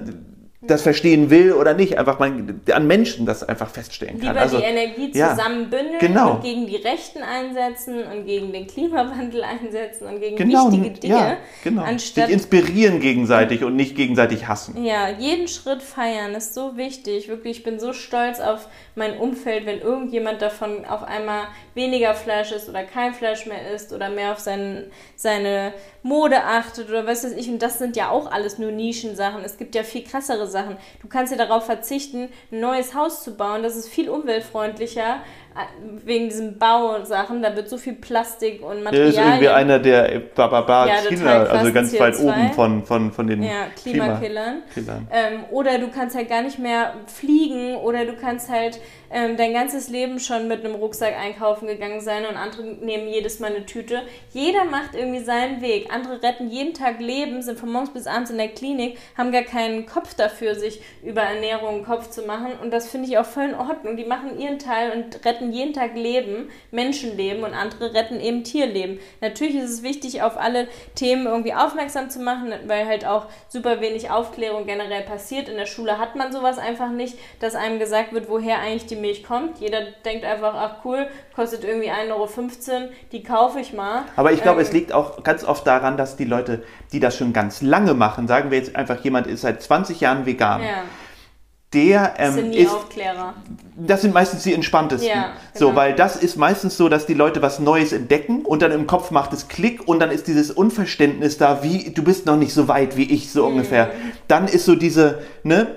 das 0.65 0.83
verstehen 0.83 1.29
will 1.29 1.53
oder 1.53 1.75
nicht, 1.75 1.99
einfach 1.99 2.21
man 2.21 2.61
an 2.73 2.87
Menschen 2.87 3.27
das 3.27 3.43
einfach 3.43 3.69
feststellen 3.69 4.21
kann. 4.21 4.29
Lieber 4.29 4.41
also, 4.41 4.59
die 4.59 4.63
Energie 4.63 5.11
zusammen 5.11 5.69
ja, 5.73 5.99
genau. 5.99 6.35
und 6.35 6.43
gegen 6.43 6.67
die 6.67 6.77
Rechten 6.77 7.21
einsetzen 7.23 8.05
und 8.05 8.27
gegen 8.27 8.53
den 8.53 8.69
Klimawandel 8.69 9.43
einsetzen 9.63 10.07
und 10.07 10.21
gegen 10.21 10.37
genau, 10.37 10.71
wichtige 10.71 10.91
Dinge. 10.91 11.15
Ja, 11.15 11.37
genau. 11.65 11.83
Anstatt 11.83 12.27
Sich 12.27 12.35
inspirieren 12.35 13.01
gegenseitig 13.01 13.65
und 13.65 13.75
nicht 13.75 13.97
gegenseitig 13.97 14.47
hassen. 14.47 14.85
Ja, 14.85 15.09
jeden 15.09 15.49
Schritt 15.49 15.83
feiern 15.83 16.33
ist 16.35 16.55
so 16.55 16.77
wichtig. 16.77 17.29
Wirklich, 17.29 17.59
ich 17.59 17.65
bin 17.65 17.81
so 17.81 17.93
stolz 17.93 18.39
auf 18.39 18.69
mein 18.95 19.17
Umfeld, 19.19 19.67
wenn 19.67 19.81
irgendjemand 19.81 20.43
davon 20.43 20.85
auf 20.85 21.03
einmal 21.03 21.49
weniger 21.75 22.15
Fleisch 22.15 22.53
isst 22.53 22.69
oder 22.69 22.85
kein 22.85 23.15
Fleisch 23.15 23.47
mehr 23.47 23.73
isst 23.75 23.93
oder 23.93 24.11
mehr 24.11 24.33
auf 24.33 24.39
sein, 24.39 24.85
seine 25.17 25.73
Mode 26.05 26.45
achtet 26.45 26.89
oder 26.89 27.05
was 27.07 27.25
weiß 27.25 27.33
ich. 27.33 27.49
Und 27.49 27.61
das 27.61 27.79
sind 27.79 27.97
ja 27.97 28.11
auch 28.11 28.31
alles 28.31 28.59
nur 28.59 28.71
Nischensachen. 28.71 29.43
Es 29.45 29.57
gibt 29.57 29.75
ja 29.75 29.83
viel 29.83 30.05
krassere 30.05 30.52
Sachen. 30.53 30.77
Du 31.01 31.09
kannst 31.09 31.33
ja 31.33 31.39
darauf 31.39 31.67
verzichten, 31.67 32.29
ein 32.53 32.61
neues 32.61 32.95
Haus 32.95 33.25
zu 33.25 33.37
bauen. 33.37 33.63
Das 33.63 33.75
ist 33.75 33.89
viel 33.89 34.09
umweltfreundlicher 34.09 35.17
äh, 35.55 36.05
wegen 36.05 36.29
diesen 36.29 36.59
Bausachen. 36.59 37.43
Da 37.43 37.57
wird 37.57 37.69
so 37.69 37.77
viel 37.77 37.95
Plastik 37.95 38.63
und 38.63 38.85
Material. 38.85 38.93
Der 38.93 39.09
ist 39.09 39.19
irgendwie 39.19 39.49
einer 39.49 39.79
der 39.79 40.21
Bababa 40.35 40.87
ja, 40.87 40.95
Killer, 41.09 41.51
also 41.51 41.73
ganz 41.73 41.93
CO2. 41.93 42.01
weit 42.01 42.19
oben 42.21 42.53
von, 42.53 42.85
von, 42.85 43.13
von 43.13 43.27
den 43.27 43.43
ja, 43.43 43.67
Klimakillern. 43.83 44.63
Klima 44.73 45.01
ähm, 45.11 45.45
oder 45.51 45.79
du 45.79 45.89
kannst 45.89 46.15
halt 46.15 46.29
gar 46.29 46.43
nicht 46.43 46.59
mehr 46.59 46.95
fliegen 47.07 47.77
oder 47.77 48.05
du 48.05 48.15
kannst 48.15 48.49
halt 48.49 48.81
ähm, 49.13 49.37
dein 49.37 49.53
ganzes 49.53 49.89
Leben 49.89 50.19
schon 50.19 50.49
mit 50.49 50.65
einem 50.65 50.75
Rucksack 50.75 51.15
einkaufen 51.15 51.69
gegangen 51.69 52.01
sein 52.01 52.25
und 52.27 52.37
andere 52.37 52.63
nehmen 52.63 53.09
jedes 53.09 53.41
Mal 53.41 53.55
eine 53.55 53.67
Tüte. 53.67 54.03
Jeder 54.33 54.65
macht 54.65 54.95
irgendwie 54.95 55.23
seinen 55.23 55.61
Weg. 55.61 55.93
Andere 55.93 56.23
retten 56.23 56.49
jeden 56.49 56.73
Tag 56.73 56.99
Leben, 56.99 57.43
sind 57.43 57.59
von 57.59 57.71
morgens 57.71 57.93
bis 57.93 58.07
abends 58.07 58.31
in 58.31 58.39
der 58.39 58.49
Klinik, 58.49 58.99
haben 59.17 59.31
gar 59.31 59.43
keinen 59.43 59.85
Kopf 59.85 60.15
dafür, 60.15 60.55
sich 60.55 60.81
über 61.03 61.21
Ernährung 61.21 61.75
einen 61.77 61.85
Kopf 61.85 62.09
zu 62.09 62.23
machen. 62.23 62.53
Und 62.63 62.73
das 62.73 62.89
finde 62.89 63.09
ich 63.09 63.19
auch 63.19 63.27
voll 63.27 63.45
in 63.45 63.55
Ordnung. 63.55 63.99
Die 63.99 64.05
machen 64.05 64.39
ihren 64.39 64.59
Teil 64.59 64.93
und 64.93 65.25
retten 65.27 65.53
jeden 65.53 65.75
Tag 65.75 65.95
Leben, 65.95 66.51
Menschenleben 66.71 67.45
und 67.45 67.53
andere 67.53 67.93
retten 67.93 68.19
eben 68.19 68.45
Tierleben. 68.45 68.99
Natürlich 69.21 69.57
ist 69.57 69.71
es 69.71 69.83
wichtig, 69.83 70.23
auf 70.23 70.39
alle 70.39 70.69
Themen 70.95 71.27
irgendwie 71.27 71.53
aufmerksam 71.53 72.09
zu 72.09 72.21
machen, 72.21 72.53
weil 72.67 72.87
halt 72.87 73.05
auch 73.05 73.27
super 73.49 73.83
wenig 73.83 74.11
Aufklärung 74.11 74.65
generell 74.65 75.03
passiert. 75.03 75.51
In 75.51 75.57
der 75.57 75.67
Schule 75.67 75.99
hat 75.99 76.17
man 76.17 76.33
sowas 76.33 76.59
einfach 76.59 76.91
nicht, 76.91 77.19
dass 77.41 77.55
einem 77.55 77.79
gesagt 77.79 78.15
wird, 78.15 78.31
woher 78.31 78.59
eigentlich 78.61 78.87
die 78.87 79.02
Milch 79.03 79.23
kommt. 79.23 79.59
Jeder 79.59 79.81
denkt 80.05 80.25
einfach, 80.25 80.55
ach 80.55 80.85
cool, 80.85 81.07
kostet 81.37 81.65
irgendwie 81.65 81.91
1,15 81.91 82.13
Euro, 82.13 82.89
die 83.13 83.23
kaufe 83.23 83.61
ich 83.61 83.75
mal. 83.75 84.05
Aber 84.17 84.33
ich 84.33 84.43
glaube, 84.43 84.61
ähm, 84.61 84.67
es 84.67 84.73
liegt 84.73 84.95
auch 84.95 85.23
ganz 85.23 85.45
oft 85.45 85.67
daran, 85.67 85.99
dass 85.99 86.17
die 86.17 86.25
Leute, 86.25 86.63
die 86.93 87.01
das 87.01 87.17
schon 87.19 87.35
ganz 87.35 87.61
lange 87.61 87.93
machen, 87.93 88.27
sagen 88.27 88.51
wir 88.51 88.57
jetzt 88.57 88.75
einfach, 88.75 88.99
jemand 89.05 89.27
ist 89.27 89.43
seit 89.43 89.63
20 89.63 90.01
Jahren 90.01 90.25
vegan. 90.25 90.63
Ja. 90.63 90.85
Der 91.73 92.15
ähm, 92.19 92.27
das 92.27 92.35
sind 92.35 92.51
nie 92.51 92.57
ist, 92.59 92.75
Aufklärer. 92.75 93.35
Das 93.77 94.03
sind 94.03 94.13
meistens 94.13 94.43
die 94.43 94.53
entspanntesten. 94.53 95.09
Ja, 95.09 95.33
genau. 95.55 95.71
So, 95.71 95.75
weil 95.75 95.95
das 95.95 96.17
ist 96.17 96.37
meistens 96.37 96.77
so, 96.77 96.91
dass 96.91 97.07
die 97.07 97.15
Leute 97.15 97.41
was 97.41 97.61
Neues 97.61 97.93
entdecken 97.93 98.45
und 98.45 98.61
dann 98.61 98.73
im 98.73 98.87
Kopf 98.87 99.11
macht 99.11 99.33
es 99.33 99.49
Klick 99.49 99.89
und 99.89 99.99
dann 99.99 100.11
ist 100.11 100.27
dieses 100.27 100.51
Unverständnis 100.51 101.39
da, 101.39 101.63
wie 101.63 101.91
du 101.91 102.05
bist 102.05 102.27
noch 102.27 102.37
nicht 102.37 102.53
so 102.53 102.69
weit 102.69 102.99
wie 102.99 103.11
ich, 103.11 103.33
so 103.33 103.47
mhm. 103.47 103.53
ungefähr. 103.53 103.91
Dann 104.29 104.49
ist 104.49 104.67
so 104.67 104.75
diese, 104.75 105.23
ne, 105.45 105.69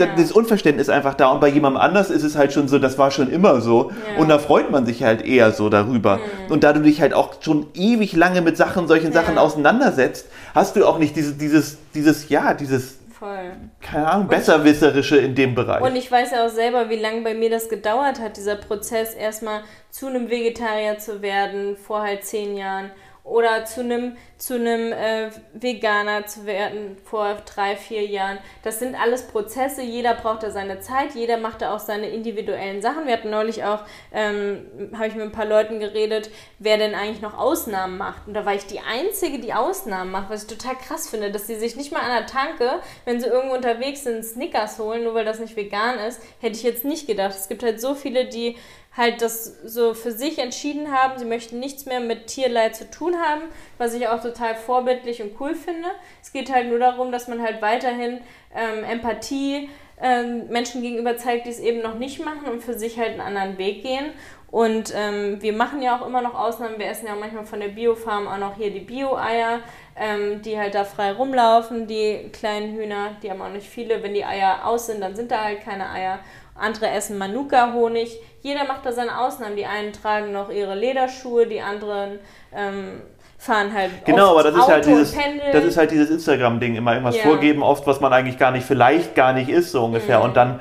ja. 0.00 0.06
das 0.16 0.32
Unverständnis 0.32 0.88
einfach 0.88 1.14
da. 1.14 1.28
Und 1.28 1.40
bei 1.40 1.48
jemandem 1.48 1.80
anders 1.80 2.10
ist 2.10 2.22
es 2.22 2.36
halt 2.36 2.52
schon 2.52 2.68
so, 2.68 2.78
das 2.78 2.98
war 2.98 3.10
schon 3.10 3.30
immer 3.30 3.60
so. 3.60 3.90
Ja. 3.90 4.20
Und 4.20 4.28
da 4.28 4.38
freut 4.38 4.70
man 4.70 4.86
sich 4.86 5.02
halt 5.02 5.24
eher 5.24 5.52
so 5.52 5.68
darüber. 5.68 6.16
Mhm. 6.16 6.52
Und 6.52 6.64
da 6.64 6.72
du 6.72 6.80
dich 6.80 7.00
halt 7.00 7.14
auch 7.14 7.42
schon 7.42 7.66
ewig 7.74 8.14
lange 8.14 8.40
mit 8.40 8.56
Sachen, 8.56 8.88
solchen 8.88 9.12
ja. 9.12 9.22
Sachen 9.22 9.38
auseinandersetzt, 9.38 10.26
hast 10.54 10.76
du 10.76 10.86
auch 10.86 10.98
nicht 10.98 11.16
diese, 11.16 11.34
dieses, 11.34 11.78
dieses, 11.94 12.28
ja, 12.28 12.54
dieses 12.54 12.98
Voll. 13.22 13.52
Keine 13.80 14.10
Ahnung, 14.10 14.26
besserwisserische 14.26 15.16
in 15.16 15.36
dem 15.36 15.54
Bereich. 15.54 15.80
Und 15.80 15.94
ich 15.94 16.10
weiß 16.10 16.32
ja 16.32 16.44
auch 16.44 16.50
selber, 16.50 16.90
wie 16.90 16.96
lange 16.96 17.20
bei 17.20 17.34
mir 17.34 17.50
das 17.50 17.68
gedauert 17.68 18.18
hat, 18.18 18.36
dieser 18.36 18.56
Prozess, 18.56 19.14
erstmal 19.14 19.60
zu 19.90 20.08
einem 20.08 20.28
Vegetarier 20.28 20.98
zu 20.98 21.22
werden, 21.22 21.76
vor 21.76 22.02
halt 22.02 22.24
zehn 22.24 22.56
Jahren 22.56 22.90
oder 23.24 23.64
zu 23.64 23.80
einem 23.80 24.16
zu 24.42 24.54
einem 24.56 24.92
äh, 24.92 25.30
Veganer 25.52 26.26
zu 26.26 26.46
werden 26.46 26.96
vor 27.04 27.36
drei, 27.46 27.76
vier 27.76 28.04
Jahren. 28.04 28.38
Das 28.64 28.80
sind 28.80 28.96
alles 28.96 29.28
Prozesse. 29.28 29.82
Jeder 29.82 30.14
braucht 30.14 30.42
da 30.42 30.50
seine 30.50 30.80
Zeit. 30.80 31.14
Jeder 31.14 31.36
macht 31.36 31.62
da 31.62 31.72
auch 31.72 31.78
seine 31.78 32.08
individuellen 32.08 32.82
Sachen. 32.82 33.06
Wir 33.06 33.12
hatten 33.12 33.30
neulich 33.30 33.62
auch, 33.62 33.84
ähm, 34.12 34.90
habe 34.94 35.06
ich 35.06 35.14
mit 35.14 35.22
ein 35.22 35.30
paar 35.30 35.46
Leuten 35.46 35.78
geredet, 35.78 36.30
wer 36.58 36.76
denn 36.76 36.96
eigentlich 36.96 37.20
noch 37.20 37.38
Ausnahmen 37.38 37.98
macht. 37.98 38.26
Und 38.26 38.34
da 38.34 38.44
war 38.44 38.54
ich 38.54 38.66
die 38.66 38.80
Einzige, 38.80 39.38
die 39.38 39.54
Ausnahmen 39.54 40.10
macht, 40.10 40.28
was 40.28 40.42
ich 40.42 40.58
total 40.58 40.74
krass 40.74 41.08
finde, 41.08 41.30
dass 41.30 41.46
sie 41.46 41.54
sich 41.54 41.76
nicht 41.76 41.92
mal 41.92 42.00
an 42.00 42.16
der 42.16 42.26
Tanke, 42.26 42.80
wenn 43.04 43.20
sie 43.20 43.28
irgendwo 43.28 43.54
unterwegs 43.54 44.02
sind, 44.02 44.24
Snickers 44.24 44.80
holen, 44.80 45.04
nur 45.04 45.14
weil 45.14 45.24
das 45.24 45.38
nicht 45.38 45.54
vegan 45.54 46.00
ist, 46.00 46.20
hätte 46.40 46.56
ich 46.56 46.64
jetzt 46.64 46.84
nicht 46.84 47.06
gedacht. 47.06 47.30
Es 47.30 47.46
gibt 47.46 47.62
halt 47.62 47.80
so 47.80 47.94
viele, 47.94 48.24
die 48.24 48.56
halt 48.96 49.22
das 49.22 49.44
so 49.64 49.94
für 49.94 50.12
sich 50.12 50.38
entschieden 50.38 50.92
haben, 50.92 51.18
sie 51.18 51.24
möchten 51.24 51.58
nichts 51.58 51.86
mehr 51.86 52.00
mit 52.00 52.26
Tierleid 52.26 52.76
zu 52.76 52.90
tun 52.90 53.16
haben, 53.16 53.42
was 53.78 53.94
ich 53.94 54.08
auch 54.08 54.20
total 54.20 54.54
vorbildlich 54.54 55.22
und 55.22 55.40
cool 55.40 55.54
finde. 55.54 55.88
Es 56.20 56.32
geht 56.32 56.52
halt 56.52 56.68
nur 56.68 56.78
darum, 56.78 57.10
dass 57.10 57.28
man 57.28 57.42
halt 57.42 57.62
weiterhin 57.62 58.20
ähm, 58.54 58.84
Empathie 58.84 59.70
ähm, 60.00 60.48
Menschen 60.48 60.82
gegenüber 60.82 61.16
zeigt, 61.16 61.46
die 61.46 61.50
es 61.50 61.60
eben 61.60 61.80
noch 61.80 61.98
nicht 61.98 62.22
machen 62.24 62.46
und 62.50 62.62
für 62.62 62.74
sich 62.74 62.98
halt 62.98 63.12
einen 63.12 63.20
anderen 63.20 63.56
Weg 63.56 63.82
gehen. 63.82 64.10
Und 64.50 64.92
ähm, 64.94 65.40
wir 65.40 65.54
machen 65.54 65.80
ja 65.80 65.98
auch 65.98 66.06
immer 66.06 66.20
noch 66.20 66.34
Ausnahmen. 66.34 66.78
Wir 66.78 66.88
essen 66.88 67.06
ja 67.06 67.14
auch 67.14 67.18
manchmal 67.18 67.46
von 67.46 67.58
der 67.58 67.68
Biofarm 67.68 68.28
auch 68.28 68.36
noch 68.36 68.56
hier 68.56 68.70
die 68.70 68.80
Bio-Eier, 68.80 69.60
ähm, 69.96 70.42
die 70.42 70.58
halt 70.58 70.74
da 70.74 70.84
frei 70.84 71.12
rumlaufen. 71.12 71.86
Die 71.86 72.28
kleinen 72.32 72.74
Hühner, 72.74 73.16
die 73.22 73.30
haben 73.30 73.40
auch 73.40 73.48
nicht 73.48 73.66
viele. 73.66 74.02
Wenn 74.02 74.12
die 74.12 74.26
Eier 74.26 74.66
aus 74.66 74.88
sind, 74.88 75.00
dann 75.00 75.16
sind 75.16 75.30
da 75.30 75.44
halt 75.44 75.62
keine 75.62 75.88
Eier. 75.88 76.18
Andere 76.54 76.90
essen 76.90 77.18
Manuka-Honig. 77.18 78.18
Jeder 78.42 78.64
macht 78.64 78.84
da 78.84 78.92
seine 78.92 79.18
Ausnahmen. 79.18 79.56
Die 79.56 79.66
einen 79.66 79.92
tragen 79.92 80.32
noch 80.32 80.50
ihre 80.50 80.74
Lederschuhe, 80.74 81.46
die 81.46 81.60
anderen 81.60 82.18
ähm, 82.54 83.02
fahren 83.42 83.74
halt 83.74 84.04
genau 84.04 84.30
aber 84.30 84.44
das 84.44 84.54
ist 84.54 84.68
halt 84.68 84.86
dieses 84.86 85.16
das 85.52 85.64
ist 85.64 85.76
halt 85.76 85.90
dieses 85.90 86.10
Instagram 86.10 86.60
Ding 86.60 86.76
immer 86.76 86.92
irgendwas 86.92 87.16
ja. 87.16 87.24
vorgeben 87.24 87.64
oft 87.64 87.84
was 87.88 88.00
man 88.00 88.12
eigentlich 88.12 88.38
gar 88.38 88.52
nicht 88.52 88.64
vielleicht 88.64 89.16
gar 89.16 89.32
nicht 89.32 89.48
ist 89.48 89.72
so 89.72 89.84
ungefähr 89.84 90.20
mhm. 90.20 90.26
und 90.26 90.36
dann 90.36 90.60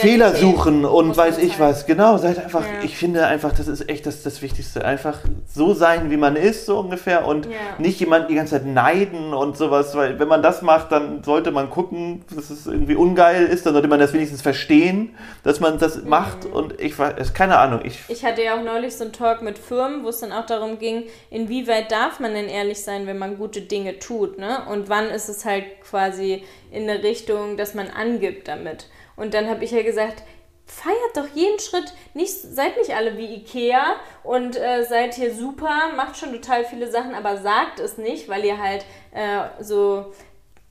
Fehler 0.00 0.34
suchen 0.36 0.84
und 0.84 1.16
weiß 1.16 1.38
ich 1.38 1.58
was. 1.58 1.86
Genau, 1.86 2.18
seid 2.18 2.38
einfach, 2.38 2.62
ja. 2.62 2.84
ich 2.84 2.96
finde 2.96 3.26
einfach, 3.26 3.52
das 3.52 3.66
ist 3.66 3.88
echt 3.88 4.06
das, 4.06 4.22
das 4.22 4.40
Wichtigste. 4.40 4.84
Einfach 4.84 5.18
so 5.52 5.74
sein, 5.74 6.10
wie 6.10 6.16
man 6.16 6.36
ist, 6.36 6.66
so 6.66 6.78
ungefähr. 6.78 7.26
Und 7.26 7.46
ja. 7.46 7.52
nicht 7.78 7.98
jemanden 7.98 8.28
die 8.28 8.36
ganze 8.36 8.52
Zeit 8.52 8.66
neiden 8.66 9.34
und 9.34 9.56
sowas. 9.56 9.96
Weil 9.96 10.20
wenn 10.20 10.28
man 10.28 10.42
das 10.42 10.62
macht, 10.62 10.92
dann 10.92 11.24
sollte 11.24 11.50
man 11.50 11.68
gucken, 11.68 12.24
dass 12.34 12.50
es 12.50 12.66
irgendwie 12.66 12.94
ungeil 12.94 13.46
ist. 13.46 13.66
Dann 13.66 13.72
sollte 13.72 13.88
man 13.88 13.98
das 13.98 14.12
wenigstens 14.12 14.40
verstehen, 14.40 15.16
dass 15.42 15.58
man 15.58 15.78
das 15.78 15.96
mhm. 15.96 16.10
macht. 16.10 16.44
Und 16.44 16.80
ich 16.80 16.96
weiß, 16.96 17.34
keine 17.34 17.58
Ahnung. 17.58 17.80
Ich, 17.82 17.98
ich 18.08 18.24
hatte 18.24 18.44
ja 18.44 18.56
auch 18.56 18.62
neulich 18.62 18.96
so 18.96 19.02
einen 19.02 19.12
Talk 19.12 19.42
mit 19.42 19.58
Firmen, 19.58 20.04
wo 20.04 20.10
es 20.10 20.20
dann 20.20 20.30
auch 20.30 20.46
darum 20.46 20.78
ging, 20.78 21.04
inwieweit 21.30 21.90
darf 21.90 22.20
man 22.20 22.34
denn 22.34 22.48
ehrlich 22.48 22.84
sein, 22.84 23.08
wenn 23.08 23.18
man 23.18 23.36
gute 23.36 23.62
Dinge 23.62 23.98
tut. 23.98 24.38
Ne? 24.38 24.58
Und 24.70 24.88
wann 24.88 25.06
ist 25.06 25.28
es 25.28 25.44
halt 25.44 25.64
quasi 25.82 26.44
in 26.70 26.88
eine 26.88 27.02
Richtung, 27.02 27.56
dass 27.56 27.74
man 27.74 27.88
angibt 27.88 28.46
damit. 28.46 28.86
Und 29.16 29.34
dann 29.34 29.48
habe 29.48 29.64
ich 29.64 29.70
ja 29.70 29.82
gesagt, 29.82 30.22
feiert 30.66 31.16
doch 31.16 31.28
jeden 31.34 31.58
Schritt. 31.58 31.94
Nicht, 32.14 32.32
seid 32.32 32.76
nicht 32.76 32.94
alle 32.94 33.16
wie 33.16 33.34
Ikea 33.36 33.96
und 34.24 34.56
äh, 34.56 34.84
seid 34.84 35.14
hier 35.14 35.34
super, 35.34 35.92
macht 35.94 36.16
schon 36.16 36.32
total 36.32 36.64
viele 36.64 36.90
Sachen, 36.90 37.14
aber 37.14 37.38
sagt 37.38 37.78
es 37.80 37.98
nicht, 37.98 38.28
weil 38.28 38.44
ihr 38.44 38.58
halt 38.58 38.84
äh, 39.12 39.62
so, 39.62 40.12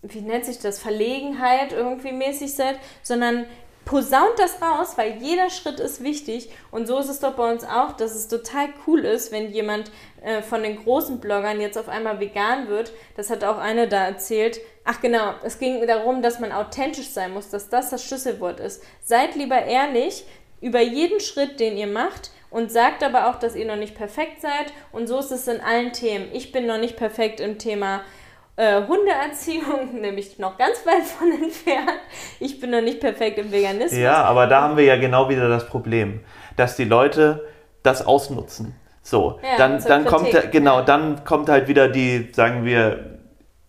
wie 0.01 0.21
nennt 0.21 0.45
sich 0.45 0.59
das, 0.59 0.79
Verlegenheit 0.79 1.71
irgendwie 1.71 2.11
mäßig 2.11 2.53
seid, 2.53 2.77
sondern 3.01 3.45
posaunt 3.85 4.37
das 4.37 4.61
raus, 4.61 4.93
weil 4.97 5.21
jeder 5.21 5.49
Schritt 5.49 5.79
ist 5.79 6.03
wichtig. 6.03 6.49
Und 6.71 6.87
so 6.87 6.97
ist 6.99 7.09
es 7.09 7.19
doch 7.19 7.35
bei 7.35 7.49
uns 7.51 7.63
auch, 7.63 7.93
dass 7.93 8.15
es 8.15 8.27
total 8.27 8.69
cool 8.87 9.05
ist, 9.05 9.31
wenn 9.31 9.51
jemand 9.51 9.91
äh, 10.23 10.41
von 10.41 10.63
den 10.63 10.83
großen 10.83 11.19
Bloggern 11.19 11.61
jetzt 11.61 11.77
auf 11.77 11.87
einmal 11.87 12.19
vegan 12.19 12.67
wird. 12.67 12.91
Das 13.15 13.29
hat 13.29 13.43
auch 13.43 13.59
eine 13.59 13.87
da 13.87 14.03
erzählt. 14.03 14.59
Ach 14.85 15.01
genau, 15.01 15.33
es 15.43 15.57
ging 15.57 15.85
darum, 15.87 16.21
dass 16.21 16.39
man 16.39 16.51
authentisch 16.51 17.09
sein 17.09 17.33
muss, 17.33 17.49
dass 17.49 17.69
das 17.69 17.89
das 17.89 18.05
Schlüsselwort 18.05 18.59
ist. 18.59 18.83
Seid 19.01 19.35
lieber 19.35 19.63
ehrlich 19.63 20.25
über 20.61 20.79
jeden 20.79 21.19
Schritt, 21.19 21.59
den 21.59 21.75
ihr 21.75 21.87
macht 21.87 22.31
und 22.51 22.71
sagt 22.71 23.03
aber 23.03 23.29
auch, 23.29 23.35
dass 23.35 23.55
ihr 23.55 23.65
noch 23.65 23.75
nicht 23.75 23.95
perfekt 23.95 24.41
seid. 24.41 24.71
Und 24.91 25.07
so 25.07 25.19
ist 25.19 25.31
es 25.31 25.47
in 25.47 25.59
allen 25.59 25.91
Themen. 25.91 26.27
Ich 26.33 26.51
bin 26.51 26.67
noch 26.67 26.77
nicht 26.77 26.95
perfekt 26.97 27.39
im 27.39 27.57
Thema 27.57 28.01
äh, 28.57 28.83
Hundeerziehung, 28.87 29.99
nämlich 30.01 30.39
noch 30.39 30.57
ganz 30.57 30.85
weit 30.85 31.03
von 31.03 31.31
entfernt. 31.31 31.99
Ich 32.39 32.59
bin 32.59 32.69
noch 32.69 32.81
nicht 32.81 32.99
perfekt 32.99 33.39
im 33.39 33.51
Veganismus. 33.51 33.99
Ja, 33.99 34.23
aber 34.23 34.47
da 34.47 34.61
haben 34.61 34.77
wir 34.77 34.85
ja 34.85 34.97
genau 34.97 35.29
wieder 35.29 35.49
das 35.49 35.67
Problem, 35.67 36.21
dass 36.55 36.75
die 36.75 36.85
Leute 36.85 37.47
das 37.83 38.05
ausnutzen. 38.05 38.75
So, 39.01 39.39
ja, 39.43 39.57
dann, 39.57 39.83
dann 39.83 40.05
kommt 40.05 40.51
genau, 40.51 40.81
dann 40.81 41.23
kommt 41.25 41.49
halt 41.49 41.67
wieder 41.67 41.89
die, 41.89 42.31
sagen 42.33 42.65
wir, 42.65 43.14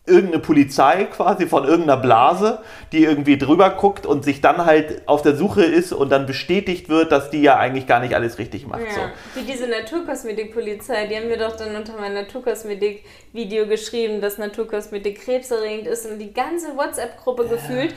irgendeine 0.07 0.40
Polizei 0.40 1.04
quasi 1.04 1.46
von 1.46 1.64
irgendeiner 1.64 2.00
Blase, 2.00 2.61
die 2.92 3.04
irgendwie 3.04 3.38
drüber 3.38 3.70
guckt 3.70 4.07
und 4.07 4.24
sich 4.24 4.40
dann 4.40 4.64
halt 4.64 5.07
auf 5.07 5.22
der 5.22 5.34
Suche 5.34 5.64
ist 5.64 5.92
und 5.92 6.11
dann 6.11 6.26
bestätigt 6.26 6.88
wird, 6.88 7.12
dass 7.12 7.30
die 7.30 7.42
ja 7.42 7.57
eigentlich 7.59 7.86
gar 7.86 8.00
nicht 8.00 8.14
alles 8.14 8.38
richtig 8.38 8.66
macht. 8.66 8.82
Ja, 8.82 8.92
so. 8.94 9.40
Wie 9.40 9.44
diese 9.44 9.66
Naturkosmetik-Polizei, 9.66 11.07
die 11.07 11.16
haben 11.16 11.28
wir 11.28 11.38
doch 11.38 11.57
dann 11.57 11.74
unter 11.74 11.94
mein 11.98 12.14
Naturkosmetik-Video 12.14 13.66
geschrieben, 13.66 14.20
dass 14.20 14.38
Naturkosmetik 14.38 15.22
krebserregend 15.22 15.88
ist 15.88 16.07
und 16.07 16.18
die 16.18 16.32
ganze 16.32 16.76
WhatsApp-Gruppe 16.76 17.44
ja. 17.44 17.50
gefühlt 17.50 17.94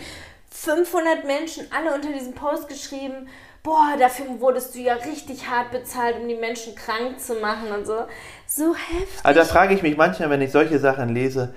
500 0.52 1.26
Menschen, 1.26 1.68
alle 1.76 1.94
unter 1.94 2.12
diesem 2.12 2.34
Post 2.34 2.68
geschrieben, 2.68 3.28
boah, 3.64 3.96
dafür 4.00 4.26
wurdest 4.40 4.76
du 4.76 4.80
ja 4.80 4.96
richtig 4.96 5.48
hart 5.48 5.72
bezahlt, 5.72 6.16
um 6.20 6.28
die 6.28 6.36
Menschen 6.36 6.76
krank 6.76 7.20
zu 7.20 7.36
machen 7.36 7.72
und 7.72 7.86
so. 7.86 8.06
So 8.48 8.74
heftig. 8.74 9.20
Also 9.24 9.40
da 9.40 9.46
frage 9.46 9.74
ich 9.76 9.84
mich 9.84 9.96
manchmal, 9.96 10.30
wenn 10.30 10.42
ich 10.42 10.52
solche 10.52 10.80
Sachen 10.80 11.10
lese, 11.10 11.54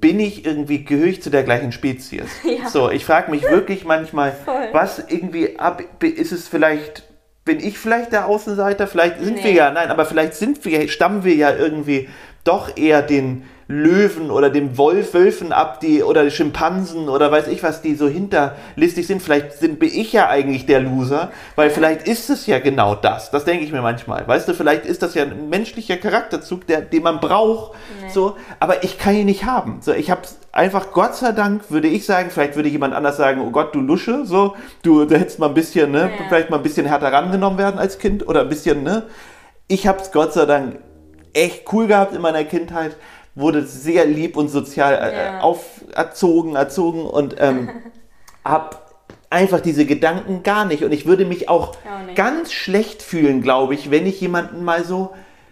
bin 0.00 0.20
ich 0.20 0.44
irgendwie, 0.44 0.84
gehöre 0.84 1.06
ich 1.06 1.22
zu 1.22 1.30
der 1.30 1.44
gleichen 1.44 1.72
Spezies? 1.72 2.30
Ja. 2.44 2.68
So, 2.68 2.90
ich 2.90 3.04
frage 3.04 3.30
mich 3.30 3.42
wirklich 3.42 3.84
manchmal, 3.86 4.32
Voll. 4.44 4.68
was 4.72 4.98
irgendwie 4.98 5.58
ab, 5.58 5.82
ist 6.02 6.32
es 6.32 6.48
vielleicht, 6.48 7.04
bin 7.44 7.60
ich 7.60 7.78
vielleicht 7.78 8.12
der 8.12 8.26
Außenseiter? 8.26 8.86
Vielleicht 8.86 9.20
sind 9.20 9.36
nee. 9.36 9.44
wir 9.44 9.52
ja, 9.52 9.70
nein, 9.70 9.90
aber 9.90 10.04
vielleicht 10.04 10.34
sind 10.34 10.64
wir, 10.64 10.88
stammen 10.88 11.24
wir 11.24 11.34
ja 11.34 11.54
irgendwie 11.54 12.08
doch 12.44 12.76
eher 12.76 13.02
den 13.02 13.44
Löwen 13.66 14.30
oder 14.30 14.50
dem 14.50 14.76
Wolf, 14.76 15.14
Wölfen 15.14 15.52
ab, 15.52 15.80
die 15.80 16.02
oder 16.02 16.28
Schimpansen 16.30 17.08
oder 17.08 17.30
weiß 17.32 17.48
ich 17.48 17.62
was, 17.62 17.80
die 17.80 17.94
so 17.94 18.08
hinterlistig 18.08 19.06
sind. 19.06 19.22
Vielleicht 19.22 19.54
sind, 19.54 19.78
bin 19.78 19.88
ich 19.92 20.12
ja 20.12 20.28
eigentlich 20.28 20.66
der 20.66 20.80
Loser, 20.80 21.30
weil 21.56 21.70
vielleicht 21.70 22.06
ist 22.06 22.28
es 22.28 22.46
ja 22.46 22.58
genau 22.58 22.94
das. 22.94 23.30
Das 23.30 23.44
denke 23.44 23.64
ich 23.64 23.72
mir 23.72 23.82
manchmal. 23.82 24.26
Weißt 24.28 24.48
du, 24.48 24.54
vielleicht 24.54 24.84
ist 24.84 25.02
das 25.02 25.14
ja 25.14 25.22
ein 25.22 25.48
menschlicher 25.48 25.96
Charakterzug, 25.96 26.66
der, 26.66 26.82
den 26.82 27.02
man 27.02 27.20
braucht. 27.20 27.72
Nee. 28.02 28.10
So, 28.10 28.36
aber 28.60 28.84
ich 28.84 28.98
kann 28.98 29.14
ihn 29.14 29.26
nicht 29.26 29.44
haben. 29.44 29.78
So, 29.80 29.92
ich 29.92 30.10
habe 30.10 30.22
einfach, 30.52 30.92
Gott 30.92 31.16
sei 31.16 31.32
Dank, 31.32 31.70
würde 31.70 31.88
ich 31.88 32.04
sagen, 32.04 32.30
vielleicht 32.30 32.56
würde 32.56 32.68
jemand 32.68 32.94
anders 32.94 33.16
sagen, 33.16 33.40
oh 33.40 33.50
Gott, 33.50 33.74
du 33.74 33.80
Lusche, 33.80 34.24
so, 34.24 34.54
du, 34.82 35.04
du 35.04 35.18
hättest 35.18 35.38
mal 35.38 35.48
ein 35.48 35.54
bisschen, 35.54 35.90
ne, 35.90 36.10
ja. 36.10 36.24
vielleicht 36.28 36.50
mal 36.50 36.58
ein 36.58 36.62
bisschen 36.62 36.86
härter 36.86 37.12
rangenommen 37.12 37.58
werden 37.58 37.78
als 37.78 37.98
Kind 37.98 38.26
oder 38.28 38.42
ein 38.42 38.48
bisschen, 38.48 38.82
ne. 38.82 39.04
Ich 39.68 39.86
habe 39.86 40.00
es 40.00 40.12
Gott 40.12 40.34
sei 40.34 40.44
Dank 40.44 40.78
echt 41.32 41.72
cool 41.72 41.86
gehabt 41.86 42.14
in 42.14 42.20
meiner 42.20 42.44
Kindheit 42.44 42.96
wurde 43.34 43.64
sehr 43.64 44.06
lieb 44.06 44.36
und 44.36 44.48
sozial 44.48 44.94
äh, 44.94 45.16
ja. 45.16 45.40
auferzogen, 45.40 46.56
erzogen 46.56 47.04
und 47.06 47.36
ähm, 47.38 47.70
habe 48.44 48.76
einfach 49.30 49.60
diese 49.60 49.84
Gedanken 49.84 50.42
gar 50.42 50.64
nicht. 50.64 50.84
Und 50.84 50.92
ich 50.92 51.06
würde 51.06 51.24
mich 51.24 51.48
auch, 51.48 51.70
auch 51.70 52.14
ganz 52.14 52.52
schlecht 52.52 53.02
fühlen, 53.02 53.42
glaube 53.42 53.74
ich, 53.74 53.90
wenn 53.90 54.06
ich 54.06 54.20
jemanden 54.20 54.64
mal 54.64 54.84
so 54.84 55.10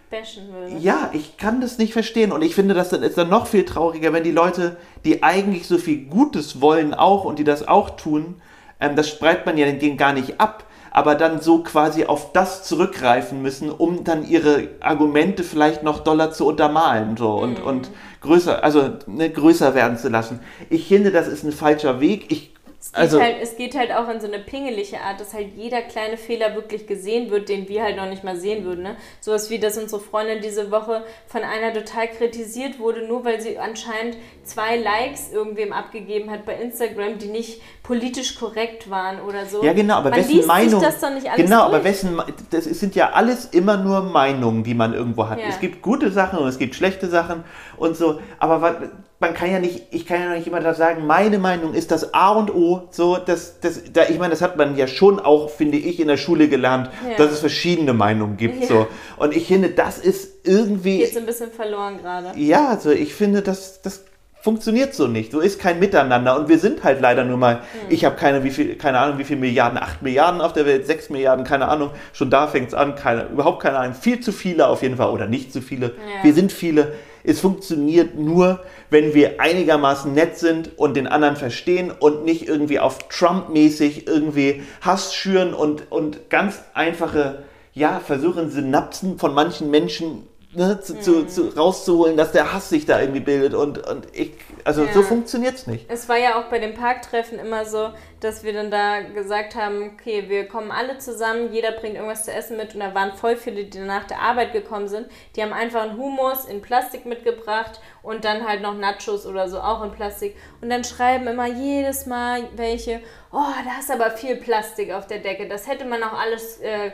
bashen 0.09 0.53
würde. 0.53 0.77
Ja, 0.77 1.09
ich 1.13 1.37
kann 1.37 1.59
das 1.59 1.77
nicht 1.77 1.93
verstehen. 1.93 2.31
Und 2.31 2.41
ich 2.41 2.55
finde, 2.55 2.73
das 2.73 2.93
ist 2.93 3.17
dann 3.17 3.29
noch 3.29 3.47
viel 3.47 3.65
trauriger, 3.65 4.13
wenn 4.13 4.23
die 4.23 4.31
Leute, 4.31 4.77
die 5.03 5.23
eigentlich 5.23 5.67
so 5.67 5.77
viel 5.77 6.05
Gutes 6.05 6.61
wollen 6.61 6.93
auch 6.93 7.25
und 7.25 7.39
die 7.39 7.43
das 7.43 7.67
auch 7.67 7.91
tun, 7.91 8.41
ähm, 8.79 8.95
das 8.95 9.09
spreizt 9.09 9.45
man 9.45 9.57
ja 9.57 9.69
denen 9.71 9.97
gar 9.97 10.13
nicht 10.13 10.39
ab 10.39 10.65
aber 10.93 11.15
dann 11.15 11.41
so 11.41 11.63
quasi 11.63 12.05
auf 12.05 12.31
das 12.31 12.63
zurückgreifen 12.63 13.41
müssen, 13.41 13.71
um 13.71 14.03
dann 14.03 14.25
ihre 14.25 14.69
Argumente 14.79 15.43
vielleicht 15.43 15.83
noch 15.83 15.99
doller 15.99 16.31
zu 16.31 16.45
untermalen 16.45 17.17
so, 17.17 17.31
und, 17.31 17.59
mhm. 17.59 17.65
und 17.65 17.89
größer, 18.21 18.63
also 18.63 18.91
ne, 19.07 19.29
größer 19.29 19.73
werden 19.73 19.97
zu 19.97 20.07
lassen. 20.07 20.39
Ich 20.69 20.87
finde, 20.87 21.11
das 21.11 21.27
ist 21.27 21.43
ein 21.43 21.51
falscher 21.51 21.99
Weg. 21.99 22.31
Ich 22.31 22.53
es 22.83 22.91
geht, 22.91 22.99
also, 22.99 23.21
halt, 23.21 23.37
es 23.41 23.55
geht 23.55 23.75
halt 23.75 23.93
auch 23.93 24.09
in 24.09 24.19
so 24.19 24.27
eine 24.27 24.39
pingelige 24.39 24.99
Art, 24.99 25.21
dass 25.21 25.33
halt 25.33 25.55
jeder 25.55 25.81
kleine 25.81 26.17
Fehler 26.17 26.53
wirklich 26.53 26.85
gesehen 26.85 27.31
wird, 27.31 27.47
den 27.47 27.69
wir 27.69 27.81
halt 27.81 27.95
noch 27.95 28.09
nicht 28.09 28.25
mal 28.25 28.35
sehen 28.35 28.65
würden. 28.65 28.83
Ne? 28.83 28.97
Sowas 29.21 29.49
wie, 29.49 29.57
dass 29.57 29.77
unsere 29.77 30.01
Freundin 30.01 30.41
diese 30.41 30.69
Woche 30.69 31.05
von 31.25 31.43
einer 31.43 31.73
total 31.73 32.09
kritisiert 32.09 32.79
wurde, 32.79 33.07
nur 33.07 33.23
weil 33.23 33.39
sie 33.39 33.57
anscheinend 33.57 34.17
zwei 34.43 34.77
Likes 34.77 35.31
irgendwem 35.31 35.73
abgegeben 35.73 36.29
hat 36.29 36.45
bei 36.45 36.55
Instagram, 36.55 37.17
die 37.17 37.27
nicht 37.27 37.61
politisch 37.81 38.35
korrekt 38.35 38.89
waren 38.89 39.21
oder 39.21 39.45
so. 39.45 39.63
Ja, 39.63 39.73
genau, 39.73 39.95
aber 39.95 40.09
man 40.09 40.19
wessen 40.19 40.45
Meinung. 40.45 40.79
Sich 40.79 40.89
das 40.89 40.99
doch 40.99 41.13
nicht 41.13 41.27
alles 41.27 41.37
genau, 41.37 41.69
durch. 41.69 41.75
aber 41.75 41.83
wessen. 41.83 42.21
Das 42.49 42.65
sind 42.65 42.95
ja 42.95 43.11
alles 43.11 43.45
immer 43.45 43.77
nur 43.77 44.01
Meinungen, 44.01 44.63
die 44.63 44.73
man 44.73 44.93
irgendwo 44.93 45.29
hat. 45.29 45.39
Ja. 45.39 45.45
Es 45.49 45.59
gibt 45.59 45.81
gute 45.81 46.11
Sachen 46.11 46.39
und 46.39 46.47
es 46.47 46.57
gibt 46.57 46.75
schlechte 46.75 47.07
Sachen 47.07 47.43
und 47.77 47.95
so. 47.95 48.19
Aber 48.39 48.91
man 49.19 49.33
kann 49.33 49.51
ja 49.51 49.59
nicht, 49.59 49.83
ich 49.91 50.05
kann 50.05 50.19
ja 50.19 50.33
nicht 50.35 50.47
immer 50.47 50.59
da 50.59 50.73
sagen, 50.73 51.07
meine 51.07 51.39
Meinung 51.39 51.73
ist 51.73 51.91
das 51.91 52.13
A 52.13 52.31
und 52.31 52.53
O. 52.53 52.87
So, 52.91 53.17
das, 53.17 53.59
das, 53.61 53.81
da, 53.91 54.03
ich 54.09 54.19
meine, 54.19 54.31
das 54.31 54.41
hat 54.41 54.57
man 54.57 54.75
ja 54.75 54.87
schon 54.87 55.19
auch, 55.19 55.49
finde 55.49 55.77
ich, 55.77 55.99
in 55.99 56.09
der 56.09 56.17
Schule 56.17 56.49
gelernt, 56.49 56.89
ja. 57.09 57.17
dass 57.17 57.31
es 57.31 57.39
verschiedene 57.39 57.93
Meinungen 57.93 58.37
gibt. 58.37 58.61
Ja. 58.61 58.67
So. 58.67 58.87
Und 59.17 59.35
ich 59.35 59.47
finde, 59.47 59.69
das 59.69 59.97
ist 59.97 60.45
irgendwie. 60.45 60.99
Geht 60.99 61.13
so 61.13 61.19
ein 61.19 61.25
bisschen 61.25 61.51
verloren 61.51 61.97
gerade. 61.99 62.37
Ja, 62.37 62.67
also 62.67 62.91
ich 62.91 63.13
finde, 63.13 63.41
das, 63.41 63.81
das 63.81 64.03
funktioniert 64.43 64.93
so 64.93 65.07
nicht. 65.07 65.31
So 65.31 65.39
ist 65.39 65.59
kein 65.59 65.79
Miteinander. 65.79 66.37
Und 66.37 66.49
wir 66.49 66.59
sind 66.59 66.83
halt 66.83 67.01
leider 67.01 67.23
nur 67.23 67.37
mal, 67.37 67.55
mhm. 67.55 67.61
ich 67.89 68.05
habe 68.05 68.15
keine, 68.15 68.43
wie 68.43 68.51
viel, 68.51 68.75
keine 68.75 68.99
Ahnung, 68.99 69.17
wie 69.17 69.23
viele 69.23 69.39
Milliarden, 69.39 69.79
acht 69.79 70.01
Milliarden 70.01 70.41
auf 70.41 70.53
der 70.53 70.65
Welt, 70.65 70.85
sechs 70.85 71.09
Milliarden, 71.09 71.45
keine 71.45 71.67
Ahnung. 71.69 71.91
Schon 72.11 72.29
da 72.29 72.47
fängt 72.47 72.67
es 72.67 72.73
an, 72.73 72.95
keine, 72.95 73.23
überhaupt 73.29 73.63
keine 73.63 73.77
Ahnung. 73.77 73.95
Viel 73.95 74.19
zu 74.19 74.31
viele 74.31 74.67
auf 74.67 74.83
jeden 74.83 74.97
Fall 74.97 75.09
oder 75.09 75.27
nicht 75.27 75.51
zu 75.51 75.61
viele. 75.61 75.87
Ja. 75.87 76.23
Wir 76.23 76.33
sind 76.33 76.51
viele 76.51 76.93
es 77.23 77.39
funktioniert 77.39 78.15
nur, 78.15 78.59
wenn 78.89 79.13
wir 79.13 79.39
einigermaßen 79.39 80.13
nett 80.13 80.37
sind 80.37 80.77
und 80.77 80.95
den 80.95 81.07
anderen 81.07 81.37
verstehen 81.37 81.91
und 81.91 82.25
nicht 82.25 82.47
irgendwie 82.47 82.79
auf 82.79 83.07
Trump-mäßig 83.07 84.07
irgendwie 84.07 84.63
Hass 84.81 85.15
schüren 85.15 85.53
und, 85.53 85.89
und 85.89 86.29
ganz 86.29 86.61
einfache, 86.73 87.43
ja, 87.73 88.01
versuchen 88.01 88.51
Synapsen 88.51 89.17
von 89.17 89.33
manchen 89.33 89.71
Menschen 89.71 90.27
ne, 90.55 90.79
zu, 90.79 90.93
mhm. 90.93 91.27
zu, 91.27 91.49
rauszuholen, 91.55 92.17
dass 92.17 92.31
der 92.31 92.53
Hass 92.53 92.69
sich 92.69 92.85
da 92.85 92.99
irgendwie 92.99 93.19
bildet. 93.19 93.53
Und, 93.53 93.85
und 93.87 94.07
ich, 94.13 94.31
also 94.63 94.83
ja. 94.83 94.93
so 94.93 95.01
funktioniert 95.01 95.55
es 95.55 95.67
nicht. 95.67 95.85
Es 95.89 96.07
war 96.09 96.17
ja 96.17 96.39
auch 96.39 96.45
bei 96.45 96.59
den 96.59 96.73
Parktreffen 96.73 97.39
immer 97.39 97.65
so, 97.65 97.89
dass 98.19 98.43
wir 98.43 98.53
dann 98.53 98.71
da 98.71 99.01
gesagt 99.01 99.55
haben, 99.55 99.91
okay, 99.93 100.25
wir 100.29 100.47
kommen 100.47 100.71
alle 100.71 100.97
zusammen, 100.97 101.51
jeder 101.51 101.71
bringt 101.71 101.95
irgendwas 101.95 102.23
zu 102.23 102.31
essen 102.31 102.55
mit 102.57 102.73
und 102.73 102.79
da 102.79 102.95
waren 102.95 103.13
voll 103.13 103.35
viele, 103.35 103.65
die 103.65 103.79
nach 103.79 104.05
der 104.05 104.19
Arbeit 104.19 104.53
gekommen 104.53 104.87
sind. 104.87 105.07
Die 105.35 105.41
haben 105.41 105.53
einfach 105.53 105.81
einen 105.81 105.97
Humus 105.97 106.45
in 106.45 106.61
Plastik 106.61 107.05
mitgebracht 107.05 107.81
und 108.01 108.23
dann 108.23 108.47
halt 108.47 108.61
noch 108.61 108.77
Nachos 108.77 109.25
oder 109.25 109.49
so 109.49 109.59
auch 109.59 109.83
in 109.83 109.91
Plastik. 109.91 110.35
Und 110.61 110.69
dann 110.69 110.83
schreiben 110.83 111.27
immer 111.27 111.47
jedes 111.47 112.05
Mal 112.05 112.43
welche, 112.55 113.01
oh, 113.31 113.53
da 113.65 113.79
ist 113.79 113.91
aber 113.91 114.11
viel 114.11 114.37
Plastik 114.37 114.91
auf 114.93 115.07
der 115.07 115.19
Decke. 115.19 115.47
Das 115.47 115.67
hätte 115.67 115.85
man 115.85 116.03
auch 116.03 116.17
alles 116.17 116.59
äh, 116.61 116.91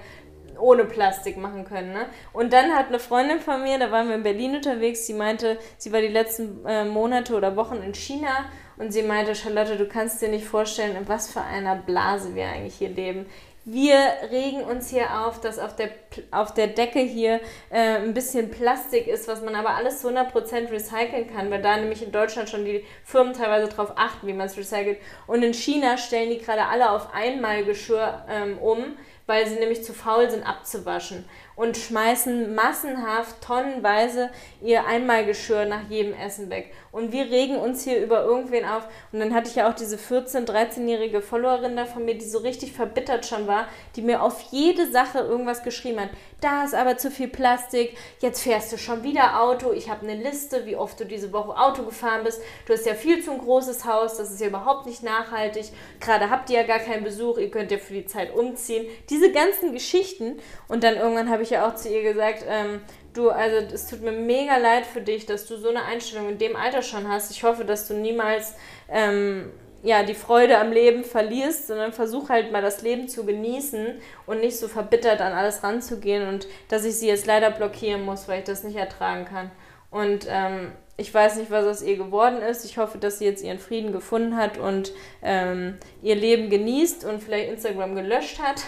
ohne 0.59 0.85
Plastik 0.85 1.37
machen 1.37 1.65
können. 1.65 1.93
Ne? 1.93 2.05
Und 2.33 2.53
dann 2.53 2.75
hat 2.75 2.87
eine 2.87 2.99
Freundin 2.99 3.39
von 3.39 3.63
mir, 3.63 3.79
da 3.79 3.91
waren 3.91 4.07
wir 4.07 4.15
in 4.15 4.23
Berlin 4.23 4.55
unterwegs, 4.55 5.05
sie 5.05 5.13
meinte, 5.13 5.57
sie 5.77 5.91
war 5.91 6.01
die 6.01 6.07
letzten 6.07 6.65
äh, 6.65 6.85
Monate 6.85 7.35
oder 7.35 7.55
Wochen 7.55 7.81
in 7.83 7.93
China 7.93 8.45
und 8.77 8.91
sie 8.91 9.03
meinte, 9.03 9.35
Charlotte, 9.35 9.77
du 9.77 9.87
kannst 9.87 10.21
dir 10.21 10.29
nicht 10.29 10.45
vorstellen, 10.45 10.95
in 10.95 11.07
was 11.07 11.31
für 11.31 11.41
einer 11.41 11.75
Blase 11.75 12.33
wir 12.35 12.47
eigentlich 12.47 12.75
hier 12.75 12.89
leben. 12.89 13.25
Wir 13.65 13.99
regen 14.31 14.63
uns 14.63 14.89
hier 14.89 15.25
auf, 15.25 15.41
dass 15.41 15.59
auf 15.59 15.75
der, 15.75 15.89
auf 16.31 16.53
der 16.53 16.67
Decke 16.67 17.01
hier 17.01 17.41
äh, 17.69 17.97
ein 17.97 18.13
bisschen 18.13 18.49
Plastik 18.49 19.05
ist, 19.05 19.27
was 19.27 19.43
man 19.43 19.53
aber 19.53 19.75
alles 19.75 19.99
zu 19.99 20.07
100% 20.07 20.71
recyceln 20.71 21.31
kann, 21.31 21.51
weil 21.51 21.61
da 21.61 21.77
nämlich 21.77 22.01
in 22.01 22.11
Deutschland 22.11 22.49
schon 22.49 22.65
die 22.65 22.83
Firmen 23.03 23.33
teilweise 23.33 23.67
darauf 23.67 23.91
achten, 23.95 24.25
wie 24.25 24.33
man 24.33 24.47
es 24.47 24.57
recycelt. 24.57 24.97
Und 25.27 25.43
in 25.43 25.53
China 25.53 25.97
stellen 25.97 26.31
die 26.31 26.39
gerade 26.39 26.65
alle 26.65 26.89
auf 26.89 27.13
Einmalgeschirr 27.13 28.25
ähm, 28.27 28.57
um 28.57 28.97
weil 29.29 29.47
sie 29.47 29.59
nämlich 29.59 29.83
zu 29.83 29.93
faul 29.93 30.27
sind 30.29 30.43
abzuwaschen. 30.43 31.23
Und 31.59 31.75
schmeißen 31.75 32.55
massenhaft 32.55 33.41
tonnenweise 33.41 34.29
ihr 34.61 34.85
Einmalgeschirr 34.85 35.65
nach 35.65 35.89
jedem 35.89 36.13
Essen 36.13 36.49
weg. 36.49 36.71
Und 36.93 37.11
wir 37.11 37.25
regen 37.25 37.57
uns 37.57 37.83
hier 37.83 38.01
über 38.01 38.23
irgendwen 38.23 38.63
auf. 38.63 38.87
Und 39.11 39.19
dann 39.19 39.33
hatte 39.33 39.49
ich 39.49 39.57
ja 39.57 39.69
auch 39.69 39.75
diese 39.75 39.97
14-, 39.97 40.47
13-jährige 40.47 41.21
Followerin 41.21 41.75
da 41.75 41.83
von 41.85 42.05
mir, 42.05 42.17
die 42.17 42.25
so 42.25 42.37
richtig 42.37 42.71
verbittert 42.71 43.25
schon 43.25 43.45
war, 43.45 43.67
die 43.97 44.01
mir 44.01 44.23
auf 44.23 44.39
jede 44.51 44.89
Sache 44.89 45.19
irgendwas 45.19 45.61
geschrieben 45.61 45.99
hat. 45.99 46.11
Da 46.39 46.63
ist 46.63 46.73
aber 46.73 46.97
zu 46.97 47.11
viel 47.11 47.27
Plastik, 47.27 47.97
jetzt 48.21 48.41
fährst 48.41 48.71
du 48.71 48.77
schon 48.77 49.03
wieder 49.03 49.41
Auto, 49.41 49.73
ich 49.73 49.89
habe 49.89 50.07
eine 50.07 50.15
Liste, 50.15 50.65
wie 50.65 50.77
oft 50.77 50.97
du 50.97 51.05
diese 51.05 51.33
Woche 51.33 51.57
Auto 51.57 51.83
gefahren 51.83 52.23
bist. 52.23 52.41
Du 52.65 52.71
hast 52.71 52.85
ja 52.85 52.93
viel 52.93 53.21
zu 53.21 53.31
ein 53.31 53.39
großes 53.39 53.83
Haus, 53.83 54.15
das 54.15 54.31
ist 54.31 54.39
ja 54.39 54.47
überhaupt 54.47 54.85
nicht 54.85 55.03
nachhaltig. 55.03 55.65
Gerade 55.99 56.29
habt 56.29 56.49
ihr 56.49 56.61
ja 56.61 56.65
gar 56.65 56.79
keinen 56.79 57.03
Besuch, 57.03 57.37
ihr 57.37 57.51
könnt 57.51 57.71
ja 57.71 57.77
für 57.77 57.93
die 57.93 58.05
Zeit 58.05 58.33
umziehen. 58.33 58.87
Diese 59.09 59.33
ganzen 59.33 59.73
Geschichten. 59.73 60.37
Und 60.69 60.85
dann 60.85 60.95
irgendwann 60.95 61.29
habe 61.29 61.43
ich 61.43 61.48
ja 61.49 61.67
auch 61.67 61.75
zu 61.75 61.89
ihr 61.89 62.03
gesagt, 62.03 62.43
ähm, 62.47 62.81
du, 63.13 63.29
also 63.29 63.57
es 63.73 63.87
tut 63.87 64.01
mir 64.01 64.11
mega 64.11 64.57
leid 64.57 64.85
für 64.85 65.01
dich, 65.01 65.25
dass 65.25 65.45
du 65.45 65.57
so 65.57 65.69
eine 65.69 65.83
Einstellung 65.83 66.29
in 66.29 66.37
dem 66.37 66.55
Alter 66.55 66.81
schon 66.81 67.07
hast. 67.07 67.31
Ich 67.31 67.43
hoffe, 67.43 67.65
dass 67.65 67.87
du 67.87 67.93
niemals 67.93 68.55
ähm, 68.89 69.51
ja, 69.81 70.03
die 70.03 70.13
Freude 70.13 70.57
am 70.57 70.71
Leben 70.71 71.03
verlierst, 71.03 71.67
sondern 71.67 71.93
versuch 71.93 72.29
halt 72.29 72.51
mal 72.51 72.61
das 72.61 72.81
Leben 72.81 73.07
zu 73.07 73.25
genießen 73.25 73.99
und 74.25 74.41
nicht 74.41 74.57
so 74.57 74.67
verbittert 74.67 75.21
an 75.21 75.33
alles 75.33 75.63
ranzugehen 75.63 76.27
und 76.27 76.47
dass 76.67 76.85
ich 76.85 76.95
sie 76.95 77.07
jetzt 77.07 77.25
leider 77.25 77.49
blockieren 77.51 78.03
muss, 78.03 78.27
weil 78.27 78.39
ich 78.39 78.45
das 78.45 78.63
nicht 78.63 78.75
ertragen 78.75 79.25
kann. 79.25 79.51
Und 79.89 80.27
ähm, 80.29 80.73
ich 80.97 81.13
weiß 81.13 81.37
nicht, 81.37 81.49
was 81.49 81.65
aus 81.65 81.81
ihr 81.81 81.95
geworden 81.95 82.41
ist. 82.41 82.65
Ich 82.65 82.77
hoffe, 82.77 82.97
dass 82.97 83.19
sie 83.19 83.25
jetzt 83.25 83.41
ihren 83.41 83.57
Frieden 83.57 83.93
gefunden 83.93 84.35
hat 84.35 84.57
und 84.57 84.91
ähm, 85.23 85.77
ihr 86.01 86.15
Leben 86.15 86.49
genießt 86.49 87.05
und 87.05 87.23
vielleicht 87.23 87.49
Instagram 87.49 87.95
gelöscht 87.95 88.39
hat. 88.39 88.61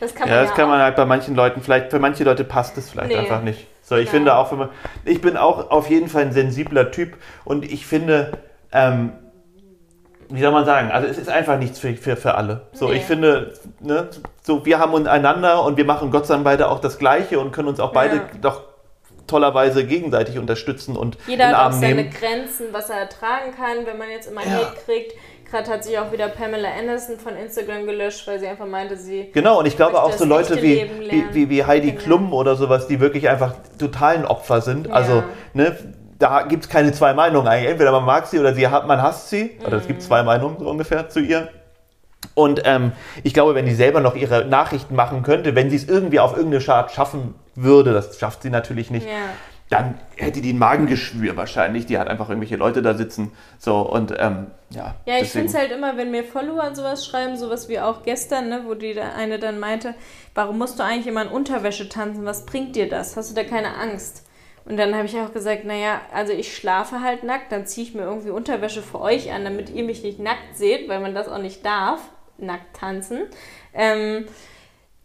Das 0.00 0.14
kann 0.14 0.28
man 0.28 0.36
ja, 0.36 0.42
das 0.42 0.50
ja 0.50 0.56
kann 0.56 0.68
man 0.68 0.80
halt 0.80 0.96
bei 0.96 1.04
manchen 1.04 1.34
Leuten, 1.34 1.60
vielleicht 1.60 1.90
für 1.90 1.98
manche 1.98 2.24
Leute 2.24 2.44
passt 2.44 2.78
es 2.78 2.90
vielleicht 2.90 3.10
nee. 3.10 3.16
einfach 3.16 3.42
nicht. 3.42 3.66
So, 3.82 3.96
ich 3.96 4.06
ja. 4.06 4.10
finde 4.10 4.36
auch, 4.36 4.52
man, 4.52 4.68
ich 5.04 5.20
bin 5.20 5.36
auch 5.36 5.70
auf 5.70 5.88
jeden 5.88 6.08
Fall 6.08 6.22
ein 6.22 6.32
sensibler 6.32 6.90
Typ 6.90 7.16
und 7.44 7.64
ich 7.64 7.86
finde, 7.86 8.32
ähm, 8.70 9.12
wie 10.28 10.40
soll 10.42 10.52
man 10.52 10.66
sagen, 10.66 10.90
also 10.90 11.08
es 11.08 11.18
ist 11.18 11.28
einfach 11.28 11.58
nichts 11.58 11.78
für, 11.78 11.94
für, 11.94 12.16
für 12.16 12.34
alle. 12.34 12.66
So, 12.72 12.88
nee. 12.88 12.96
ich 12.96 13.04
finde, 13.04 13.54
ne, 13.80 14.08
so, 14.42 14.64
wir 14.66 14.78
haben 14.78 15.06
einander 15.06 15.64
und 15.64 15.76
wir 15.76 15.84
machen 15.84 16.10
Gott 16.10 16.26
sei 16.26 16.34
Dank 16.34 16.44
beide 16.44 16.68
auch 16.68 16.80
das 16.80 16.98
Gleiche 16.98 17.40
und 17.40 17.50
können 17.52 17.68
uns 17.68 17.80
auch 17.80 17.92
beide 17.92 18.16
ja. 18.16 18.22
doch 18.40 18.67
tollerweise 19.28 19.84
gegenseitig 19.84 20.38
unterstützen 20.38 20.96
und 20.96 21.16
Jeder 21.26 21.44
in 21.44 21.50
den 21.50 21.54
Arm 21.54 21.66
hat 21.66 21.74
auch 21.74 21.80
seine. 21.80 22.08
Grenzen, 22.08 22.66
was 22.72 22.90
er 22.90 22.96
ertragen 22.96 23.54
kann, 23.56 23.86
wenn 23.86 23.98
man 23.98 24.10
jetzt 24.10 24.30
immer 24.30 24.44
ja. 24.44 24.52
Hate 24.52 24.76
kriegt. 24.84 25.12
Gerade 25.50 25.70
hat 25.70 25.84
sich 25.84 25.98
auch 25.98 26.12
wieder 26.12 26.28
Pamela 26.28 26.68
Anderson 26.78 27.18
von 27.18 27.34
Instagram 27.34 27.86
gelöscht, 27.86 28.26
weil 28.26 28.38
sie 28.38 28.46
einfach 28.46 28.66
meinte, 28.66 28.96
sie. 28.96 29.30
Genau, 29.32 29.60
und 29.60 29.66
ich 29.66 29.76
glaube 29.76 30.02
auch 30.02 30.12
so 30.12 30.26
Leute 30.26 30.60
wie, 30.60 30.90
wie, 31.32 31.48
wie, 31.48 31.64
Heidi 31.64 31.92
genau. 31.92 32.02
Klum 32.02 32.32
oder 32.34 32.54
sowas, 32.54 32.86
die 32.86 33.00
wirklich 33.00 33.30
einfach 33.30 33.54
totalen 33.78 34.26
Opfer 34.26 34.60
sind. 34.60 34.88
Ja. 34.88 34.92
Also, 34.92 35.22
ne, 35.54 35.74
da 36.18 36.42
gibt 36.42 36.64
es 36.64 36.68
keine 36.68 36.92
zwei 36.92 37.14
Meinungen 37.14 37.48
eigentlich. 37.48 37.70
Entweder 37.70 37.92
man 37.92 38.04
mag 38.04 38.26
sie 38.26 38.38
oder 38.38 38.52
sie 38.52 38.68
hat, 38.68 38.86
man 38.86 39.00
hasst 39.00 39.30
sie. 39.30 39.58
Oder 39.66 39.78
es 39.78 39.86
gibt 39.86 40.00
mhm. 40.00 40.04
zwei 40.04 40.22
Meinungen 40.22 40.58
so 40.58 40.68
ungefähr 40.68 41.08
zu 41.08 41.20
ihr. 41.20 41.48
Und 42.34 42.62
ähm, 42.64 42.92
ich 43.22 43.34
glaube, 43.34 43.54
wenn 43.54 43.66
die 43.66 43.74
selber 43.74 44.00
noch 44.00 44.14
ihre 44.14 44.44
Nachrichten 44.44 44.94
machen 44.94 45.22
könnte, 45.22 45.54
wenn 45.54 45.70
sie 45.70 45.76
es 45.76 45.88
irgendwie 45.88 46.20
auf 46.20 46.36
irgendeine 46.36 46.62
Chart 46.62 46.90
schaffen 46.90 47.34
würde, 47.54 47.92
das 47.92 48.18
schafft 48.18 48.42
sie 48.42 48.50
natürlich 48.50 48.90
nicht, 48.90 49.06
ja. 49.06 49.30
dann 49.70 49.94
hätte 50.16 50.40
die 50.40 50.52
ein 50.52 50.58
Magengeschwür 50.58 51.36
wahrscheinlich. 51.36 51.86
Die 51.86 51.98
hat 51.98 52.08
einfach 52.08 52.28
irgendwelche 52.28 52.56
Leute 52.56 52.82
da 52.82 52.94
sitzen. 52.94 53.32
So 53.58 53.80
und 53.80 54.14
ähm, 54.18 54.48
ja. 54.70 54.94
Ja, 55.06 55.18
ich 55.20 55.30
finde 55.30 55.48
es 55.48 55.54
halt 55.54 55.72
immer, 55.72 55.96
wenn 55.96 56.10
mir 56.10 56.24
Follower 56.24 56.74
sowas 56.74 57.06
schreiben, 57.06 57.36
sowas 57.36 57.68
wie 57.68 57.80
auch 57.80 58.02
gestern, 58.04 58.48
ne, 58.48 58.62
wo 58.66 58.74
die 58.74 58.98
eine 59.00 59.38
dann 59.38 59.58
meinte, 59.58 59.94
warum 60.34 60.58
musst 60.58 60.78
du 60.78 60.84
eigentlich 60.84 61.06
immer 61.06 61.22
in 61.22 61.28
Unterwäsche 61.28 61.88
tanzen? 61.88 62.24
Was 62.24 62.46
bringt 62.46 62.76
dir 62.76 62.88
das? 62.88 63.16
Hast 63.16 63.30
du 63.30 63.34
da 63.34 63.44
keine 63.44 63.76
Angst? 63.76 64.27
Und 64.68 64.76
dann 64.76 64.94
habe 64.94 65.06
ich 65.06 65.16
auch 65.16 65.32
gesagt, 65.32 65.64
naja, 65.64 66.02
also 66.12 66.34
ich 66.34 66.54
schlafe 66.54 67.00
halt 67.00 67.24
nackt, 67.24 67.52
dann 67.52 67.66
ziehe 67.66 67.86
ich 67.86 67.94
mir 67.94 68.02
irgendwie 68.02 68.28
Unterwäsche 68.28 68.82
für 68.82 69.00
euch 69.00 69.32
an, 69.32 69.44
damit 69.44 69.70
ihr 69.70 69.82
mich 69.82 70.02
nicht 70.02 70.18
nackt 70.18 70.56
seht, 70.56 70.90
weil 70.90 71.00
man 71.00 71.14
das 71.14 71.26
auch 71.26 71.38
nicht 71.38 71.64
darf, 71.64 72.02
nackt 72.36 72.76
tanzen. 72.76 73.22
Ähm, 73.72 74.26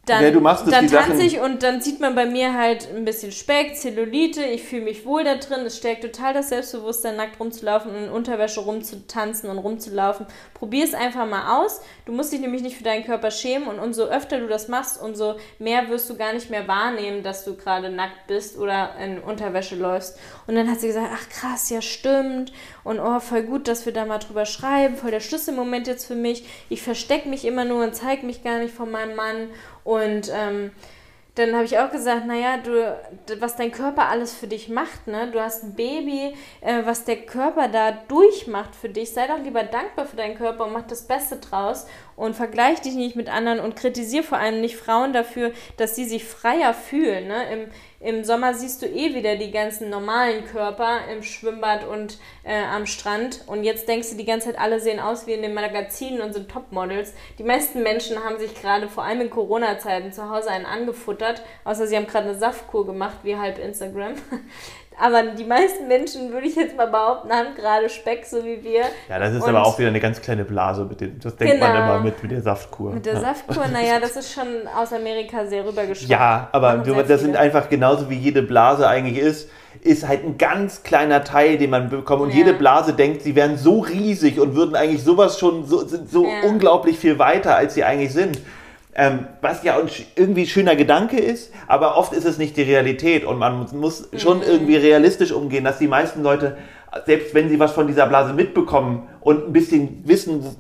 dann, 0.05 0.21
ja, 0.21 0.31
dann 0.31 0.87
tanze 0.89 1.23
ich 1.23 1.39
und 1.39 1.63
dann 1.63 1.79
sieht 1.79 2.01
man 2.01 2.13
bei 2.13 2.25
mir 2.25 2.53
halt 2.53 2.89
ein 2.93 3.05
bisschen 3.05 3.31
Speck, 3.31 3.77
Zellulite, 3.77 4.43
ich 4.43 4.63
fühle 4.63 4.83
mich 4.83 5.05
wohl 5.05 5.23
da 5.23 5.35
drin, 5.35 5.61
es 5.65 5.77
stärkt 5.77 6.03
total 6.03 6.33
das 6.33 6.49
Selbstbewusstsein, 6.49 7.15
nackt 7.15 7.39
rumzulaufen 7.39 7.89
und 7.89 8.03
in 8.03 8.09
Unterwäsche 8.09 8.59
rumzutanzen 8.59 9.49
und 9.49 9.59
rumzulaufen. 9.59 10.25
Probier 10.55 10.83
es 10.83 10.93
einfach 10.93 11.25
mal 11.25 11.57
aus. 11.57 11.79
Du 12.05 12.11
musst 12.11 12.33
dich 12.33 12.41
nämlich 12.41 12.61
nicht 12.61 12.75
für 12.75 12.83
deinen 12.83 13.05
Körper 13.05 13.31
schämen 13.31 13.69
und 13.69 13.79
umso 13.79 14.03
öfter 14.03 14.39
du 14.39 14.47
das 14.47 14.67
machst, 14.67 15.01
umso 15.01 15.35
mehr 15.57 15.87
wirst 15.87 16.09
du 16.09 16.17
gar 16.17 16.33
nicht 16.33 16.49
mehr 16.49 16.67
wahrnehmen, 16.67 17.23
dass 17.23 17.45
du 17.45 17.55
gerade 17.55 17.89
nackt 17.89 18.27
bist 18.27 18.57
oder 18.57 18.97
in 19.01 19.19
Unterwäsche 19.19 19.77
läufst. 19.77 20.19
Und 20.47 20.55
dann 20.55 20.69
hat 20.69 20.81
sie 20.81 20.87
gesagt, 20.87 21.11
ach 21.13 21.29
krass, 21.29 21.69
ja 21.69 21.81
stimmt 21.81 22.51
und 22.83 22.99
oh, 22.99 23.21
voll 23.21 23.43
gut, 23.43 23.69
dass 23.69 23.85
wir 23.85 23.93
da 23.93 24.03
mal 24.03 24.19
drüber 24.19 24.45
schreiben, 24.45 24.97
voll 24.97 25.11
der 25.11 25.21
Schlüsselmoment 25.21 25.87
jetzt 25.87 26.05
für 26.05 26.15
mich. 26.15 26.45
Ich 26.67 26.81
verstecke 26.81 27.29
mich 27.29 27.45
immer 27.45 27.63
nur 27.63 27.85
und 27.85 27.95
zeige 27.95 28.25
mich 28.25 28.43
gar 28.43 28.59
nicht 28.59 28.73
von 28.73 28.91
meinem 28.91 29.15
Mann 29.15 29.47
und 29.83 30.31
ähm, 30.33 30.71
dann 31.35 31.55
habe 31.55 31.65
ich 31.65 31.79
auch 31.79 31.89
gesagt, 31.89 32.27
naja, 32.27 32.57
du, 32.57 32.95
was 33.39 33.55
dein 33.55 33.71
Körper 33.71 34.07
alles 34.07 34.35
für 34.35 34.45
dich 34.45 34.69
macht, 34.69 35.07
ne? 35.07 35.31
Du 35.31 35.41
hast 35.41 35.63
ein 35.63 35.73
Baby, 35.73 36.35
äh, 36.61 36.85
was 36.85 37.05
der 37.05 37.17
Körper 37.17 37.69
da 37.69 37.91
durchmacht 37.91 38.75
für 38.75 38.89
dich. 38.89 39.11
Sei 39.13 39.25
doch 39.25 39.39
lieber 39.39 39.63
dankbar 39.63 40.05
für 40.05 40.15
deinen 40.15 40.37
Körper 40.37 40.65
und 40.65 40.73
mach 40.73 40.85
das 40.85 41.07
Beste 41.07 41.37
draus 41.37 41.87
und 42.15 42.35
vergleich 42.35 42.81
dich 42.81 42.93
nicht 42.93 43.15
mit 43.15 43.29
anderen 43.29 43.59
und 43.61 43.75
kritisiere 43.75 44.23
vor 44.23 44.37
allem 44.37 44.61
nicht 44.61 44.77
Frauen 44.77 45.11
dafür, 45.11 45.53
dass 45.77 45.95
sie 45.95 46.05
sich 46.05 46.23
freier 46.23 46.75
fühlen. 46.75 47.27
Ne? 47.27 47.51
Im, 47.51 47.71
Im 48.03 48.25
Sommer 48.25 48.53
siehst 48.53 48.81
du 48.81 48.85
eh 48.85 49.15
wieder 49.15 49.37
die 49.37 49.49
ganzen 49.49 49.89
normalen 49.89 50.43
Körper 50.43 51.07
im 51.09 51.23
Schwimmbad 51.23 51.87
und 51.87 52.17
äh, 52.43 52.61
am 52.61 52.85
Strand 52.85 53.45
und 53.47 53.63
jetzt 53.63 53.87
denkst 53.87 54.09
du 54.09 54.17
die 54.17 54.25
ganze 54.25 54.47
Zeit, 54.47 54.59
alle 54.59 54.81
sehen 54.81 54.99
aus 54.99 55.25
wie 55.25 55.31
in 55.31 55.41
den 55.41 55.53
Magazinen 55.53 56.19
und 56.19 56.33
sind 56.33 56.51
Topmodels. 56.51 57.13
Die 57.39 57.43
meisten 57.43 57.81
Menschen 57.81 58.21
haben 58.21 58.37
sich 58.39 58.55
gerade 58.55 58.89
vor 58.89 59.05
allem 59.05 59.21
in 59.21 59.29
Corona-Zeiten 59.29 60.11
zu 60.11 60.29
Hause 60.29 60.49
einen 60.49 60.65
angefuttert, 60.65 61.43
außer 61.63 61.87
sie 61.87 61.95
haben 61.95 62.07
gerade 62.07 62.27
eine 62.27 62.37
Saftkur 62.37 62.85
gemacht, 62.85 63.19
wie 63.23 63.37
halb 63.37 63.57
Instagram. 63.57 64.15
Aber 64.99 65.23
die 65.23 65.43
meisten 65.43 65.87
Menschen, 65.87 66.31
würde 66.31 66.47
ich 66.47 66.55
jetzt 66.55 66.77
mal 66.77 66.87
behaupten, 66.87 67.31
haben 67.31 67.55
gerade 67.55 67.89
Speck, 67.89 68.25
so 68.25 68.43
wie 68.43 68.63
wir. 68.63 68.81
Ja, 69.09 69.19
das 69.19 69.33
ist 69.33 69.43
und 69.43 69.49
aber 69.49 69.65
auch 69.65 69.77
wieder 69.79 69.89
eine 69.89 69.99
ganz 69.99 70.21
kleine 70.21 70.45
Blase. 70.45 70.85
Mit 70.85 71.01
dem, 71.01 71.19
das 71.19 71.35
denkt 71.35 71.55
genau. 71.55 71.67
man 71.67 71.77
immer 71.77 71.99
mit, 72.01 72.21
mit 72.21 72.31
der 72.31 72.41
Saftkur. 72.41 72.93
Mit 72.93 73.05
der 73.05 73.15
ja. 73.15 73.19
Saftkur, 73.21 73.67
naja, 73.67 73.99
das 73.99 74.15
ist 74.15 74.33
schon 74.33 74.67
aus 74.75 74.93
Amerika 74.93 75.45
sehr 75.45 75.65
rübergeschwappt. 75.65 76.09
Ja, 76.09 76.49
aber 76.51 76.77
das 76.77 77.21
sind 77.21 77.35
einfach 77.35 77.69
genauso 77.69 78.09
wie 78.09 78.17
jede 78.17 78.43
Blase 78.43 78.87
eigentlich 78.87 79.17
ist, 79.17 79.49
ist 79.81 80.07
halt 80.07 80.23
ein 80.23 80.37
ganz 80.37 80.83
kleiner 80.83 81.23
Teil, 81.23 81.57
den 81.57 81.69
man 81.69 81.89
bekommt. 81.89 82.21
Und 82.21 82.29
ja. 82.29 82.37
jede 82.37 82.53
Blase 82.53 82.93
denkt, 82.93 83.23
sie 83.23 83.35
wären 83.35 83.57
so 83.57 83.79
riesig 83.79 84.39
und 84.39 84.55
würden 84.55 84.75
eigentlich 84.75 85.03
sowas 85.03 85.39
schon 85.39 85.65
so, 85.65 85.85
so 85.85 86.25
ja. 86.25 86.47
unglaublich 86.47 86.97
viel 86.97 87.19
weiter, 87.19 87.55
als 87.55 87.73
sie 87.73 87.83
eigentlich 87.83 88.13
sind. 88.13 88.39
Ähm, 88.95 89.27
was 89.41 89.63
ja 89.63 89.75
irgendwie 90.15 90.43
ein 90.43 90.47
schöner 90.47 90.75
Gedanke 90.75 91.17
ist, 91.17 91.51
aber 91.67 91.97
oft 91.97 92.13
ist 92.13 92.25
es 92.25 92.37
nicht 92.37 92.57
die 92.57 92.61
Realität 92.61 93.25
und 93.25 93.39
man 93.39 93.67
muss 93.73 94.09
schon 94.17 94.37
mhm. 94.37 94.43
irgendwie 94.43 94.75
realistisch 94.75 95.31
umgehen, 95.31 95.63
dass 95.63 95.79
die 95.79 95.87
meisten 95.87 96.21
Leute, 96.21 96.57
selbst 97.07 97.33
wenn 97.33 97.49
sie 97.49 97.59
was 97.59 97.71
von 97.71 97.87
dieser 97.87 98.05
Blase 98.05 98.33
mitbekommen 98.33 99.09
und 99.21 99.47
ein 99.47 99.53
bisschen 99.53 100.03
wissen, 100.05 100.55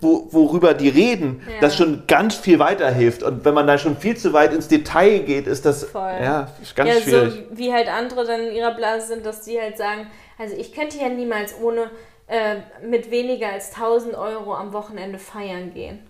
wo, 0.00 0.28
worüber 0.30 0.74
die 0.74 0.88
reden, 0.88 1.42
ja. 1.46 1.60
das 1.60 1.76
schon 1.76 2.04
ganz 2.06 2.34
viel 2.34 2.58
weiterhilft. 2.58 3.22
Und 3.22 3.44
wenn 3.44 3.54
man 3.54 3.66
da 3.66 3.78
schon 3.78 3.96
viel 3.96 4.16
zu 4.16 4.32
weit 4.32 4.52
ins 4.52 4.68
Detail 4.68 5.20
geht, 5.20 5.46
ist 5.46 5.64
das 5.64 5.84
Voll. 5.84 6.12
Ja, 6.22 6.48
ist 6.62 6.76
ganz 6.76 6.90
ja, 6.90 7.00
schwierig. 7.00 7.46
So 7.50 7.58
wie 7.58 7.72
halt 7.72 7.88
andere 7.88 8.24
dann 8.24 8.40
in 8.40 8.54
ihrer 8.54 8.74
Blase 8.74 9.08
sind, 9.08 9.24
dass 9.24 9.42
die 9.42 9.58
halt 9.58 9.76
sagen, 9.76 10.06
also 10.38 10.54
ich 10.56 10.72
könnte 10.72 10.98
ja 10.98 11.08
niemals 11.08 11.54
ohne 11.60 11.90
äh, 12.26 12.56
mit 12.86 13.10
weniger 13.10 13.48
als 13.48 13.74
1000 13.74 14.14
Euro 14.14 14.54
am 14.54 14.72
Wochenende 14.72 15.18
feiern 15.18 15.72
gehen. 15.72 16.00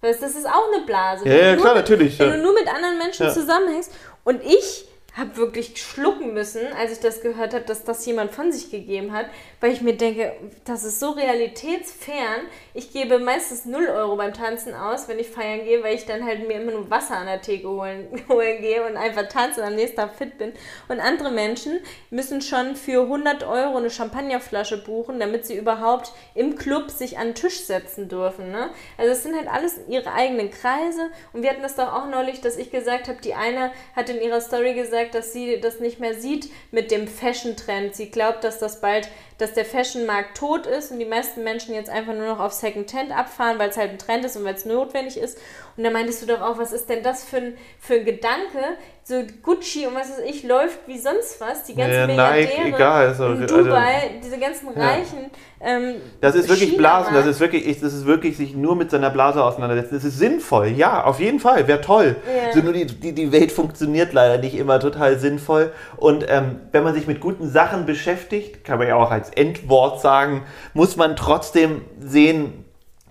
Das 0.00 0.20
ist 0.20 0.46
auch 0.46 0.72
eine 0.72 0.84
Blase. 0.84 1.28
Ja, 1.28 1.34
ja 1.34 1.56
klar, 1.56 1.74
mit, 1.74 1.82
natürlich. 1.82 2.18
Wenn 2.18 2.28
ja. 2.28 2.36
du 2.36 2.42
nur 2.42 2.52
mit 2.54 2.68
anderen 2.68 2.98
Menschen 2.98 3.26
ja. 3.26 3.32
zusammenhängst. 3.32 3.92
Und 4.24 4.42
ich 4.44 4.86
habe 5.16 5.36
wirklich 5.36 5.80
schlucken 5.80 6.34
müssen, 6.34 6.60
als 6.78 6.92
ich 6.92 7.00
das 7.00 7.22
gehört 7.22 7.54
habe, 7.54 7.64
dass 7.64 7.84
das 7.84 8.04
jemand 8.04 8.32
von 8.32 8.52
sich 8.52 8.70
gegeben 8.70 9.12
hat, 9.12 9.26
weil 9.60 9.72
ich 9.72 9.80
mir 9.80 9.96
denke, 9.96 10.32
das 10.64 10.84
ist 10.84 11.00
so 11.00 11.10
realitätsfern. 11.10 12.42
Ich 12.74 12.92
gebe 12.92 13.18
meistens 13.18 13.64
0 13.64 13.86
Euro 13.86 14.16
beim 14.16 14.34
Tanzen 14.34 14.74
aus, 14.74 15.08
wenn 15.08 15.18
ich 15.18 15.28
feiern 15.28 15.64
gehe, 15.64 15.82
weil 15.82 15.94
ich 15.94 16.04
dann 16.04 16.24
halt 16.24 16.46
mir 16.46 16.60
immer 16.60 16.72
nur 16.72 16.90
Wasser 16.90 17.16
an 17.16 17.26
der 17.26 17.40
Theke 17.40 17.66
holen, 17.66 18.08
holen 18.28 18.60
gehe 18.60 18.86
und 18.86 18.98
einfach 18.98 19.26
tanze 19.28 19.62
und 19.62 19.68
am 19.68 19.74
nächsten 19.74 19.96
Tag 19.96 20.14
fit 20.14 20.36
bin. 20.36 20.52
Und 20.88 21.00
andere 21.00 21.30
Menschen 21.30 21.80
müssen 22.10 22.42
schon 22.42 22.76
für 22.76 23.02
100 23.02 23.42
Euro 23.44 23.78
eine 23.78 23.88
Champagnerflasche 23.90 24.84
buchen, 24.84 25.18
damit 25.18 25.46
sie 25.46 25.56
überhaupt 25.56 26.12
im 26.34 26.56
Club 26.56 26.90
sich 26.90 27.16
an 27.16 27.28
den 27.28 27.34
Tisch 27.34 27.60
setzen 27.60 28.10
dürfen. 28.10 28.52
Ne? 28.52 28.68
Also 28.98 29.12
es 29.12 29.22
sind 29.22 29.34
halt 29.34 29.48
alles 29.48 29.80
ihre 29.88 30.12
eigenen 30.12 30.50
Kreise. 30.50 31.08
Und 31.32 31.42
wir 31.42 31.50
hatten 31.50 31.62
das 31.62 31.76
doch 31.76 31.90
auch 31.94 32.06
neulich, 32.06 32.42
dass 32.42 32.58
ich 32.58 32.70
gesagt 32.70 33.08
habe, 33.08 33.22
die 33.22 33.32
eine 33.32 33.72
hat 33.94 34.10
in 34.10 34.20
ihrer 34.20 34.42
Story 34.42 34.74
gesagt, 34.74 35.05
dass 35.14 35.32
sie 35.32 35.60
das 35.60 35.80
nicht 35.80 36.00
mehr 36.00 36.14
sieht 36.14 36.50
mit 36.70 36.90
dem 36.90 37.08
Fashion-Trend. 37.08 37.94
Sie 37.94 38.10
glaubt, 38.10 38.44
dass 38.44 38.58
das 38.58 38.80
bald 38.80 39.08
dass 39.38 39.52
der 39.52 39.66
Fashion-Markt 39.66 40.36
tot 40.38 40.66
ist 40.66 40.90
und 40.90 40.98
die 40.98 41.04
meisten 41.04 41.44
Menschen 41.44 41.74
jetzt 41.74 41.90
einfach 41.90 42.14
nur 42.14 42.26
noch 42.26 42.40
auf 42.40 42.52
Second-Hand 42.52 43.12
abfahren, 43.12 43.58
weil 43.58 43.68
es 43.68 43.76
halt 43.76 43.90
ein 43.90 43.98
Trend 43.98 44.24
ist 44.24 44.36
und 44.36 44.44
weil 44.44 44.54
es 44.54 44.64
notwendig 44.64 45.18
ist. 45.18 45.38
Und 45.76 45.84
da 45.84 45.90
meintest 45.90 46.22
du 46.22 46.26
doch 46.26 46.40
auch, 46.40 46.58
was 46.58 46.72
ist 46.72 46.88
denn 46.88 47.02
das 47.02 47.24
für 47.24 47.36
ein, 47.36 47.58
für 47.78 47.96
ein 47.96 48.04
Gedanke? 48.04 48.78
So 49.08 49.22
Gucci 49.40 49.86
und 49.86 49.94
was 49.94 50.10
weiß 50.10 50.24
ich, 50.28 50.42
läuft 50.42 50.80
wie 50.88 50.98
sonst 50.98 51.40
was. 51.40 51.62
Die 51.62 51.76
ganzen 51.76 51.94
Ja, 51.94 52.06
Milliardäre 52.08 52.46
Nike, 52.64 52.74
egal, 52.74 53.06
also- 53.06 53.26
in 53.26 53.42
also- 53.42 53.56
Dubai, 53.62 54.10
diese 54.20 54.36
ganzen 54.36 54.68
Reichen. 54.70 55.30
Ähm, 55.60 55.94
Das 56.20 56.34
ist 56.34 56.48
wirklich 56.48 56.70
China 56.70 56.78
Blasen, 56.78 57.14
das 57.14 57.24
ist 57.26 57.38
wirklich, 57.38 57.68
ich- 57.68 57.78
das 57.80 57.94
ist 57.94 58.04
wirklich 58.04 58.36
sich 58.36 58.56
nur 58.56 58.74
mit 58.74 58.90
seiner 58.90 59.10
Blase 59.10 59.44
auseinandersetzen. 59.44 59.94
Das 59.94 60.02
ist 60.02 60.18
sinnvoll, 60.18 60.66
ja, 60.70 61.04
auf 61.04 61.20
jeden 61.20 61.38
Fall, 61.38 61.68
wäre 61.68 61.80
toll. 61.80 62.16
Ja. 62.26 62.52
So 62.52 62.58
nur 62.58 62.72
die, 62.72 62.86
die, 62.86 63.12
die 63.12 63.30
Welt 63.30 63.52
funktioniert 63.52 64.12
leider 64.12 64.38
nicht 64.38 64.56
immer 64.56 64.80
total 64.80 65.20
sinnvoll. 65.20 65.72
Und 65.96 66.26
ähm, 66.28 66.62
wenn 66.72 66.82
man 66.82 66.92
sich 66.92 67.06
mit 67.06 67.20
guten 67.20 67.48
Sachen 67.48 67.86
beschäftigt, 67.86 68.64
kann 68.64 68.78
man 68.80 68.88
ja 68.88 68.96
auch 68.96 69.12
als 69.12 69.30
Endwort 69.30 70.00
sagen, 70.00 70.42
muss 70.74 70.96
man 70.96 71.14
trotzdem 71.14 71.82
sehen, 72.00 72.64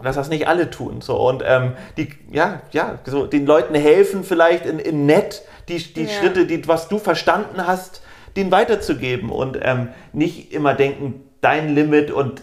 dass 0.04 0.16
das 0.16 0.30
nicht 0.30 0.48
alle 0.48 0.70
tun. 0.70 1.02
So 1.02 1.18
und 1.28 1.44
ähm, 1.46 1.74
die, 1.98 2.10
ja, 2.32 2.62
ja, 2.72 3.00
so 3.06 3.26
den 3.28 3.46
Leuten 3.46 3.76
helfen 3.76 4.24
vielleicht 4.24 4.66
in, 4.66 4.80
in 4.80 5.06
nett 5.06 5.44
die, 5.70 5.78
die 5.94 6.04
Ja. 6.04 6.10
Schritte, 6.10 6.46
die, 6.46 6.68
was 6.68 6.88
du 6.88 7.00
verstanden 7.00 7.66
hast, 7.66 8.02
denen 8.36 8.52
weiterzugeben 8.52 9.30
und 9.30 9.58
ähm, 9.62 9.90
nicht 10.14 10.52
immer 10.54 10.74
denken, 10.74 11.24
dein 11.42 11.74
Limit 11.74 12.12
und 12.12 12.42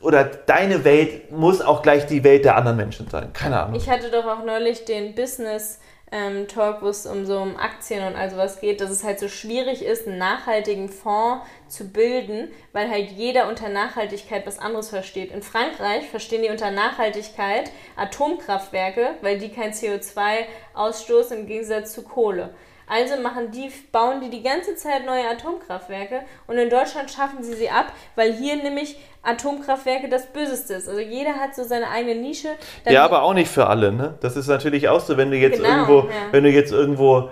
oder 0.00 0.24
deine 0.24 0.84
Welt 0.84 1.32
muss 1.32 1.60
auch 1.60 1.82
gleich 1.82 2.06
die 2.06 2.22
Welt 2.22 2.44
der 2.44 2.56
anderen 2.56 2.76
Menschen 2.76 3.08
sein. 3.08 3.32
Keine 3.32 3.60
Ahnung. 3.60 3.74
Ich 3.74 3.90
hatte 3.90 4.10
doch 4.10 4.24
auch 4.26 4.44
neulich 4.44 4.84
den 4.84 5.14
Business 5.14 5.80
ähm, 6.12 6.46
Talk, 6.46 6.82
wo 6.82 6.88
es 6.88 7.04
um 7.06 7.26
so 7.26 7.38
um 7.38 7.56
Aktien 7.56 8.06
und 8.06 8.14
all 8.14 8.30
sowas 8.30 8.60
geht, 8.60 8.80
dass 8.80 8.90
es 8.90 9.02
halt 9.02 9.18
so 9.18 9.28
schwierig 9.28 9.84
ist, 9.84 10.06
einen 10.06 10.18
nachhaltigen 10.18 10.88
Fonds 10.88 11.44
zu 11.68 11.88
bilden, 11.88 12.52
weil 12.72 12.88
halt 12.88 13.10
jeder 13.10 13.48
unter 13.48 13.68
Nachhaltigkeit 13.68 14.46
was 14.46 14.58
anderes 14.58 14.90
versteht. 14.90 15.32
In 15.32 15.42
Frankreich 15.42 16.08
verstehen 16.08 16.42
die 16.42 16.50
unter 16.50 16.70
Nachhaltigkeit 16.70 17.72
Atomkraftwerke, 17.96 19.16
weil 19.20 19.38
die 19.38 19.48
kein 19.48 19.72
CO2 19.72 20.44
ausstoßen 20.74 21.38
im 21.40 21.46
Gegensatz 21.46 21.92
zu 21.92 22.02
Kohle. 22.02 22.54
Also 22.88 23.20
machen 23.20 23.50
die, 23.50 23.70
bauen 23.90 24.20
die 24.20 24.30
die 24.30 24.42
ganze 24.42 24.76
Zeit 24.76 25.04
neue 25.04 25.28
Atomkraftwerke 25.28 26.20
und 26.46 26.56
in 26.56 26.70
Deutschland 26.70 27.10
schaffen 27.10 27.42
sie 27.42 27.54
sie 27.54 27.68
ab, 27.68 27.86
weil 28.14 28.32
hier 28.32 28.56
nämlich 28.56 28.96
Atomkraftwerke 29.24 30.08
das 30.08 30.26
Böseste 30.26 30.74
ist. 30.74 30.88
Also 30.88 31.00
jeder 31.00 31.34
hat 31.34 31.56
so 31.56 31.64
seine 31.64 31.90
eigene 31.90 32.14
Nische. 32.14 32.50
Ja, 32.88 33.04
aber 33.04 33.22
auch 33.22 33.34
nicht 33.34 33.50
für 33.50 33.66
alle, 33.66 33.90
ne? 33.90 34.14
Das 34.20 34.36
ist 34.36 34.46
natürlich 34.46 34.88
auch 34.88 35.00
so, 35.00 35.16
wenn 35.16 35.32
du 35.32 35.36
jetzt 35.36 35.56
Genau, 35.56 35.68
irgendwo, 35.68 35.98
ja. 36.08 36.14
wenn 36.30 36.44
du 36.44 36.50
jetzt 36.50 36.70
irgendwo 36.72 37.30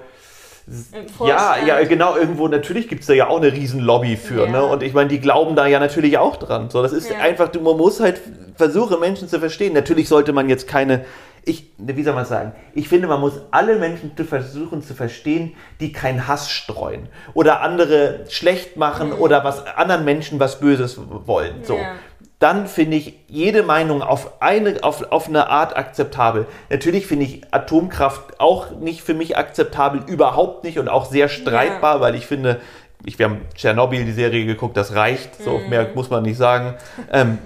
Ja, 1.24 1.56
ja, 1.64 1.84
genau, 1.84 2.16
irgendwo, 2.16 2.48
natürlich 2.48 2.88
gibt 2.88 3.02
es 3.02 3.06
da 3.06 3.12
ja 3.12 3.28
auch 3.28 3.36
eine 3.36 3.52
riesen 3.52 3.80
Lobby 3.80 4.16
für, 4.16 4.46
Ja. 4.46 4.50
ne? 4.50 4.64
Und 4.64 4.82
ich 4.82 4.94
meine, 4.94 5.08
die 5.10 5.20
glauben 5.20 5.54
da 5.56 5.66
ja 5.66 5.78
natürlich 5.78 6.16
auch 6.18 6.36
dran. 6.36 6.70
So, 6.70 6.82
das 6.82 6.92
ist 6.92 7.10
Ja. 7.10 7.18
einfach, 7.18 7.52
man 7.60 7.76
muss 7.76 8.00
halt 8.00 8.20
versuchen, 8.56 8.98
Menschen 8.98 9.28
zu 9.28 9.38
verstehen. 9.38 9.74
Natürlich 9.74 10.08
sollte 10.08 10.32
man 10.32 10.48
jetzt 10.48 10.66
keine, 10.66 11.04
ich, 11.46 11.72
wie 11.78 12.02
soll 12.02 12.14
man 12.14 12.24
sagen, 12.24 12.52
ich 12.74 12.88
finde, 12.88 13.06
man 13.06 13.20
muss 13.20 13.40
alle 13.50 13.76
Menschen 13.76 14.16
zu 14.16 14.24
versuchen 14.24 14.82
zu 14.82 14.94
verstehen, 14.94 15.54
die 15.80 15.92
keinen 15.92 16.26
Hass 16.26 16.50
streuen 16.50 17.08
oder 17.34 17.60
andere 17.60 18.24
schlecht 18.28 18.76
machen 18.76 19.12
oder 19.12 19.44
was 19.44 19.66
anderen 19.66 20.04
Menschen 20.04 20.40
was 20.40 20.60
Böses 20.60 20.98
wollen. 21.26 21.64
So. 21.64 21.76
Ja. 21.76 21.92
Dann 22.38 22.66
finde 22.66 22.96
ich 22.96 23.14
jede 23.28 23.62
Meinung 23.62 24.02
auf 24.02 24.42
eine, 24.42 24.82
auf, 24.82 25.10
auf 25.12 25.28
eine 25.28 25.48
Art 25.48 25.76
akzeptabel. 25.76 26.46
Natürlich 26.68 27.06
finde 27.06 27.24
ich 27.24 27.42
Atomkraft 27.54 28.38
auch 28.40 28.70
nicht 28.72 29.02
für 29.02 29.14
mich 29.14 29.36
akzeptabel, 29.38 30.02
überhaupt 30.06 30.64
nicht 30.64 30.78
und 30.78 30.88
auch 30.88 31.06
sehr 31.06 31.28
streitbar, 31.28 32.00
weil 32.00 32.14
ich 32.14 32.26
finde, 32.26 32.60
ich, 33.04 33.18
wir 33.18 33.26
haben 33.26 33.40
Tschernobyl, 33.54 34.04
die 34.04 34.12
Serie 34.12 34.44
geguckt, 34.46 34.76
das 34.76 34.94
reicht, 34.94 35.42
so 35.42 35.58
Mhm. 35.58 35.68
mehr 35.70 35.88
muss 35.94 36.10
man 36.10 36.22
nicht 36.22 36.36
sagen. 36.36 36.74
Ähm, 37.12 37.38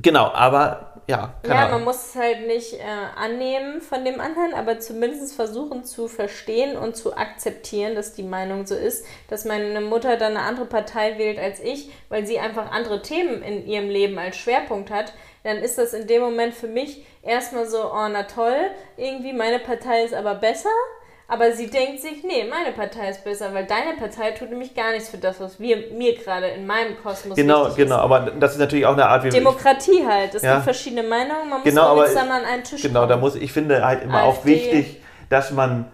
genau, 0.00 0.30
aber 0.32 0.91
ja, 1.08 1.34
keine 1.42 1.62
Ja, 1.62 1.68
man 1.68 1.72
Ahnung. 1.74 1.84
muss 1.84 2.06
es 2.08 2.14
halt 2.14 2.46
nicht 2.46 2.74
äh, 2.74 2.82
annehmen 3.16 3.80
von 3.80 4.04
dem 4.04 4.20
anderen, 4.20 4.54
aber 4.54 4.78
zumindest 4.80 5.34
versuchen 5.34 5.84
zu 5.84 6.08
verstehen 6.08 6.76
und 6.76 6.96
zu 6.96 7.16
akzeptieren, 7.16 7.94
dass 7.94 8.14
die 8.14 8.22
Meinung 8.22 8.66
so 8.66 8.74
ist, 8.74 9.04
dass 9.28 9.44
meine 9.44 9.80
Mutter 9.80 10.16
dann 10.16 10.36
eine 10.36 10.46
andere 10.46 10.66
Partei 10.66 11.18
wählt 11.18 11.38
als 11.38 11.60
ich, 11.60 11.90
weil 12.08 12.26
sie 12.26 12.38
einfach 12.38 12.70
andere 12.70 13.02
Themen 13.02 13.42
in 13.42 13.66
ihrem 13.66 13.88
Leben 13.90 14.18
als 14.18 14.36
Schwerpunkt 14.36 14.90
hat. 14.90 15.12
Dann 15.44 15.56
ist 15.58 15.76
das 15.78 15.92
in 15.92 16.06
dem 16.06 16.22
Moment 16.22 16.54
für 16.54 16.68
mich 16.68 17.04
erstmal 17.22 17.66
so, 17.68 17.82
oh 17.92 18.08
na 18.08 18.22
toll, 18.24 18.70
irgendwie 18.96 19.32
meine 19.32 19.58
Partei 19.58 20.04
ist 20.04 20.14
aber 20.14 20.36
besser. 20.36 20.70
Aber 21.32 21.50
sie 21.52 21.70
denkt 21.70 22.02
sich, 22.02 22.22
nee, 22.24 22.44
meine 22.44 22.72
Partei 22.76 23.08
ist 23.08 23.24
besser, 23.24 23.54
weil 23.54 23.64
deine 23.64 23.96
Partei 23.98 24.32
tut 24.32 24.50
nämlich 24.50 24.74
gar 24.74 24.90
nichts 24.92 25.08
für 25.08 25.16
das, 25.16 25.40
was 25.40 25.58
wir, 25.58 25.78
mir 25.96 26.14
gerade 26.14 26.48
in 26.48 26.66
meinem 26.66 26.94
Kosmos 27.02 27.36
Genau, 27.36 27.70
genau, 27.74 27.96
ist. 27.96 28.02
aber 28.02 28.20
das 28.38 28.52
ist 28.52 28.58
natürlich 28.58 28.84
auch 28.84 28.92
eine 28.92 29.06
Art, 29.06 29.24
wie 29.24 29.30
Demokratie 29.30 30.04
halt. 30.06 30.34
Es 30.34 30.42
Ja. 30.42 30.52
gibt 30.54 30.64
verschiedene 30.64 31.02
Meinungen, 31.02 31.48
man 31.48 31.60
muss 31.60 31.64
Genau, 31.64 31.84
auch 31.84 31.92
aber- 31.92 32.06
zusammen 32.06 32.32
an 32.32 32.44
einen 32.44 32.64
Tisch 32.64 32.82
Genau, 32.82 33.00
kommen. 33.00 33.08
da 33.08 33.16
muss 33.16 33.34
ich 33.36 33.50
finde 33.50 33.82
halt 33.82 34.02
immer 34.02 34.24
auch 34.24 34.36
AfD. 34.38 34.50
wichtig, 34.50 35.00
dass 35.30 35.50
man 35.52 35.86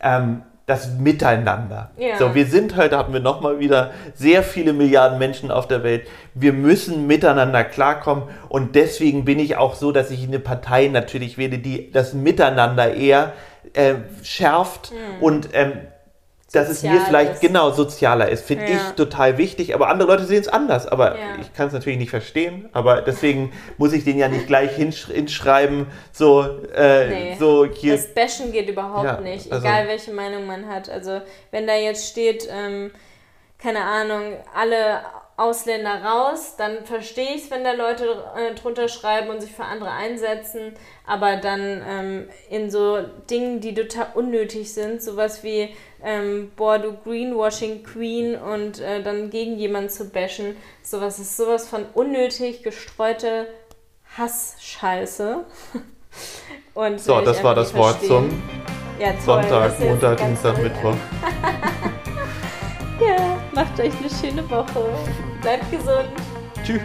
ähm, 0.00 0.40
das 0.64 0.88
Miteinander. 0.98 1.90
Ja. 1.98 2.16
So, 2.16 2.34
wir 2.34 2.46
sind 2.46 2.74
heute, 2.76 2.96
haben 2.96 3.12
wir 3.12 3.20
nochmal 3.20 3.58
wieder 3.58 3.90
sehr 4.14 4.42
viele 4.42 4.72
Milliarden 4.72 5.18
Menschen 5.18 5.50
auf 5.50 5.68
der 5.68 5.82
Welt. 5.82 6.06
Wir 6.32 6.54
müssen 6.54 7.06
miteinander 7.06 7.64
klarkommen 7.64 8.24
und 8.48 8.76
deswegen 8.76 9.26
bin 9.26 9.38
ich 9.40 9.58
auch 9.58 9.74
so, 9.74 9.92
dass 9.92 10.10
ich 10.10 10.22
eine 10.26 10.38
Partei 10.38 10.86
natürlich 10.86 11.36
wähle, 11.36 11.58
die 11.58 11.90
das 11.90 12.14
Miteinander 12.14 12.94
eher 12.94 13.34
äh, 13.74 13.94
schärft 14.22 14.92
und 15.20 15.48
ähm, 15.52 15.72
dass 16.52 16.68
es 16.68 16.82
mir 16.82 17.00
vielleicht 17.02 17.34
ist. 17.34 17.40
genau 17.42 17.70
sozialer 17.70 18.28
ist, 18.28 18.44
finde 18.44 18.64
Ja. 18.64 18.70
ich 18.72 18.82
total 18.96 19.38
wichtig. 19.38 19.72
Aber 19.72 19.86
andere 19.88 20.08
Leute 20.10 20.24
sehen 20.24 20.40
es 20.40 20.48
anders. 20.48 20.84
Aber 20.88 21.16
Ja. 21.16 21.36
ich 21.40 21.54
kann 21.54 21.68
es 21.68 21.72
natürlich 21.72 21.98
nicht 22.00 22.10
verstehen. 22.10 22.68
Aber 22.72 23.02
deswegen 23.02 23.52
muss 23.78 23.92
ich 23.92 24.02
den 24.02 24.18
ja 24.18 24.26
nicht 24.26 24.48
gleich 24.48 24.72
hinsch 24.74 25.06
hinschreiben, 25.06 25.86
so, 26.10 26.42
äh, 26.74 27.06
Nee. 27.08 27.36
so 27.38 27.64
hier. 27.66 27.94
Das 27.94 28.12
Bashen 28.14 28.50
geht 28.50 28.68
überhaupt 28.68 29.04
Ja, 29.04 29.20
nicht, 29.20 29.52
also- 29.52 29.64
egal 29.64 29.86
welche 29.86 30.12
Meinung 30.12 30.44
man 30.48 30.66
hat. 30.66 30.90
Also 30.90 31.20
wenn 31.52 31.68
da 31.68 31.76
jetzt 31.76 32.08
steht, 32.08 32.48
ähm, 32.50 32.90
keine 33.56 33.84
Ahnung, 33.84 34.32
alle 34.52 35.02
Ausländer 35.40 36.04
raus, 36.04 36.56
dann 36.58 36.84
verstehe 36.84 37.34
ich 37.34 37.44
es, 37.44 37.50
wenn 37.50 37.64
da 37.64 37.72
Leute 37.72 38.24
äh, 38.36 38.54
drunter 38.54 38.88
schreiben 38.88 39.30
und 39.30 39.40
sich 39.40 39.52
für 39.52 39.64
andere 39.64 39.90
einsetzen. 39.90 40.74
Aber 41.06 41.36
dann 41.36 41.82
ähm, 41.88 42.28
in 42.50 42.70
so 42.70 42.98
Dingen, 43.30 43.60
die 43.60 43.74
total 43.74 44.08
unnötig 44.14 44.74
sind, 44.74 45.02
sowas 45.02 45.42
wie, 45.42 45.74
ähm, 46.04 46.52
boah, 46.56 46.78
du 46.78 46.92
Greenwashing 46.92 47.82
Queen 47.82 48.36
und 48.36 48.80
äh, 48.80 49.02
dann 49.02 49.30
gegen 49.30 49.56
jemanden 49.56 49.88
zu 49.88 50.10
bashen, 50.10 50.56
sowas 50.82 51.18
ist 51.18 51.38
sowas 51.38 51.66
von 51.66 51.86
unnötig 51.94 52.62
gestreute 52.62 53.46
Hassscheiße. 54.16 55.44
Und 56.74 57.00
So, 57.00 57.18
ich 57.18 57.24
das 57.24 57.42
war 57.44 57.54
das 57.54 57.74
Wort 57.74 58.02
zum 58.04 58.30
ja, 58.98 59.12
Sonntag, 59.20 59.78
Montag, 59.80 60.18
Dienstag. 60.18 60.62
Mittwoch. 60.62 60.94
Ja, 63.00 63.39
macht 63.52 63.78
euch 63.80 63.92
eine 63.98 64.10
schöne 64.10 64.48
Woche. 64.50 64.92
Bleibt 65.40 65.70
gesund. 65.70 66.10
Tschüss. 66.64 66.80